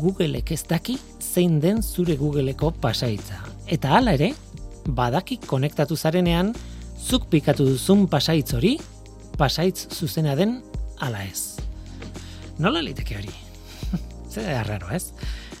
Googleek 0.00 0.50
ez 0.50 0.64
daki 0.66 0.96
zein 1.22 1.60
den 1.62 1.84
zure 1.86 2.16
Googleeko 2.18 2.72
pasaitza. 2.82 3.44
Eta 3.70 3.94
hala 4.00 4.16
ere, 4.18 4.32
badaki 4.88 5.38
konektatu 5.46 5.94
zarenean, 5.94 6.50
zuk 6.98 7.30
pikatu 7.30 7.68
duzun 7.70 8.08
pasaitz 8.10 8.58
hori, 8.58 8.74
pasaitz 9.38 9.86
zuzena 9.94 10.34
den 10.34 10.58
ala 10.98 11.22
ez. 11.30 11.65
Nola 12.56 12.80
liteke 12.80 13.18
hori? 13.18 13.32
Zer 14.32 14.54
arraro, 14.56 14.88
ez? 14.96 15.10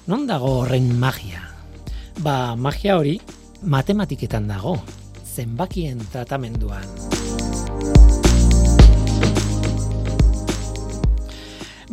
Non 0.08 0.24
dago 0.24 0.62
horrein 0.62 0.94
magia? 0.96 1.42
Ba, 2.24 2.56
magia 2.56 2.94
hori 2.96 3.18
matematiketan 3.68 4.46
dago, 4.48 4.78
zenbakien 5.20 6.00
tratamenduan. 6.12 6.86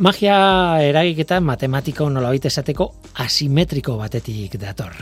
Magia 0.04 0.38
eragiketa 0.88 1.41
matematiko 1.43 2.08
nolabait 2.10 2.47
esateko 2.47 2.88
asimetriko 3.26 3.97
batetik 3.99 4.56
dator. 4.62 4.95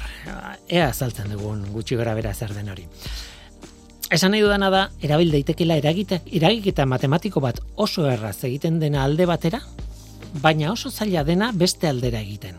Ea 0.67 0.87
azaltzen 0.89 1.29
dugun 1.31 1.61
gutxi 1.75 1.95
gara 1.99 2.15
bera 2.17 2.33
zer 2.33 2.55
den 2.57 2.73
hori. 2.73 2.87
Esan 4.11 4.33
nahi 4.33 4.41
dudana 4.43 4.67
da, 4.73 4.81
erabil 4.99 5.29
daitekela 5.31 5.77
eragiketa 5.77 6.89
matematiko 6.89 7.39
bat 7.39 7.61
oso 7.77 8.09
erraz 8.11 8.41
egiten 8.43 8.81
dena 8.81 9.05
alde 9.05 9.29
batera, 9.29 9.61
baina 10.41 10.71
oso 10.71 10.89
zaila 10.89 11.23
dena 11.23 11.51
beste 11.53 11.87
aldera 11.87 12.21
egiten 12.21 12.55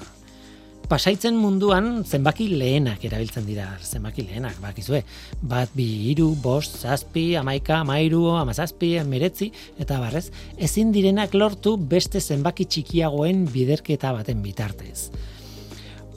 pasaitzen 0.92 1.38
munduan 1.40 2.02
zenbaki 2.04 2.50
lehenak 2.52 3.04
erabiltzen 3.08 3.46
dira, 3.48 3.64
zenbaki 3.80 4.26
lehenak, 4.26 4.58
bakizue. 4.60 5.00
Bat, 5.40 5.70
bi, 5.76 5.86
iru, 6.10 6.32
bost, 6.42 6.76
zazpi, 6.84 7.30
amaika, 7.40 7.78
amairu, 7.80 8.26
amazazpi, 8.36 8.92
emeretzi, 9.00 9.48
eta 9.80 10.00
barrez, 10.02 10.26
ezin 10.60 10.92
direnak 10.92 11.32
lortu 11.38 11.78
beste 11.94 12.20
zenbaki 12.20 12.66
txikiagoen 12.68 13.46
biderketa 13.54 14.12
baten 14.18 14.42
bitartez. 14.44 15.08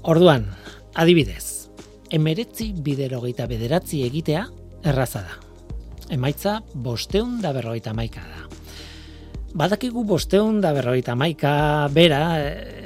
Orduan, 0.03 0.49
adibidez, 0.93 1.70
emeretzi 2.12 2.74
biderogeita 2.76 3.47
bederatzi 3.47 4.03
egitea 4.10 4.43
erraza 4.91 5.24
da. 5.24 5.39
Emaitza, 6.12 6.60
bosteun 6.76 7.39
da 7.41 7.56
berrogeita 7.56 7.95
maika 7.95 8.28
da. 8.28 8.43
Badakigu 9.56 10.01
bosteun 10.03 10.58
da 10.60 10.74
berroita 10.76 11.14
maika 11.16 11.88
bera 11.95 12.18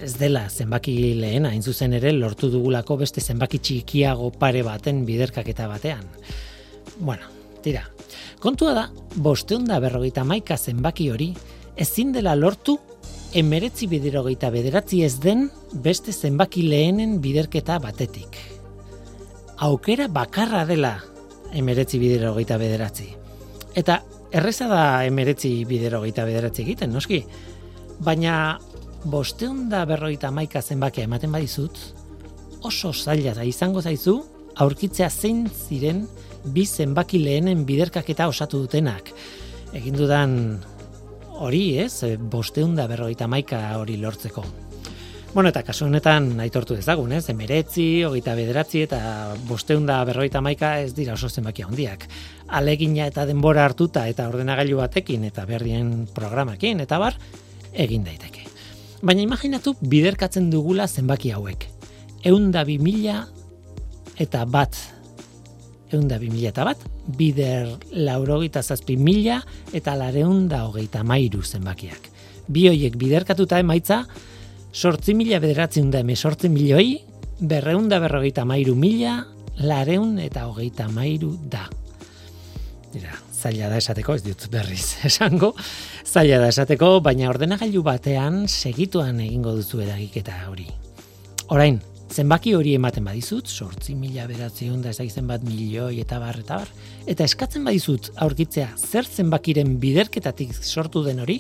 ez 0.06 0.12
dela 0.20 0.44
zenbaki 0.54 1.16
lehen 1.18 1.48
hain 1.50 1.64
zuzen 1.66 1.96
ere 1.98 2.12
lortu 2.14 2.52
dugulako 2.54 3.00
beste 3.00 3.24
zenbaki 3.26 3.58
txikiago 3.58 4.30
pare 4.38 4.62
baten 4.62 5.00
biderkaketa 5.08 5.66
batean. 5.72 6.04
Bueno, 7.00 7.26
tira, 7.66 7.88
kontua 8.40 8.76
da 8.78 8.84
bosteun 9.16 9.66
da 9.66 9.80
berrogeita 9.82 10.22
maika 10.24 10.60
zenbaki 10.62 11.10
hori 11.10 11.32
ezin 11.76 12.14
dela 12.14 12.36
lortu 12.38 12.78
emeretzi 13.34 13.90
biderogeita 13.90 14.54
bederatzi 14.54 15.02
ez 15.08 15.16
den 15.26 15.48
beste 15.74 16.14
zenbaki 16.14 16.68
lehenen 16.70 17.18
biderketa 17.24 17.80
batetik. 17.82 18.38
Aukera 19.58 20.06
bakarra 20.08 20.68
dela 20.70 21.00
emeretzi 21.50 21.98
biderogeita 21.98 22.62
bederatzi. 22.62 23.10
Eta 23.74 24.04
erreza 24.32 24.68
da 24.70 24.84
emeretzi 25.06 25.64
bidero 25.70 26.02
geita 26.04 26.26
bederatzi 26.28 26.64
egiten, 26.64 26.94
noski? 26.94 27.24
Baina 28.06 28.60
bosteun 29.10 29.68
da 29.72 29.86
berroita 29.90 30.32
maika 30.32 30.62
zenbakia 30.62 31.08
ematen 31.08 31.32
badizut, 31.32 31.80
oso 32.64 32.94
zaila 32.94 33.34
da 33.38 33.46
izango 33.48 33.82
zaizu, 33.82 34.20
aurkitzea 34.60 35.10
zein 35.10 35.46
ziren 35.50 36.06
bi 36.46 36.66
zenbaki 36.66 37.20
lehenen 37.24 37.66
biderkaketa 37.66 38.28
osatu 38.28 38.64
dutenak. 38.66 39.14
Egin 39.76 39.96
dudan 39.96 40.34
hori, 41.40 41.80
ez, 41.80 42.18
bosteun 42.20 42.76
da 42.76 42.88
berroita 42.92 43.28
maika 43.28 43.62
hori 43.80 43.98
lortzeko. 44.02 44.44
Bueno, 45.34 45.52
eta 45.54 45.62
kasu 45.62 45.86
honetan 45.86 46.32
aitortu 46.42 46.74
dezagun, 46.74 47.12
ez? 47.14 47.28
Emeretzi, 47.30 48.02
hogeita 48.08 48.34
bederatzi 48.34 48.82
eta 48.88 49.00
bosteun 49.46 49.84
da 49.86 50.00
berroita 50.08 50.42
maika 50.42 50.80
ez 50.82 50.96
dira 50.98 51.14
oso 51.14 51.30
zenbaki 51.30 51.62
handiak. 51.62 52.08
Alegina 52.48 53.06
eta 53.06 53.28
denbora 53.30 53.68
hartuta 53.70 54.08
eta 54.10 54.26
ordenagailu 54.32 54.80
batekin 54.82 55.28
eta 55.28 55.46
berdien 55.46 56.08
programakin 56.16 56.82
eta 56.82 56.98
bar, 56.98 57.20
egin 57.74 58.08
daiteke. 58.08 58.48
Baina 59.06 59.22
imaginatu 59.22 59.76
biderkatzen 59.82 60.50
dugula 60.50 60.88
zenbaki 60.88 61.30
hauek. 61.38 61.68
Eunda 62.26 62.66
bi 62.66 62.80
mila 62.82 63.22
eta 64.18 64.48
bat 64.50 64.82
eunda 65.94 66.18
bi 66.18 66.32
mila 66.34 66.50
eta 66.50 66.66
bat, 66.66 66.82
bider 67.06 67.70
laurogita 67.94 68.66
zazpi 68.66 68.98
mila 68.98 69.44
eta 69.78 69.94
lareunda 69.94 70.64
hogeita 70.66 71.06
mairu 71.06 71.46
zenbakiak. 71.46 72.10
Bi 72.50 72.66
hoiek 72.74 72.98
biderkatuta 72.98 73.62
emaitza, 73.62 74.04
sortzi 74.74 75.14
mila 75.14 75.40
bederatzen 75.40 75.90
da 75.92 76.04
sortzi 76.16 76.50
milioi, 76.50 77.00
berreunda 77.40 78.00
berrogeita 78.00 78.46
mairu 78.46 78.76
mila, 78.76 79.26
lareun 79.60 80.20
eta 80.20 80.48
hogeita 80.48 80.88
mairu 80.90 81.38
da. 81.50 81.68
Dira, 82.94 83.14
zaila 83.34 83.70
da 83.70 83.78
esateko, 83.78 84.16
ez 84.16 84.24
dut 84.24 84.50
berriz 84.52 84.98
esango, 85.10 85.54
zaila 86.06 86.40
da 86.40 86.50
esateko, 86.50 87.00
baina 87.02 87.30
ordenagailu 87.30 87.84
batean 87.84 88.48
segituan 88.48 89.20
egingo 89.20 89.56
duzu 89.56 89.82
eragiketa 89.82 90.46
hori. 90.50 90.68
Orain, 91.50 91.80
zenbaki 92.10 92.54
hori 92.58 92.76
ematen 92.78 93.06
badizut, 93.06 93.48
sortzi 93.48 93.96
mila 93.96 94.28
beratzeun 94.30 94.82
da 94.84 94.94
ezagizten 94.94 95.28
bat 95.30 95.44
milioi 95.46 96.00
eta 96.02 96.20
bar, 96.22 96.42
eta 96.42 96.62
bar, 96.62 96.70
eta 97.10 97.26
eskatzen 97.26 97.66
badizut 97.66 98.12
aurkitzea 98.18 98.70
zer 98.78 99.06
zenbakiren 99.06 99.78
biderketatik 99.82 100.54
sortu 100.62 101.04
den 101.06 101.22
hori, 101.26 101.40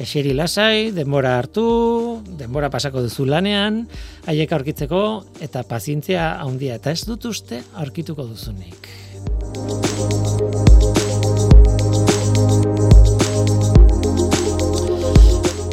eseri 0.00 0.34
lasai, 0.34 0.90
denbora 0.94 1.36
hartu, 1.38 2.22
denbora 2.38 2.70
pasako 2.70 3.04
duzu 3.04 3.26
lanean, 3.28 3.84
haiek 4.26 4.52
aurkitzeko, 4.56 5.02
eta 5.44 5.62
pazientzia 5.68 6.34
handia 6.42 6.80
eta 6.80 6.94
ez 6.94 7.04
dut 7.06 7.24
uste 7.30 7.62
aurkituko 7.78 8.26
duzunik. 8.26 8.90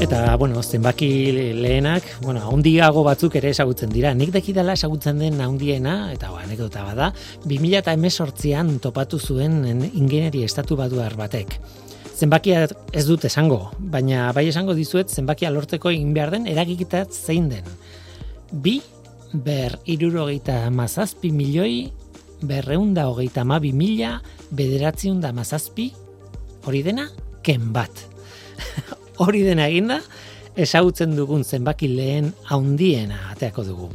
Eta, 0.01 0.35
bueno, 0.35 0.63
zenbaki 0.63 1.07
lehenak, 1.53 2.03
bueno, 2.23 2.41
haundiago 2.41 3.03
batzuk 3.05 3.35
ere 3.37 3.51
esagutzen 3.53 3.91
dira. 3.93 4.15
Nik 4.17 4.31
dekidala 4.33 4.73
esagutzen 4.73 5.21
den 5.21 5.37
haundiena, 5.45 6.11
eta 6.11 6.31
ba, 6.33 6.41
anekdota 6.41 6.81
bada, 6.87 7.11
2000 7.45 7.77
eta 7.83 7.93
emezortzian 7.93 8.79
topatu 8.81 9.21
zuen 9.21 9.61
ingeneri 9.93 10.41
estatu 10.43 10.75
baduar 10.75 11.15
batek. 11.15 11.59
Zenbakia 12.21 12.67
ez 12.93 13.01
dut 13.07 13.23
esango, 13.25 13.71
baina 13.81 14.27
bai 14.37 14.43
esango 14.51 14.75
dizuet 14.77 15.09
zenbakia 15.09 15.49
lortzeko 15.49 15.89
egin 15.89 16.11
behar 16.13 16.29
den 16.29 16.43
eragikitat 16.45 17.15
zein 17.17 17.47
den. 17.49 17.65
Bi, 18.51 18.75
ber, 19.33 19.79
irurogeita 19.89 20.59
mazazpi 20.69 21.31
milioi, 21.33 21.87
berreunda 22.45 23.07
hogeita 23.09 23.41
ma 23.41 23.57
bi 23.63 23.71
mila, 23.73 24.19
bederatziunda 24.53 25.31
mazazpi, 25.33 25.87
hori 26.69 26.83
dena, 26.85 27.07
ken 27.41 27.71
bat. 27.73 28.05
hori 29.25 29.41
dena 29.47 29.65
eginda, 29.71 29.97
ezagutzen 30.53 31.17
dugun 31.17 31.41
zenbaki 31.41 31.89
lehen 31.89 32.35
haundiena 32.53 33.31
ateako 33.31 33.65
dugu. 33.65 33.89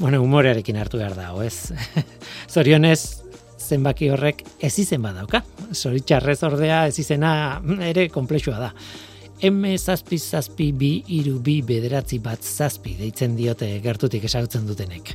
Bueno, 0.00 0.18
humorearekin 0.24 0.82
hartu 0.82 0.98
behar 0.98 1.14
da, 1.14 1.30
ez? 1.46 1.70
Zorionez, 2.52 3.22
zenbaki 3.70 4.10
horrek 4.10 4.42
ez 4.58 4.72
izen 4.82 5.02
badauka. 5.04 5.42
Zoritxarrez 5.72 6.40
ordea 6.48 6.82
ez 6.90 6.98
izena 7.02 7.32
ere 7.86 8.08
komplexua 8.12 8.58
da. 8.58 8.72
M 9.46 9.64
zazpi 9.78 10.18
zazpi 10.18 10.66
bi 10.76 10.90
iru 11.16 11.38
bi 11.40 11.60
bederatzi 11.64 12.18
bat 12.20 12.44
zazpi 12.44 12.96
deitzen 12.98 13.38
diote 13.38 13.70
gertutik 13.80 14.26
esagutzen 14.28 14.66
dutenek. 14.68 15.14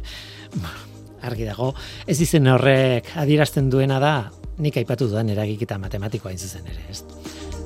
Argi 1.26 1.46
dago, 1.46 1.74
ez 2.08 2.18
izen 2.22 2.48
horrek 2.50 3.12
adierazten 3.22 3.70
duena 3.70 4.00
da, 4.02 4.16
nik 4.62 4.78
aipatu 4.82 5.10
dudan 5.10 5.30
eragik 5.34 5.66
eta 5.66 5.78
matematikoa 5.82 6.34
izuzen 6.34 6.66
ere, 6.72 6.86
ez? 6.90 7.04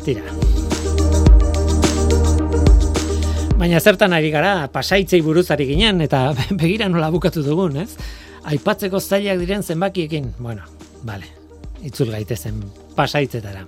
Tira. 0.03 0.25
Baina 3.59 3.79
zertan 3.79 4.15
ari 4.15 4.31
gara, 4.31 4.69
pasaitzei 4.71 5.19
buruzari 5.23 5.67
ginen, 5.67 5.99
eta 6.05 6.29
begira 6.61 6.87
nola 6.91 7.11
bukatu 7.11 7.43
dugun, 7.43 7.79
ez? 7.83 7.91
Aipatzeko 8.49 8.99
zailak 8.99 9.39
diren 9.41 9.63
zenbakiekin, 9.63 10.33
bueno, 10.39 10.63
bale, 11.03 11.27
itzul 11.85 12.11
gaitezen 12.11 12.61
pasaitzetara. 12.95 13.65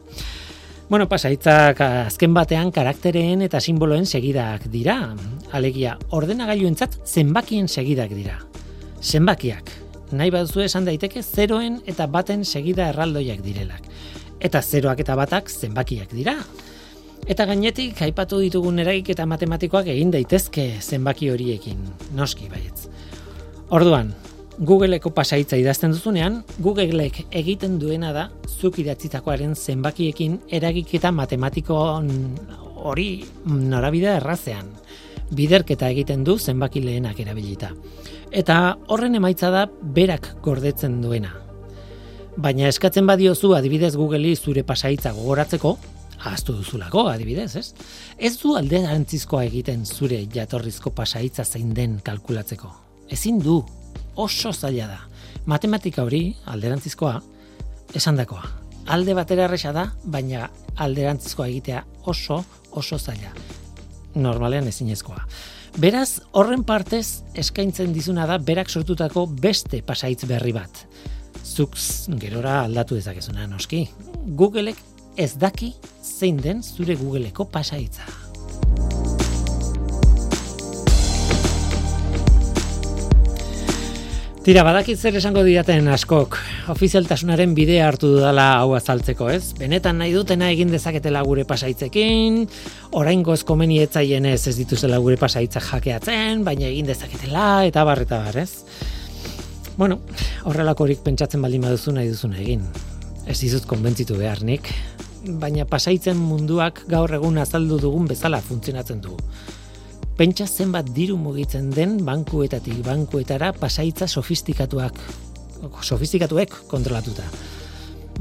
Bueno, 0.91 1.07
pasaitzak 1.07 1.79
azken 1.85 2.33
batean 2.35 2.71
karaktereen 2.75 3.45
eta 3.45 3.61
simboloen 3.63 4.05
segidak 4.05 4.65
dira. 4.73 5.15
Alegia, 5.55 5.93
ordenagailuentzat 6.11 6.97
zenbakien 7.07 7.69
segidak 7.71 8.11
dira. 8.11 8.41
Zenbakiak, 8.99 9.71
nahi 10.11 10.33
baduzu 10.33 10.65
esan 10.65 10.83
daiteke 10.85 11.23
zeroen 11.23 11.79
eta 11.87 12.09
baten 12.11 12.43
segida 12.43 12.89
erraldoiak 12.91 13.39
direlak. 13.45 13.87
Eta 14.43 14.61
zeroak 14.61 14.99
eta 14.99 15.15
batak 15.15 15.47
zenbakiak 15.47 16.11
dira. 16.11 16.35
Eta 17.29 17.45
gainetik 17.47 18.01
aipatu 18.01 18.41
ditugun 18.41 18.83
eraik 18.83 19.13
eta 19.13 19.25
matematikoak 19.29 19.87
egin 19.93 20.11
daitezke 20.11 20.65
zenbaki 20.81 21.29
horiekin, 21.31 21.85
noski 22.17 22.49
baietz. 22.51 22.89
Orduan, 23.71 24.11
Googleeko 24.59 25.09
pasaitza 25.15 25.57
idazten 25.57 25.93
duzunean, 25.95 26.41
Googleek 26.59 27.21
egiten 27.31 27.77
duena 27.79 28.11
da 28.13 28.27
zuk 28.49 28.79
idatzitakoaren 28.83 29.55
zenbakiekin 29.55 30.39
eragiketa 30.51 31.11
matematiko 31.11 31.77
hori 32.91 33.07
norabide 33.45 34.17
errazean. 34.17 34.67
Biderketa 35.31 35.87
egiten 35.89 36.25
du 36.27 36.37
zenbaki 36.37 36.83
lehenak 36.83 37.19
erabilita. 37.23 37.71
Eta 38.31 38.75
horren 38.91 39.15
emaitza 39.15 39.49
da 39.51 39.65
berak 39.81 40.33
gordetzen 40.43 40.99
duena. 41.01 41.31
Baina 42.35 42.67
eskatzen 42.67 43.07
badiozu 43.07 43.53
adibidez 43.55 43.95
Googleei 43.95 44.35
zure 44.35 44.63
pasaitza 44.67 45.11
gogoratzeko, 45.15 45.77
ahaztu 46.21 46.53
duzulako, 46.59 47.07
adibidez, 47.09 47.55
ez? 47.55 47.73
Ez 48.17 48.37
du 48.39 48.55
alderantzizkoa 48.59 49.45
egiten 49.47 49.85
zure 49.85 50.25
jatorrizko 50.33 50.91
pasaitza 50.95 51.45
zein 51.45 51.73
den 51.73 51.99
kalkulatzeko. 52.03 52.71
Ezin 53.11 53.39
du, 53.39 53.61
oso 54.15 54.51
zaila 54.51 54.87
da. 54.87 54.99
Matematika 55.45 56.03
hori, 56.03 56.35
alderantzizkoa, 56.45 57.15
esandakoa. 57.95 58.43
Alde 58.91 59.13
batera 59.17 59.45
erresa 59.47 59.71
da, 59.75 59.87
baina 60.03 60.49
alderantzizkoa 60.81 61.47
egitea 61.47 61.83
oso, 62.09 62.43
oso 62.71 62.97
zaila. 62.97 63.33
Normalean 64.15 64.67
ezinezkoa. 64.67 65.23
Beraz, 65.79 66.19
horren 66.35 66.65
partez 66.67 67.21
eskaintzen 67.39 67.93
dizuna 67.95 68.25
da 68.27 68.37
berak 68.37 68.69
sortutako 68.69 69.25
beste 69.25 69.81
pasaitz 69.87 70.25
berri 70.27 70.51
bat. 70.55 70.85
Zuk 71.45 71.77
gerora 72.19 72.61
aldatu 72.65 72.97
dezakezuna 72.99 73.47
noski. 73.47 73.85
Googleek 74.35 74.77
ez 75.17 75.33
daki 75.39 75.73
zein 76.03 76.37
den 76.43 76.61
zure 76.63 76.95
Googleeko 76.99 77.45
pasaitza. 77.45 78.03
Tira, 84.41 84.63
badakit 84.65 84.97
zer 84.97 85.13
esango 85.19 85.43
diaten 85.45 85.85
askok, 85.93 86.33
ofizialtasunaren 86.73 87.51
bidea 87.53 87.83
hartu 87.85 88.07
dudala 88.15 88.47
hau 88.63 88.71
azaltzeko, 88.73 89.27
ez? 89.29 89.51
Benetan 89.59 89.99
nahi 90.01 90.15
dutena 90.15 90.47
egin 90.49 90.71
dezaketela 90.73 91.21
gure 91.27 91.43
pasaitzekin, 91.45 92.39
oraingo 92.97 93.35
ez 93.37 93.43
komeni 93.45 93.77
etzaien 93.83 94.25
ez 94.25 94.39
ez 94.49 94.55
dituzela 94.57 94.97
gure 94.97 95.19
pasaitza 95.21 95.61
jakeatzen, 95.61 96.41
baina 96.47 96.65
egin 96.71 96.89
dezaketela, 96.89 97.67
eta 97.69 97.85
barreta 97.85 98.23
bar, 98.23 98.41
ez? 98.41 98.65
Bueno, 99.77 99.99
horrelakorik 100.49 101.05
pentsatzen 101.05 101.45
baldin 101.45 101.69
baduzu 101.69 101.93
nahi 101.93 102.09
duzuna 102.09 102.41
egin. 102.41 102.65
Ez 103.29 103.37
dizut 103.43 103.69
konbentzitu 103.69 104.17
beharnik, 104.17 104.73
baina 105.37 105.69
pasaitzen 105.69 106.17
munduak 106.17 106.87
gaur 106.89 107.13
egun 107.13 107.37
azaldu 107.37 107.77
dugun 107.77 108.09
bezala 108.09 108.41
funtzionatzen 108.41 109.05
du. 109.05 109.21
Pentsa 110.17 110.45
zenbat 110.45 110.89
diru 110.95 111.15
mugitzen 111.17 111.69
den 111.73 111.97
bankuetatik 112.05 112.81
bankuetara 112.85 113.51
pasaitza 113.57 114.07
sofistikatuak 114.07 114.97
sofistikatuek 115.81 116.53
kontrolatuta. 116.69 117.23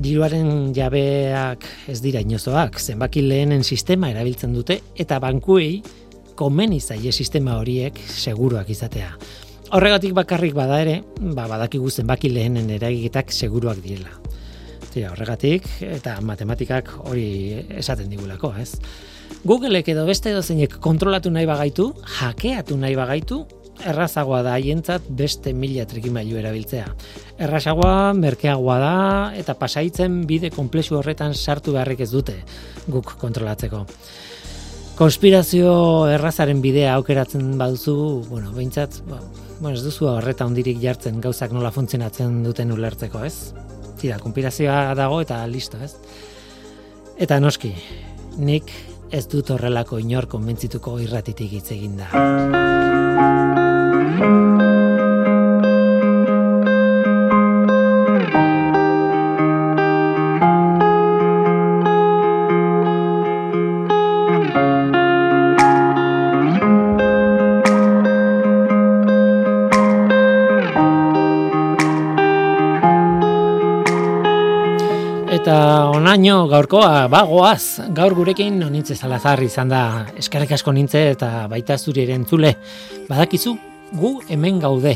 Diruaren 0.01 0.73
jabeak 0.77 1.67
ez 1.91 1.99
dira 2.01 2.23
inozoak, 2.23 2.79
zenbaki 2.81 3.25
lehenen 3.27 3.65
sistema 3.65 4.11
erabiltzen 4.13 4.55
dute 4.55 4.79
eta 4.97 5.19
bankuei 5.21 5.83
komeni 6.39 6.81
zaie 6.81 7.13
sistema 7.13 7.59
horiek 7.61 7.99
seguruak 8.09 8.71
izatea. 8.71 9.11
Horregatik 9.77 10.15
bakarrik 10.17 10.55
bada 10.55 10.81
ere, 10.83 11.01
ba, 11.21 11.47
badakigu 11.51 11.91
zenbaki 11.91 12.31
lehenen 12.33 12.71
eragiketak 12.75 13.31
seguruak 13.31 13.79
direla 13.85 14.17
Tira, 14.91 15.13
horregatik, 15.13 15.69
eta 15.87 16.17
matematikak 16.27 16.89
hori 17.07 17.29
esaten 17.79 18.09
digulako, 18.11 18.51
ez? 18.59 18.73
Googleek 19.41 19.87
edo 19.89 20.03
beste 20.05 20.35
dozeinek 20.37 20.75
kontrolatu 20.85 21.31
nahi 21.33 21.47
bagaitu, 21.49 21.87
hakeatu 22.21 22.77
nahi 22.77 22.93
bagaitu, 22.99 23.39
errazagoa 23.89 24.43
da 24.45 24.53
haientzat 24.59 25.07
beste 25.17 25.55
mila 25.57 25.87
trikimailu 25.89 26.37
erabiltzea. 26.37 26.91
Errazagoa, 27.41 28.13
merkeagoa 28.19 28.77
da, 28.83 28.97
eta 29.41 29.55
pasaitzen 29.57 30.21
bide 30.29 30.51
komplexu 30.53 30.99
horretan 30.99 31.33
sartu 31.33 31.73
beharrik 31.73 32.03
ez 32.05 32.11
dute 32.13 32.37
guk 32.93 33.15
kontrolatzeko. 33.23 33.87
Konspirazio 35.01 35.73
errazaren 36.13 36.61
bidea 36.61 36.93
aukeratzen 36.99 37.55
baduzu, 37.57 37.97
bueno, 38.29 38.53
behintzat, 38.53 39.01
ba, 39.09 39.23
bueno, 39.57 39.73
ez 39.73 39.87
duzu 39.87 40.11
horreta 40.13 40.45
ondirik 40.45 40.85
jartzen 40.85 41.25
gauzak 41.25 41.57
nola 41.57 41.73
funtzionatzen 41.73 42.43
duten 42.45 42.77
ulertzeko, 42.77 43.25
ez? 43.25 43.55
Tira, 44.01 44.21
konspirazioa 44.21 44.93
dago 45.01 45.25
eta 45.25 45.41
listo, 45.49 45.81
ez? 45.81 45.95
Eta 47.21 47.41
noski, 47.41 47.73
nik 48.37 48.69
ez 49.11 49.27
dut 49.27 49.51
horrelako 49.51 49.99
inor 49.99 50.29
konbentzituko 50.31 50.99
irratitik 51.03 51.59
hitz 51.59 51.71
egin 51.75 51.99
onaino 76.01 76.47
gaurkoa, 76.49 77.09
bagoaz, 77.13 77.93
gaur 77.97 78.15
gurekin 78.17 78.57
onintze 78.65 78.95
salazar 78.97 79.43
izan 79.45 79.69
da 79.69 79.81
eskarek 80.19 80.55
asko 80.57 80.73
nintze 80.73 81.03
eta 81.13 81.47
baita 81.51 81.77
zuri 81.79 82.07
ere 82.07 82.17
entzule. 82.17 82.55
Badakizu, 83.09 83.53
gu 84.01 84.13
hemen 84.29 84.61
gaude. 84.63 84.95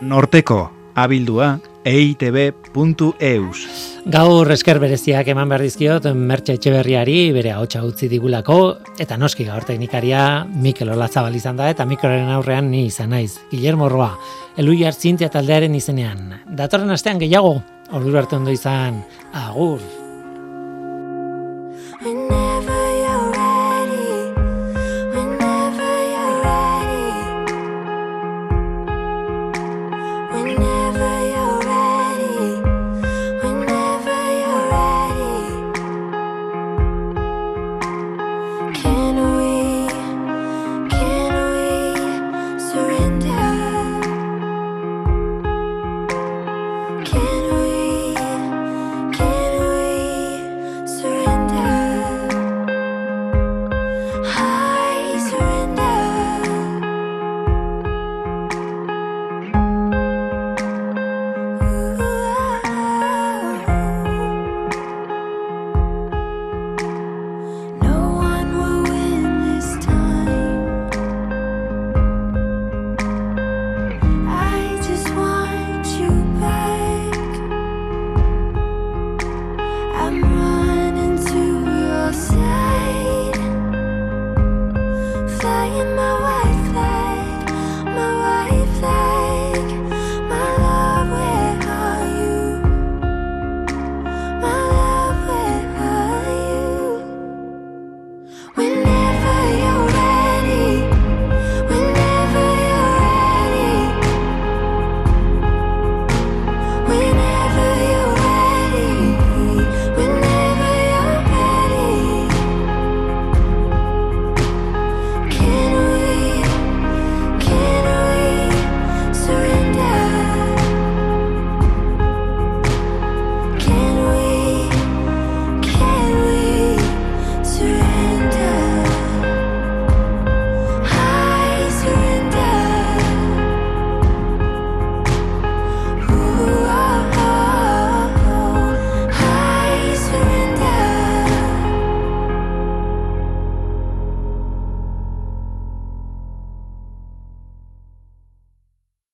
Norteko, 0.00 0.60
abildua, 0.94 1.56
eitb.eus. 1.84 3.64
Gaur 4.10 4.52
esker 4.54 4.78
bereziak 4.80 5.28
eman 5.32 5.50
behar 5.50 5.64
dizkiot 5.66 6.06
Mertxe 6.16 6.56
Etxeberriari 6.58 7.18
bere 7.34 7.52
ahotsa 7.54 7.82
utzi 7.84 8.08
digulako 8.08 8.58
eta 9.00 9.18
noski 9.20 9.44
gaur 9.48 9.66
teknikaria 9.66 10.44
Mikel 10.48 10.92
Olazabal 10.94 11.36
izan 11.36 11.58
da 11.58 11.70
eta 11.72 11.86
mikroren 11.88 12.30
aurrean 12.36 12.70
ni 12.70 12.86
izan 12.88 13.10
naiz. 13.16 13.40
Guillermo 13.50 13.88
Roa, 13.88 14.12
Eluiar 14.56 14.94
Zintia 14.94 15.28
taldearen 15.32 15.74
izenean. 15.74 16.36
Datorren 16.46 16.94
astean 16.94 17.18
gehiago, 17.18 17.58
ordu 17.92 18.14
arte 18.20 18.38
ondo 18.38 18.54
izan, 18.54 19.02
agur. 19.32 19.99